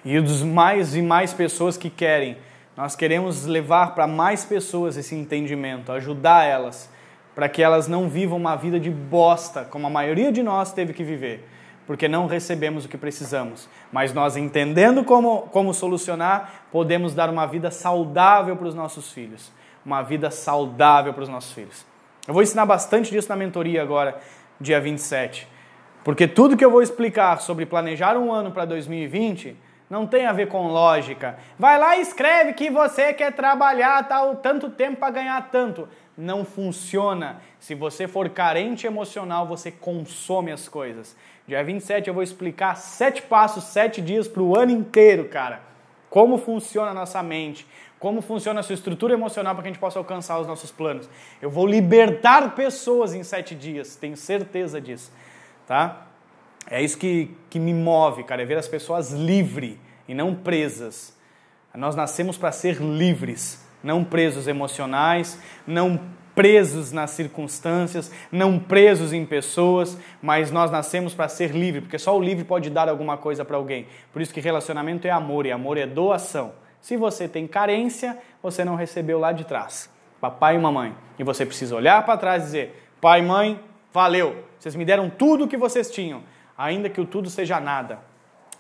E 0.04 0.20
dos 0.20 0.44
mais 0.44 0.96
e 0.96 1.02
mais 1.02 1.34
pessoas 1.34 1.78
que 1.78 1.90
querem. 1.90 2.38
Nós 2.76 2.96
queremos 2.96 3.46
levar 3.46 3.94
para 3.94 4.08
mais 4.08 4.44
pessoas 4.44 4.98
esse 4.98 5.16
entendimento, 5.16 5.92
ajudar 5.92 6.46
elas, 6.46 6.90
para 7.36 7.48
que 7.48 7.62
elas 7.62 7.88
não 7.88 8.10
vivam 8.10 8.38
uma 8.38 8.56
vida 8.56 8.80
de 8.80 8.90
bosta, 8.90 9.64
como 9.64 9.88
a 9.88 9.90
maioria 9.90 10.32
de 10.32 10.44
nós 10.44 10.74
teve 10.74 10.94
que 10.94 11.04
viver 11.04 11.48
porque 11.86 12.08
não 12.08 12.28
recebemos 12.28 12.86
o 12.86 12.90
que 12.90 12.98
precisamos. 12.98 13.68
Mas 13.92 14.14
nós, 14.14 14.38
entendendo 14.38 15.04
como, 15.04 15.44
como 15.52 15.74
solucionar, 15.74 16.66
podemos 16.72 17.14
dar 17.14 17.30
uma 17.30 17.46
vida 17.46 17.70
saudável 17.72 18.56
para 18.56 18.68
os 18.68 18.76
nossos 18.76 19.12
filhos. 19.12 19.52
Uma 19.86 20.02
vida 20.02 20.32
saudável 20.32 21.14
para 21.14 21.24
os 21.24 21.30
nossos 21.30 21.52
filhos. 21.52 21.86
Eu 22.28 22.34
vou 22.34 22.42
ensinar 22.42 22.66
bastante 22.66 23.12
disso 23.12 23.28
na 23.30 23.36
mentoria 23.36 23.82
agora, 23.82 24.18
dia 24.60 24.80
27. 24.80 25.48
Porque 26.04 26.28
tudo 26.28 26.56
que 26.56 26.64
eu 26.64 26.72
vou 26.72 26.82
explicar 26.82 27.42
sobre 27.42 27.66
planejar 27.66 28.18
um 28.18 28.32
ano 28.32 28.52
para 28.52 28.66
2020 28.66 29.56
não 29.90 30.08
tem 30.08 30.26
a 30.26 30.34
ver 30.34 30.48
com 30.48 30.68
lógica. 30.68 31.38
Vai 31.58 31.78
lá 31.78 31.98
e 31.98 32.02
escreve 32.02 32.54
que 32.54 32.70
você 32.70 33.14
quer 33.14 33.34
trabalhar 33.34 34.08
tal 34.08 34.36
tanto 34.38 34.70
tempo 34.70 34.98
para 34.98 35.12
ganhar 35.12 35.50
tanto. 35.52 35.88
Não 36.18 36.46
funciona. 36.46 37.42
Se 37.60 37.76
você 37.76 38.08
for 38.08 38.30
carente 38.30 38.88
emocional, 38.88 39.48
você 39.48 39.72
consome 39.72 40.52
as 40.52 40.68
coisas. 40.68 41.16
Dia 41.48 41.64
27 41.64 42.08
eu 42.08 42.14
vou 42.14 42.24
explicar 42.24 42.76
sete 42.76 43.22
passos, 43.22 43.66
sete 43.66 44.02
dias 44.02 44.28
para 44.28 44.42
o 44.42 44.58
ano 44.58 44.72
inteiro, 44.72 45.28
cara. 45.28 45.62
Como 46.10 46.38
funciona 46.38 46.92
a 46.92 46.94
nossa 46.94 47.22
mente, 47.24 47.68
como 48.00 48.22
funciona 48.22 48.60
a 48.60 48.64
sua 48.64 48.76
estrutura 48.76 49.14
emocional 49.14 49.56
para 49.56 49.64
que 49.64 49.70
a 49.70 49.72
gente 49.72 49.80
possa 49.80 49.98
alcançar 49.98 50.40
os 50.40 50.46
nossos 50.46 50.72
planos. 50.72 51.10
Eu 51.42 51.50
vou 51.50 51.66
libertar 51.66 52.54
pessoas 52.54 53.14
em 53.14 53.24
sete 53.24 53.56
dias, 53.56 53.96
tenho 53.96 54.16
certeza 54.16 54.80
disso, 54.80 55.12
tá? 55.66 56.08
É 56.70 56.82
isso 56.82 56.98
que, 56.98 57.30
que 57.50 57.60
me 57.60 57.74
move, 57.74 58.24
cara, 58.24 58.42
é 58.42 58.46
ver 58.46 58.58
as 58.58 58.68
pessoas 58.68 59.12
livres 59.12 59.78
e 60.08 60.14
não 60.14 60.34
presas. 60.34 61.18
Nós 61.74 61.96
nascemos 61.96 62.38
para 62.38 62.52
ser 62.52 62.78
livres, 62.78 63.66
não 63.84 64.04
presos 64.04 64.48
emocionais, 64.48 65.40
não 65.66 66.00
presos 66.36 66.92
nas 66.92 67.12
circunstâncias, 67.12 68.12
não 68.32 68.58
presos 68.60 69.14
em 69.14 69.26
pessoas, 69.26 69.98
mas 70.22 70.52
nós 70.52 70.72
nascemos 70.72 71.14
para 71.14 71.28
ser 71.28 71.52
livre, 71.52 71.82
porque 71.82 72.00
só 72.00 72.18
o 72.18 72.22
livre 72.22 72.44
pode 72.44 72.70
dar 72.70 72.90
alguma 72.90 73.18
coisa 73.18 73.46
para 73.46 73.58
alguém. 73.58 73.88
Por 74.12 74.22
isso 74.22 74.34
que 74.34 74.42
relacionamento 74.42 75.08
é 75.08 75.12
amor 75.12 75.46
e 75.46 75.52
amor 75.52 75.78
é 75.78 75.86
doação. 75.86 76.54
Se 76.82 76.98
você 76.98 77.28
tem 77.28 77.48
carência, 77.48 78.18
você 78.42 78.66
não 78.66 78.76
recebeu 78.76 79.20
lá 79.20 79.32
de 79.32 79.46
trás, 79.46 79.90
papai 80.20 80.56
e 80.56 80.60
mamãe, 80.60 80.96
e 81.18 81.24
você 81.24 81.46
precisa 81.46 81.76
olhar 81.76 82.04
para 82.04 82.18
trás 82.18 82.44
e 82.44 82.46
dizer: 82.46 82.90
pai, 83.00 83.22
mãe, 83.22 83.60
valeu, 83.94 84.44
vocês 84.60 84.76
me 84.76 84.84
deram 84.84 85.10
tudo 85.10 85.46
o 85.46 85.48
que 85.48 85.56
vocês 85.56 85.90
tinham, 85.90 86.24
ainda 86.58 86.90
que 86.90 87.02
o 87.02 87.06
tudo 87.06 87.30
seja 87.30 87.60
nada. 87.60 88.00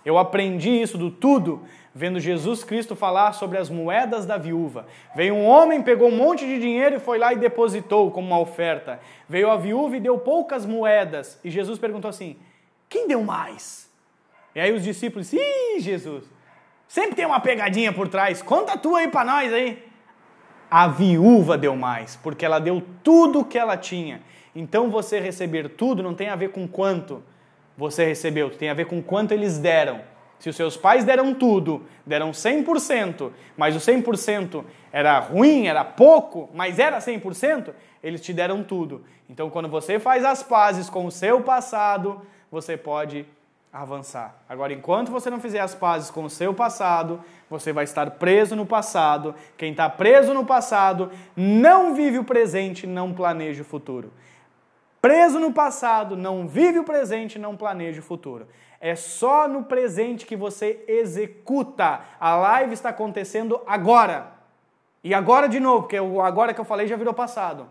Eu 0.05 0.17
aprendi 0.17 0.69
isso 0.69 0.97
do 0.97 1.09
tudo 1.09 1.63
vendo 1.95 2.19
Jesus 2.19 2.63
Cristo 2.63 2.95
falar 2.95 3.33
sobre 3.33 3.57
as 3.57 3.69
moedas 3.69 4.25
da 4.25 4.37
viúva. 4.37 4.85
Veio 5.15 5.35
um 5.35 5.45
homem, 5.45 5.81
pegou 5.81 6.09
um 6.09 6.15
monte 6.15 6.45
de 6.45 6.59
dinheiro 6.59 6.95
e 6.95 6.99
foi 6.99 7.17
lá 7.17 7.33
e 7.33 7.37
depositou 7.37 8.11
como 8.11 8.27
uma 8.27 8.39
oferta. 8.39 8.99
Veio 9.29 9.49
a 9.49 9.55
viúva 9.55 9.95
e 9.95 9.99
deu 9.99 10.17
poucas 10.17 10.65
moedas. 10.65 11.39
E 11.43 11.49
Jesus 11.49 11.79
perguntou 11.79 12.09
assim: 12.09 12.35
quem 12.89 13.07
deu 13.07 13.23
mais? 13.23 13.89
E 14.55 14.59
aí 14.59 14.71
os 14.71 14.83
discípulos, 14.83 15.31
ih, 15.33 15.79
Jesus, 15.79 16.25
sempre 16.87 17.15
tem 17.15 17.25
uma 17.25 17.39
pegadinha 17.39 17.91
por 17.91 18.07
trás, 18.07 18.41
conta 18.41 18.77
tu 18.77 18.95
aí 18.95 19.07
para 19.07 19.25
nós 19.25 19.53
aí. 19.53 19.83
A 20.69 20.87
viúva 20.87 21.57
deu 21.57 21.75
mais, 21.75 22.15
porque 22.15 22.45
ela 22.45 22.59
deu 22.59 22.83
tudo 23.03 23.39
o 23.39 23.45
que 23.45 23.57
ela 23.57 23.77
tinha. 23.77 24.21
Então 24.55 24.89
você 24.89 25.19
receber 25.19 25.69
tudo 25.69 26.03
não 26.03 26.13
tem 26.13 26.29
a 26.29 26.35
ver 26.35 26.49
com 26.49 26.67
quanto 26.67 27.23
você 27.77 28.05
recebeu, 28.05 28.49
tem 28.49 28.69
a 28.69 28.73
ver 28.73 28.85
com 28.85 29.01
quanto 29.01 29.31
eles 29.31 29.57
deram. 29.57 30.01
Se 30.39 30.49
os 30.49 30.55
seus 30.55 30.75
pais 30.75 31.05
deram 31.05 31.33
tudo, 31.33 31.83
deram 32.05 32.31
100%, 32.31 33.31
mas 33.55 33.75
o 33.75 33.79
100% 33.79 34.63
era 34.91 35.17
ruim, 35.19 35.67
era 35.67 35.85
pouco, 35.85 36.49
mas 36.53 36.79
era 36.79 36.99
100%, 36.99 37.73
eles 38.03 38.21
te 38.21 38.33
deram 38.33 38.61
tudo. 38.61 39.05
Então, 39.29 39.49
quando 39.49 39.69
você 39.69 39.99
faz 39.99 40.25
as 40.25 40.43
pazes 40.43 40.89
com 40.89 41.05
o 41.05 41.11
seu 41.11 41.41
passado, 41.41 42.21
você 42.51 42.75
pode 42.75 43.25
avançar. 43.71 44.35
Agora, 44.47 44.71
enquanto 44.71 45.11
você 45.11 45.29
não 45.29 45.39
fizer 45.39 45.59
as 45.59 45.73
pazes 45.73 46.11
com 46.11 46.23
o 46.25 46.29
seu 46.29 46.53
passado, 46.53 47.19
você 47.49 47.73
vai 47.73 47.85
estar 47.85 48.11
preso 48.11 48.55
no 48.55 48.65
passado. 48.65 49.33
Quem 49.57 49.71
está 49.71 49.89
preso 49.89 50.33
no 50.33 50.45
passado 50.45 51.09
não 51.35 51.95
vive 51.95 52.19
o 52.19 52.23
presente, 52.23 52.85
não 52.85 53.13
planeja 53.13 53.63
o 53.63 53.65
futuro. 53.65 54.11
Preso 55.03 55.37
no 55.37 55.51
passado, 55.51 56.15
não 56.15 56.47
vive 56.47 56.79
o 56.79 56.83
presente, 56.85 57.37
não 57.37 57.57
planeja 57.57 57.99
o 57.99 58.03
futuro. 58.03 58.47
É 58.79 58.95
só 58.95 59.49
no 59.49 59.65
presente 59.65 60.25
que 60.25 60.33
você 60.33 60.81
executa. 60.87 61.99
A 62.17 62.37
live 62.37 62.73
está 62.73 62.87
acontecendo 62.87 63.59
agora. 63.67 64.31
E 65.03 65.13
agora 65.13 65.49
de 65.49 65.59
novo, 65.59 65.81
porque 65.81 65.99
o 65.99 66.21
agora 66.21 66.53
que 66.53 66.61
eu 66.61 66.63
falei 66.63 66.87
já 66.87 66.95
virou 66.95 67.13
passado. 67.13 67.67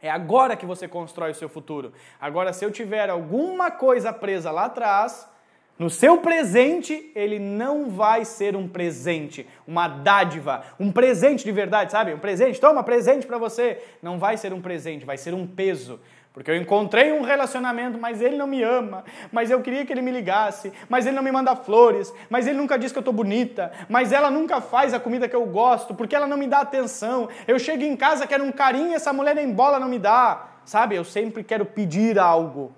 É 0.00 0.08
agora 0.08 0.54
que 0.54 0.64
você 0.64 0.86
constrói 0.86 1.32
o 1.32 1.34
seu 1.34 1.48
futuro. 1.48 1.92
Agora, 2.20 2.52
se 2.52 2.64
eu 2.64 2.70
tiver 2.70 3.10
alguma 3.10 3.72
coisa 3.72 4.12
presa 4.12 4.52
lá 4.52 4.66
atrás, 4.66 5.28
no 5.76 5.90
seu 5.90 6.18
presente, 6.18 7.10
ele 7.16 7.38
não 7.38 7.88
vai 7.88 8.24
ser 8.24 8.54
um 8.54 8.68
presente, 8.68 9.48
uma 9.66 9.88
dádiva, 9.88 10.62
um 10.78 10.92
presente 10.92 11.42
de 11.42 11.50
verdade, 11.50 11.90
sabe? 11.90 12.12
Um 12.12 12.18
presente, 12.18 12.60
toma 12.60 12.84
presente 12.84 13.26
para 13.26 13.38
você. 13.38 13.82
Não 14.02 14.18
vai 14.18 14.36
ser 14.36 14.52
um 14.52 14.60
presente, 14.60 15.06
vai 15.06 15.16
ser 15.16 15.34
um 15.34 15.46
peso. 15.46 15.98
Porque 16.32 16.48
eu 16.48 16.56
encontrei 16.56 17.12
um 17.12 17.22
relacionamento, 17.22 17.98
mas 17.98 18.22
ele 18.22 18.36
não 18.36 18.46
me 18.46 18.62
ama, 18.62 19.04
mas 19.32 19.50
eu 19.50 19.60
queria 19.60 19.84
que 19.84 19.92
ele 19.92 20.00
me 20.00 20.12
ligasse, 20.12 20.72
mas 20.88 21.04
ele 21.04 21.16
não 21.16 21.24
me 21.24 21.32
manda 21.32 21.56
flores, 21.56 22.12
mas 22.28 22.46
ele 22.46 22.56
nunca 22.56 22.78
diz 22.78 22.92
que 22.92 22.98
eu 22.98 23.02
tô 23.02 23.10
bonita, 23.10 23.72
mas 23.88 24.12
ela 24.12 24.30
nunca 24.30 24.60
faz 24.60 24.94
a 24.94 25.00
comida 25.00 25.28
que 25.28 25.34
eu 25.34 25.44
gosto, 25.44 25.92
porque 25.92 26.14
ela 26.14 26.28
não 26.28 26.36
me 26.36 26.46
dá 26.46 26.60
atenção. 26.60 27.28
Eu 27.48 27.58
chego 27.58 27.82
em 27.82 27.96
casa, 27.96 28.28
quero 28.28 28.44
um 28.44 28.52
carinho, 28.52 28.94
essa 28.94 29.12
mulher 29.12 29.34
nem 29.34 29.52
bola 29.52 29.80
não 29.80 29.88
me 29.88 29.98
dá. 29.98 30.46
sabe? 30.64 30.94
Eu 30.94 31.04
sempre 31.04 31.42
quero 31.42 31.64
pedir 31.64 32.16
algo. 32.16 32.72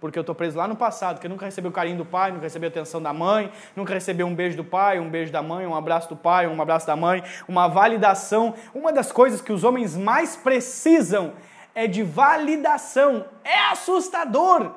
Porque 0.00 0.18
eu 0.18 0.22
estou 0.22 0.34
preso 0.34 0.56
lá 0.56 0.66
no 0.66 0.74
passado, 0.74 1.20
que 1.20 1.26
eu 1.26 1.30
nunca 1.30 1.44
recebi 1.44 1.68
o 1.68 1.70
carinho 1.70 1.98
do 1.98 2.06
pai, 2.06 2.30
nunca 2.30 2.44
recebi 2.44 2.64
a 2.64 2.68
atenção 2.70 3.02
da 3.02 3.12
mãe, 3.12 3.52
nunca 3.76 3.92
recebi 3.92 4.24
um 4.24 4.34
beijo 4.34 4.56
do 4.56 4.64
pai, 4.64 4.98
um 4.98 5.10
beijo 5.10 5.30
da 5.30 5.42
mãe, 5.42 5.66
um 5.66 5.74
abraço 5.74 6.08
do 6.08 6.16
pai, 6.16 6.46
um 6.46 6.62
abraço 6.62 6.86
da 6.86 6.96
mãe, 6.96 7.22
uma 7.46 7.68
validação. 7.68 8.54
Uma 8.74 8.90
das 8.90 9.12
coisas 9.12 9.42
que 9.42 9.52
os 9.52 9.62
homens 9.62 9.94
mais 9.98 10.34
precisam 10.34 11.34
é 11.74 11.86
de 11.86 12.02
validação. 12.02 13.26
É 13.44 13.58
assustador. 13.70 14.74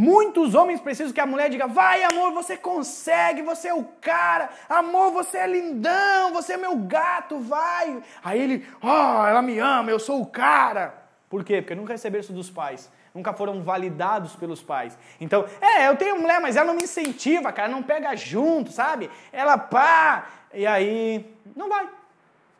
Muitos 0.00 0.54
homens 0.54 0.80
precisam 0.80 1.12
que 1.12 1.20
a 1.20 1.26
mulher 1.26 1.50
diga: 1.50 1.66
vai, 1.66 2.04
amor, 2.04 2.32
você 2.32 2.56
consegue, 2.56 3.42
você 3.42 3.66
é 3.66 3.74
o 3.74 3.82
cara, 4.00 4.48
amor, 4.68 5.10
você 5.10 5.38
é 5.38 5.46
lindão, 5.48 6.32
você 6.32 6.52
é 6.52 6.56
meu 6.56 6.76
gato, 6.76 7.40
vai. 7.40 8.00
Aí 8.22 8.40
ele, 8.40 8.68
ó, 8.80 9.22
oh, 9.22 9.26
ela 9.26 9.42
me 9.42 9.58
ama, 9.58 9.90
eu 9.90 9.98
sou 9.98 10.22
o 10.22 10.26
cara. 10.26 10.94
Por 11.28 11.42
quê? 11.42 11.60
Porque 11.60 11.74
nunca 11.74 11.94
receberam 11.94 12.22
isso 12.22 12.32
dos 12.32 12.48
pais, 12.48 12.88
nunca 13.12 13.32
foram 13.32 13.60
validados 13.60 14.36
pelos 14.36 14.62
pais. 14.62 14.96
Então, 15.20 15.44
é, 15.60 15.88
eu 15.88 15.96
tenho 15.96 16.20
mulher, 16.20 16.40
mas 16.40 16.54
ela 16.54 16.68
não 16.68 16.74
me 16.74 16.84
incentiva, 16.84 17.52
cara, 17.52 17.68
não 17.68 17.82
pega 17.82 18.14
junto, 18.14 18.70
sabe? 18.70 19.10
Ela 19.32 19.58
pá, 19.58 20.26
e 20.54 20.64
aí 20.64 21.28
não 21.56 21.68
vai, 21.68 21.88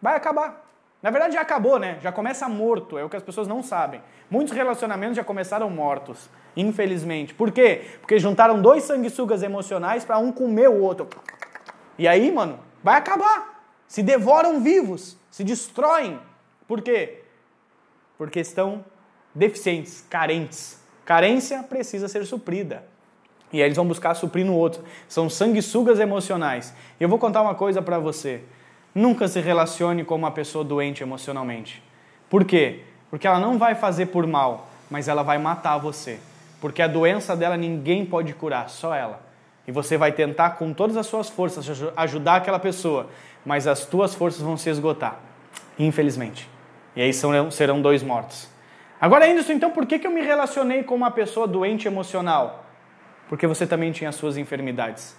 vai 0.02 0.16
acabar. 0.16 0.67
Na 1.02 1.10
verdade 1.10 1.34
já 1.34 1.40
acabou, 1.40 1.78
né? 1.78 1.98
Já 2.02 2.10
começa 2.10 2.48
morto, 2.48 2.98
é 2.98 3.04
o 3.04 3.08
que 3.08 3.16
as 3.16 3.22
pessoas 3.22 3.46
não 3.46 3.62
sabem. 3.62 4.02
Muitos 4.28 4.52
relacionamentos 4.52 5.16
já 5.16 5.22
começaram 5.22 5.70
mortos, 5.70 6.28
infelizmente. 6.56 7.32
Por 7.34 7.52
quê? 7.52 7.82
Porque 8.00 8.18
juntaram 8.18 8.60
dois 8.60 8.82
sanguessugas 8.82 9.42
emocionais 9.42 10.04
para 10.04 10.18
um 10.18 10.32
comer 10.32 10.68
o 10.68 10.80
outro. 10.80 11.08
E 11.96 12.08
aí, 12.08 12.32
mano, 12.32 12.58
vai 12.82 12.96
acabar. 12.96 13.62
Se 13.86 14.02
devoram 14.02 14.60
vivos, 14.60 15.16
se 15.30 15.44
destroem. 15.44 16.18
Por 16.66 16.82
quê? 16.82 17.22
Porque 18.18 18.40
estão 18.40 18.84
deficientes, 19.34 20.04
carentes. 20.10 20.82
Carência 21.04 21.62
precisa 21.62 22.08
ser 22.08 22.26
suprida. 22.26 22.84
E 23.52 23.62
aí 23.62 23.68
eles 23.68 23.76
vão 23.76 23.86
buscar 23.86 24.14
suprir 24.14 24.44
no 24.44 24.54
outro. 24.54 24.84
São 25.08 25.30
sanguessugas 25.30 26.00
emocionais. 26.00 26.74
E 27.00 27.02
eu 27.02 27.08
vou 27.08 27.18
contar 27.18 27.40
uma 27.40 27.54
coisa 27.54 27.80
para 27.80 27.98
você. 27.98 28.42
Nunca 28.98 29.28
se 29.28 29.38
relacione 29.38 30.04
com 30.04 30.16
uma 30.16 30.32
pessoa 30.32 30.64
doente 30.64 31.04
emocionalmente. 31.04 31.80
Por 32.28 32.44
quê? 32.44 32.80
Porque 33.08 33.28
ela 33.28 33.38
não 33.38 33.56
vai 33.56 33.76
fazer 33.76 34.06
por 34.06 34.26
mal, 34.26 34.68
mas 34.90 35.06
ela 35.06 35.22
vai 35.22 35.38
matar 35.38 35.78
você. 35.78 36.18
Porque 36.60 36.82
a 36.82 36.88
doença 36.88 37.36
dela 37.36 37.56
ninguém 37.56 38.04
pode 38.04 38.32
curar, 38.32 38.68
só 38.68 38.92
ela. 38.92 39.22
E 39.68 39.70
você 39.70 39.96
vai 39.96 40.10
tentar 40.10 40.50
com 40.56 40.72
todas 40.72 40.96
as 40.96 41.06
suas 41.06 41.28
forças 41.28 41.64
ajudar 41.96 42.34
aquela 42.34 42.58
pessoa, 42.58 43.06
mas 43.46 43.68
as 43.68 43.86
tuas 43.86 44.16
forças 44.16 44.42
vão 44.42 44.56
se 44.56 44.68
esgotar, 44.68 45.20
infelizmente. 45.78 46.50
E 46.96 47.00
aí 47.00 47.12
serão 47.12 47.80
dois 47.80 48.02
mortos. 48.02 48.48
Agora, 49.00 49.30
Anderson, 49.30 49.52
então 49.52 49.70
por 49.70 49.86
que 49.86 50.04
eu 50.04 50.10
me 50.10 50.22
relacionei 50.22 50.82
com 50.82 50.96
uma 50.96 51.12
pessoa 51.12 51.46
doente 51.46 51.86
emocional? 51.86 52.66
Porque 53.28 53.46
você 53.46 53.64
também 53.64 53.92
tinha 53.92 54.10
as 54.10 54.16
suas 54.16 54.36
enfermidades, 54.36 55.16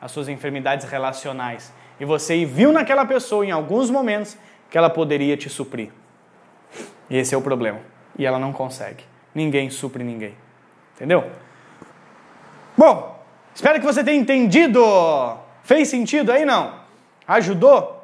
as 0.00 0.12
suas 0.12 0.30
enfermidades 0.30 0.88
relacionais. 0.88 1.76
E 2.00 2.04
você 2.04 2.44
viu 2.44 2.72
naquela 2.72 3.04
pessoa, 3.04 3.44
em 3.44 3.50
alguns 3.50 3.90
momentos, 3.90 4.36
que 4.70 4.78
ela 4.78 4.90
poderia 4.90 5.36
te 5.36 5.48
suprir. 5.48 5.90
E 7.10 7.16
esse 7.16 7.34
é 7.34 7.38
o 7.38 7.42
problema. 7.42 7.80
E 8.18 8.26
ela 8.26 8.38
não 8.38 8.52
consegue. 8.52 9.04
Ninguém 9.34 9.70
supre 9.70 10.04
ninguém. 10.04 10.34
Entendeu? 10.94 11.30
Bom, 12.76 13.20
espero 13.54 13.80
que 13.80 13.86
você 13.86 14.04
tenha 14.04 14.20
entendido. 14.20 14.80
Fez 15.62 15.88
sentido 15.88 16.32
aí 16.32 16.44
não? 16.44 16.80
Ajudou? 17.26 17.98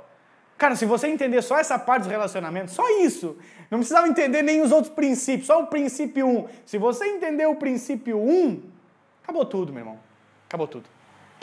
Cara, 0.56 0.76
se 0.76 0.86
você 0.86 1.08
entender 1.08 1.42
só 1.42 1.58
essa 1.58 1.78
parte 1.78 2.02
dos 2.02 2.10
relacionamentos, 2.10 2.74
só 2.74 2.88
isso, 3.00 3.36
não 3.70 3.78
precisava 3.78 4.06
entender 4.06 4.42
nem 4.42 4.62
os 4.62 4.70
outros 4.70 4.92
princípios, 4.92 5.46
só 5.46 5.62
o 5.62 5.66
princípio 5.66 6.26
1. 6.26 6.48
Se 6.64 6.78
você 6.78 7.06
entender 7.06 7.46
o 7.46 7.56
princípio 7.56 8.18
1, 8.18 8.62
acabou 9.22 9.44
tudo, 9.44 9.72
meu 9.72 9.80
irmão. 9.80 9.98
Acabou 10.48 10.68
tudo. 10.68 10.93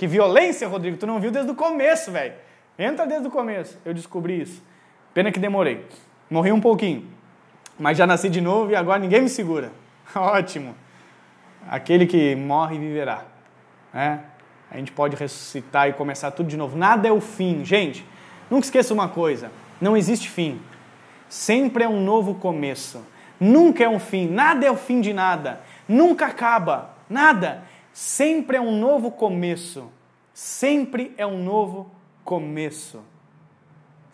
Que 0.02 0.08
violência, 0.08 0.68
Rodrigo, 0.68 0.98
tu 0.98 1.06
não 1.06 1.20
viu 1.20 1.30
desde 1.30 1.52
o 1.52 1.54
começo, 1.54 2.12
velho. 2.12 2.34
Entra 2.80 3.06
desde 3.06 3.28
o 3.28 3.30
começo. 3.30 3.78
Eu 3.86 3.94
descobri 3.94 4.42
isso. 4.42 4.60
Pena 5.14 5.32
que 5.32 5.38
demorei. 5.38 5.86
Morri 6.28 6.52
um 6.52 6.60
pouquinho. 6.60 7.06
Mas 7.78 8.00
já 8.00 8.08
nasci 8.08 8.28
de 8.28 8.42
novo 8.42 8.72
e 8.72 8.76
agora 8.76 8.98
ninguém 8.98 9.22
me 9.22 9.30
segura. 9.30 9.72
Ótimo. 10.16 10.76
Aquele 11.70 12.08
que 12.08 12.36
morre 12.36 12.80
viverá. 12.80 13.26
Né? 13.94 14.22
A 14.72 14.78
gente 14.78 14.92
pode 14.92 15.16
ressuscitar 15.16 15.88
e 15.88 15.94
começar 15.94 16.32
tudo 16.32 16.50
de 16.50 16.58
novo. 16.58 16.76
Nada 16.76 17.08
é 17.08 17.12
o 17.12 17.22
fim. 17.22 17.64
Gente, 17.64 18.04
nunca 18.50 18.66
esqueça 18.66 18.96
uma 18.96 19.08
coisa: 19.08 19.52
não 19.80 19.96
existe 19.96 20.32
fim. 20.32 20.60
Sempre 21.30 21.84
é 21.84 21.88
um 21.88 22.04
novo 22.04 22.34
começo. 22.34 23.06
Nunca 23.40 23.84
é 23.84 23.88
um 23.88 24.00
fim. 24.00 24.28
Nada 24.28 24.66
é 24.66 24.72
o 24.72 24.76
fim 24.76 25.00
de 25.00 25.14
nada. 25.14 25.62
Nunca 25.88 26.26
acaba. 26.26 26.96
Nada. 27.08 27.70
Sempre 27.94 28.58
é 28.58 28.62
um 28.62 28.78
novo 28.78 29.12
começo. 29.12 29.92
Sempre 30.34 31.14
é 31.18 31.26
um 31.26 31.44
novo 31.44 31.92
começo. 32.24 33.02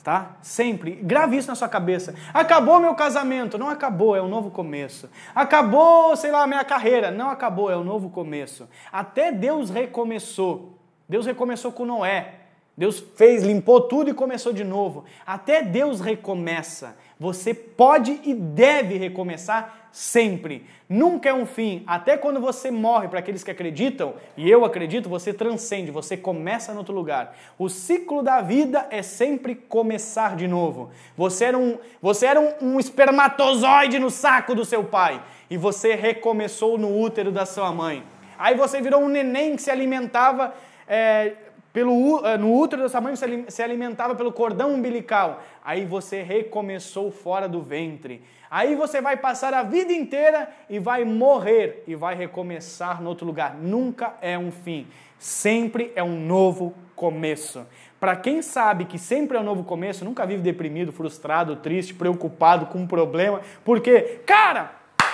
Tá? 0.04 0.38
Sempre. 0.42 0.92
Grave 0.92 1.38
isso 1.38 1.50
na 1.50 1.56
sua 1.56 1.68
cabeça. 1.68 2.16
Acabou 2.34 2.80
meu 2.80 2.96
casamento. 2.96 3.58
Não 3.58 3.70
acabou, 3.70 4.16
é 4.16 4.22
um 4.22 4.28
novo 4.28 4.50
começo. 4.50 5.10
Acabou, 5.36 6.16
sei 6.16 6.32
lá, 6.32 6.48
minha 6.48 6.64
carreira. 6.64 7.12
Não 7.12 7.30
acabou, 7.30 7.70
é 7.70 7.78
um 7.78 7.84
novo 7.84 8.10
começo. 8.10 8.70
Até 8.92 9.32
Deus 9.32 9.70
recomeçou. 9.70 10.78
Deus 11.10 11.26
recomeçou 11.26 11.72
com 11.72 11.86
Noé. 11.86 12.36
Deus 12.78 13.00
fez, 13.16 13.44
limpou 13.44 13.82
tudo 13.82 14.10
e 14.10 14.14
começou 14.14 14.54
de 14.54 14.64
novo. 14.64 15.04
Até 15.26 15.64
Deus 15.64 16.00
recomeça. 16.00 16.96
Você 17.20 17.54
pode 17.54 18.22
e 18.24 18.34
deve 18.34 18.98
recomeçar 18.98 19.90
sempre. 19.92 20.64
Nunca 20.88 21.30
é 21.30 21.34
um 21.34 21.46
fim. 21.46 21.84
Até 21.88 22.16
quando 22.16 22.40
você 22.40 22.70
morre, 22.70 23.08
para 23.08 23.20
aqueles 23.20 23.44
que 23.44 23.50
acreditam, 23.50 24.14
e 24.38 24.50
eu 24.50 24.64
acredito, 24.64 25.10
você 25.10 25.34
transcende, 25.34 25.90
você 25.90 26.16
começa 26.16 26.72
em 26.72 26.78
outro 26.78 26.94
lugar. 26.94 27.36
O 27.58 27.68
ciclo 27.68 28.22
da 28.22 28.40
vida 28.42 28.86
é 28.92 29.02
sempre 29.02 29.56
começar 29.56 30.36
de 30.36 30.48
novo. 30.48 30.92
Você 31.18 31.46
era 31.46 31.58
um, 31.58 31.80
você 32.00 32.28
era 32.28 32.40
um, 32.40 32.54
um 32.62 32.80
espermatozoide 32.80 33.98
no 33.98 34.12
saco 34.12 34.54
do 34.54 34.64
seu 34.64 34.84
pai 34.84 35.22
e 35.50 35.58
você 35.58 35.96
recomeçou 35.96 36.78
no 36.78 36.96
útero 37.00 37.32
da 37.32 37.46
sua 37.48 37.72
mãe. 37.72 38.04
Aí 38.38 38.54
você 38.56 38.80
virou 38.80 39.02
um 39.02 39.08
neném 39.08 39.56
que 39.56 39.64
se 39.64 39.72
alimentava. 39.72 40.54
É, 40.88 41.34
pelo, 41.78 42.26
eh, 42.26 42.40
no 42.40 42.56
útero 42.56 42.82
da 42.82 42.90
sua 42.90 43.00
mãe 43.00 43.16
você 43.16 43.46
se 43.50 43.62
alimentava 43.62 44.16
pelo 44.16 44.32
cordão 44.32 44.74
umbilical. 44.74 45.44
Aí 45.64 45.86
você 45.86 46.24
recomeçou 46.24 47.12
fora 47.12 47.48
do 47.48 47.62
ventre. 47.62 48.24
Aí 48.50 48.76
você 48.76 49.00
vai 49.00 49.16
passar 49.16 49.54
a 49.54 49.62
vida 49.62 49.94
inteira 49.94 50.50
e 50.68 50.80
vai 50.80 51.06
morrer 51.06 51.84
e 51.86 51.94
vai 51.94 52.16
recomeçar 52.16 53.00
no 53.00 53.10
outro 53.10 53.28
lugar. 53.28 53.56
Nunca 53.58 54.16
é 54.24 54.36
um 54.40 54.52
fim, 54.52 54.88
sempre 55.20 55.92
é 55.96 56.02
um 56.02 56.20
novo 56.20 56.74
começo. 56.96 57.64
Para 58.00 58.16
quem 58.16 58.42
sabe 58.42 58.86
que 58.86 58.98
sempre 58.98 59.38
é 59.38 59.40
um 59.40 59.44
novo 59.44 59.64
começo, 59.64 60.04
nunca 60.04 60.26
vive 60.26 60.42
deprimido, 60.42 60.92
frustrado, 60.92 61.58
triste, 61.58 61.94
preocupado 61.94 62.66
com 62.66 62.80
um 62.80 62.88
problema, 62.88 63.42
porque, 63.64 64.22
cara, 64.26 64.72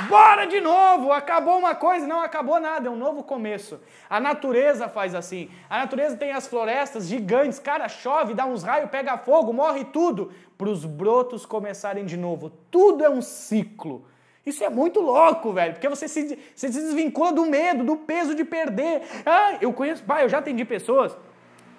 Bora 0.08 0.46
de 0.46 0.60
novo! 0.60 1.12
Acabou 1.12 1.58
uma 1.58 1.76
coisa, 1.76 2.08
não 2.08 2.22
acabou 2.22 2.60
nada, 2.60 2.88
é 2.88 2.92
um 2.92 2.96
novo 2.96 3.24
começo. 3.24 3.80
A 4.10 4.20
natureza 4.20 4.88
faz 4.88 5.14
assim. 5.16 5.50
A 5.70 5.80
natureza 5.80 6.18
tem 6.18 6.32
as 6.32 6.48
florestas 6.48 7.08
gigantes, 7.08 7.60
cara, 7.60 7.88
chove, 7.88 8.34
dá 8.34 8.46
uns 8.46 8.64
raios, 8.64 8.90
pega 8.90 9.18
fogo, 9.18 9.54
morre 9.54 9.86
tudo, 9.86 10.32
para 10.58 10.70
os 10.70 10.86
brotos 10.86 11.46
começarem 11.46 12.06
de 12.06 12.18
novo. 12.18 12.52
Tudo 12.72 13.04
é 13.04 13.10
um 13.10 13.22
ciclo. 13.22 14.06
Isso 14.46 14.64
é 14.64 14.70
muito 14.70 15.00
louco, 15.00 15.54
velho, 15.54 15.74
porque 15.74 15.88
você 15.88 16.08
se, 16.08 16.38
você 16.54 16.68
se 16.72 16.82
desvincula 16.82 17.32
do 17.32 17.46
medo, 17.46 17.84
do 17.84 17.96
peso 17.96 18.36
de 18.36 18.44
perder. 18.44 19.02
Ah, 19.26 19.58
eu 19.62 19.72
conheço, 19.72 20.04
pai, 20.04 20.26
eu 20.26 20.30
já 20.30 20.40
atendi 20.40 20.66
pessoas, 20.66 21.16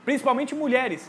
principalmente 0.05 0.55
mulheres, 0.55 1.09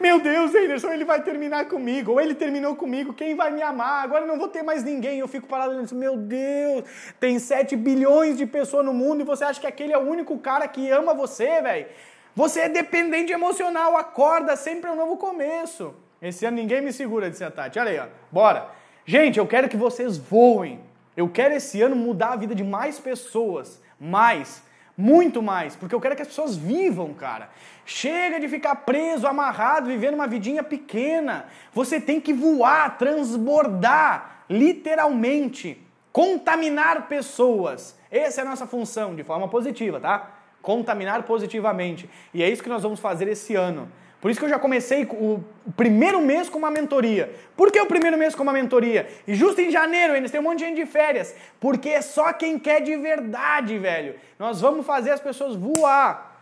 meu 0.00 0.20
Deus, 0.20 0.54
Anderson, 0.54 0.92
ele 0.92 1.04
vai 1.04 1.22
terminar 1.22 1.66
comigo, 1.66 2.12
ou 2.12 2.20
ele 2.20 2.34
terminou 2.34 2.76
comigo, 2.76 3.12
quem 3.12 3.34
vai 3.34 3.50
me 3.50 3.62
amar? 3.62 4.04
Agora 4.04 4.26
não 4.26 4.38
vou 4.38 4.48
ter 4.48 4.62
mais 4.62 4.84
ninguém. 4.84 5.18
Eu 5.18 5.28
fico 5.28 5.46
parado 5.46 5.74
e 5.74 5.94
meu 5.94 6.16
Deus, 6.16 6.84
tem 7.18 7.38
7 7.38 7.76
bilhões 7.76 8.36
de 8.36 8.46
pessoas 8.46 8.84
no 8.84 8.92
mundo 8.92 9.22
e 9.22 9.24
você 9.24 9.44
acha 9.44 9.60
que 9.60 9.66
aquele 9.66 9.92
é 9.92 9.98
o 9.98 10.08
único 10.08 10.38
cara 10.38 10.68
que 10.68 10.90
ama 10.90 11.14
você, 11.14 11.60
velho? 11.60 11.86
Você 12.34 12.60
é 12.60 12.68
dependente 12.68 13.32
emocional, 13.32 13.96
acorda, 13.96 14.56
sempre 14.56 14.90
é 14.90 14.92
um 14.92 14.96
novo 14.96 15.16
começo. 15.16 15.94
Esse 16.20 16.44
ano 16.44 16.56
ninguém 16.56 16.82
me 16.82 16.92
segura, 16.92 17.30
disse 17.30 17.42
a 17.42 17.50
Tati. 17.50 17.78
Olha 17.78 17.90
aí, 17.90 17.98
ó. 17.98 18.06
Bora. 18.30 18.68
Gente, 19.06 19.38
eu 19.38 19.46
quero 19.46 19.68
que 19.68 19.76
vocês 19.76 20.18
voem. 20.18 20.80
Eu 21.16 21.28
quero 21.30 21.54
esse 21.54 21.80
ano 21.80 21.96
mudar 21.96 22.32
a 22.32 22.36
vida 22.36 22.54
de 22.54 22.64
mais 22.64 22.98
pessoas. 22.98 23.80
Mais. 23.98 24.62
Muito 24.96 25.42
mais, 25.42 25.76
porque 25.76 25.94
eu 25.94 26.00
quero 26.00 26.16
que 26.16 26.22
as 26.22 26.28
pessoas 26.28 26.56
vivam, 26.56 27.12
cara. 27.12 27.50
Chega 27.84 28.40
de 28.40 28.48
ficar 28.48 28.74
preso, 28.76 29.26
amarrado, 29.26 29.88
vivendo 29.88 30.14
uma 30.14 30.26
vidinha 30.26 30.62
pequena. 30.62 31.44
Você 31.74 32.00
tem 32.00 32.18
que 32.18 32.32
voar, 32.32 32.96
transbordar, 32.96 34.44
literalmente, 34.48 35.86
contaminar 36.10 37.08
pessoas. 37.08 37.98
Essa 38.10 38.40
é 38.40 38.44
a 38.44 38.48
nossa 38.48 38.66
função, 38.66 39.14
de 39.14 39.22
forma 39.22 39.48
positiva, 39.48 40.00
tá? 40.00 40.30
Contaminar 40.62 41.24
positivamente. 41.24 42.08
E 42.32 42.42
é 42.42 42.48
isso 42.48 42.62
que 42.62 42.68
nós 42.70 42.82
vamos 42.82 42.98
fazer 42.98 43.28
esse 43.28 43.54
ano. 43.54 43.92
Por 44.20 44.30
isso 44.30 44.40
que 44.40 44.46
eu 44.46 44.50
já 44.50 44.58
comecei 44.58 45.04
o 45.04 45.42
primeiro 45.76 46.20
mês 46.20 46.48
com 46.48 46.58
uma 46.58 46.70
mentoria. 46.70 47.32
Por 47.56 47.70
que 47.70 47.80
o 47.80 47.86
primeiro 47.86 48.16
mês 48.16 48.34
com 48.34 48.42
uma 48.42 48.52
mentoria? 48.52 49.08
E 49.26 49.34
justo 49.34 49.60
em 49.60 49.70
janeiro 49.70 50.14
ainda 50.14 50.28
tem 50.28 50.40
um 50.40 50.44
monte 50.44 50.60
de 50.60 50.64
gente 50.64 50.76
de 50.76 50.86
férias. 50.86 51.34
Porque 51.60 51.90
é 51.90 52.00
só 52.00 52.32
quem 52.32 52.58
quer 52.58 52.80
de 52.80 52.96
verdade, 52.96 53.78
velho. 53.78 54.14
Nós 54.38 54.60
vamos 54.60 54.86
fazer 54.86 55.10
as 55.10 55.20
pessoas 55.20 55.54
voar. 55.54 56.40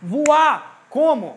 Voar. 0.00 0.84
Como? 0.88 1.36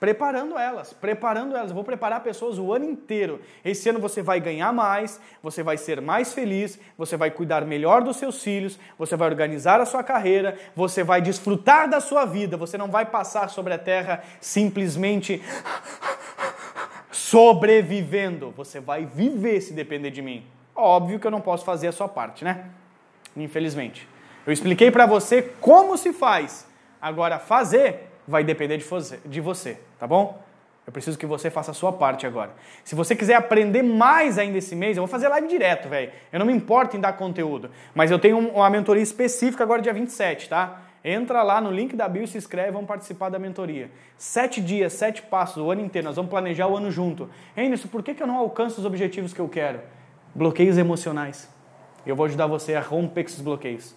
Preparando 0.00 0.56
elas, 0.56 0.92
preparando 0.92 1.56
elas. 1.56 1.70
Eu 1.70 1.74
vou 1.74 1.84
preparar 1.84 2.22
pessoas 2.22 2.58
o 2.58 2.72
ano 2.72 2.84
inteiro. 2.84 3.40
Esse 3.64 3.88
ano 3.88 3.98
você 3.98 4.22
vai 4.22 4.40
ganhar 4.40 4.72
mais, 4.72 5.20
você 5.42 5.62
vai 5.62 5.76
ser 5.76 6.00
mais 6.00 6.32
feliz, 6.32 6.78
você 6.96 7.16
vai 7.16 7.30
cuidar 7.30 7.64
melhor 7.64 8.02
dos 8.02 8.16
seus 8.16 8.42
filhos, 8.42 8.78
você 8.98 9.16
vai 9.16 9.28
organizar 9.28 9.80
a 9.80 9.86
sua 9.86 10.02
carreira, 10.02 10.56
você 10.74 11.02
vai 11.02 11.20
desfrutar 11.20 11.88
da 11.88 12.00
sua 12.00 12.24
vida, 12.24 12.56
você 12.56 12.78
não 12.78 12.88
vai 12.88 13.06
passar 13.06 13.48
sobre 13.50 13.74
a 13.74 13.78
terra 13.78 14.22
simplesmente 14.40 15.42
sobrevivendo. 17.10 18.52
Você 18.56 18.80
vai 18.80 19.04
viver 19.04 19.60
se 19.60 19.72
depender 19.72 20.10
de 20.10 20.22
mim. 20.22 20.46
Óbvio 20.74 21.18
que 21.18 21.26
eu 21.26 21.30
não 21.30 21.40
posso 21.40 21.64
fazer 21.64 21.88
a 21.88 21.92
sua 21.92 22.08
parte, 22.08 22.44
né? 22.44 22.66
Infelizmente. 23.36 24.08
Eu 24.46 24.52
expliquei 24.52 24.90
para 24.90 25.06
você 25.06 25.42
como 25.60 25.98
se 25.98 26.12
faz. 26.12 26.66
Agora 27.00 27.38
fazer 27.38 28.07
vai 28.28 28.44
depender 28.44 28.76
de 28.76 29.40
você, 29.40 29.80
tá 29.98 30.06
bom? 30.06 30.40
Eu 30.86 30.92
preciso 30.92 31.18
que 31.18 31.26
você 31.26 31.50
faça 31.50 31.70
a 31.70 31.74
sua 31.74 31.92
parte 31.92 32.26
agora. 32.26 32.52
Se 32.84 32.94
você 32.94 33.14
quiser 33.16 33.34
aprender 33.34 33.82
mais 33.82 34.38
ainda 34.38 34.56
esse 34.56 34.74
mês, 34.74 34.96
eu 34.96 35.02
vou 35.02 35.08
fazer 35.08 35.28
live 35.28 35.48
direto, 35.48 35.88
velho. 35.88 36.12
Eu 36.32 36.38
não 36.38 36.46
me 36.46 36.52
importo 36.52 36.96
em 36.96 37.00
dar 37.00 37.14
conteúdo, 37.14 37.70
mas 37.94 38.10
eu 38.10 38.18
tenho 38.18 38.38
uma 38.38 38.70
mentoria 38.70 39.02
específica 39.02 39.64
agora 39.64 39.82
dia 39.82 39.92
27, 39.92 40.48
tá? 40.48 40.82
Entra 41.04 41.42
lá 41.42 41.60
no 41.60 41.70
link 41.70 41.94
da 41.94 42.08
bio 42.08 42.26
se 42.26 42.36
inscreve, 42.36 42.70
vamos 42.70 42.88
participar 42.88 43.28
da 43.28 43.38
mentoria. 43.38 43.90
Sete 44.16 44.60
dias, 44.60 44.92
sete 44.92 45.22
passos, 45.22 45.62
o 45.62 45.70
ano 45.70 45.82
inteiro, 45.82 46.06
nós 46.06 46.16
vamos 46.16 46.30
planejar 46.30 46.66
o 46.66 46.76
ano 46.76 46.90
junto. 46.90 47.30
Henderson, 47.56 47.88
por 47.88 48.02
que, 48.02 48.14
que 48.14 48.22
eu 48.22 48.26
não 48.26 48.36
alcanço 48.36 48.80
os 48.80 48.86
objetivos 48.86 49.32
que 49.32 49.40
eu 49.40 49.48
quero? 49.48 49.80
Bloqueios 50.34 50.76
emocionais. 50.76 51.48
Eu 52.06 52.16
vou 52.16 52.26
ajudar 52.26 52.46
você 52.46 52.74
a 52.74 52.80
romper 52.80 53.26
esses 53.26 53.40
bloqueios. 53.40 53.94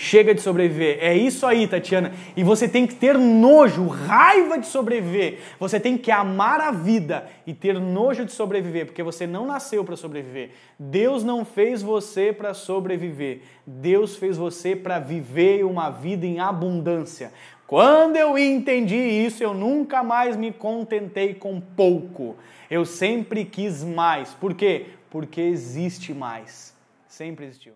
Chega 0.00 0.32
de 0.32 0.40
sobreviver. 0.40 0.98
É 1.00 1.12
isso 1.12 1.44
aí, 1.44 1.66
Tatiana. 1.66 2.12
E 2.36 2.44
você 2.44 2.68
tem 2.68 2.86
que 2.86 2.94
ter 2.94 3.18
nojo, 3.18 3.88
raiva 3.88 4.56
de 4.56 4.68
sobreviver. 4.68 5.40
Você 5.58 5.80
tem 5.80 5.98
que 5.98 6.12
amar 6.12 6.60
a 6.60 6.70
vida 6.70 7.28
e 7.44 7.52
ter 7.52 7.80
nojo 7.80 8.24
de 8.24 8.30
sobreviver, 8.30 8.86
porque 8.86 9.02
você 9.02 9.26
não 9.26 9.44
nasceu 9.44 9.84
para 9.84 9.96
sobreviver. 9.96 10.50
Deus 10.78 11.24
não 11.24 11.44
fez 11.44 11.82
você 11.82 12.32
para 12.32 12.54
sobreviver. 12.54 13.40
Deus 13.66 14.14
fez 14.14 14.36
você 14.36 14.76
para 14.76 15.00
viver 15.00 15.64
uma 15.64 15.90
vida 15.90 16.24
em 16.24 16.38
abundância. 16.38 17.32
Quando 17.66 18.14
eu 18.14 18.38
entendi 18.38 18.94
isso, 18.94 19.42
eu 19.42 19.52
nunca 19.52 20.04
mais 20.04 20.36
me 20.36 20.52
contentei 20.52 21.34
com 21.34 21.60
pouco. 21.60 22.36
Eu 22.70 22.84
sempre 22.84 23.44
quis 23.44 23.82
mais. 23.82 24.32
Por 24.32 24.54
quê? 24.54 24.86
Porque 25.10 25.40
existe 25.40 26.14
mais. 26.14 26.72
Sempre 27.08 27.46
existiu. 27.46 27.72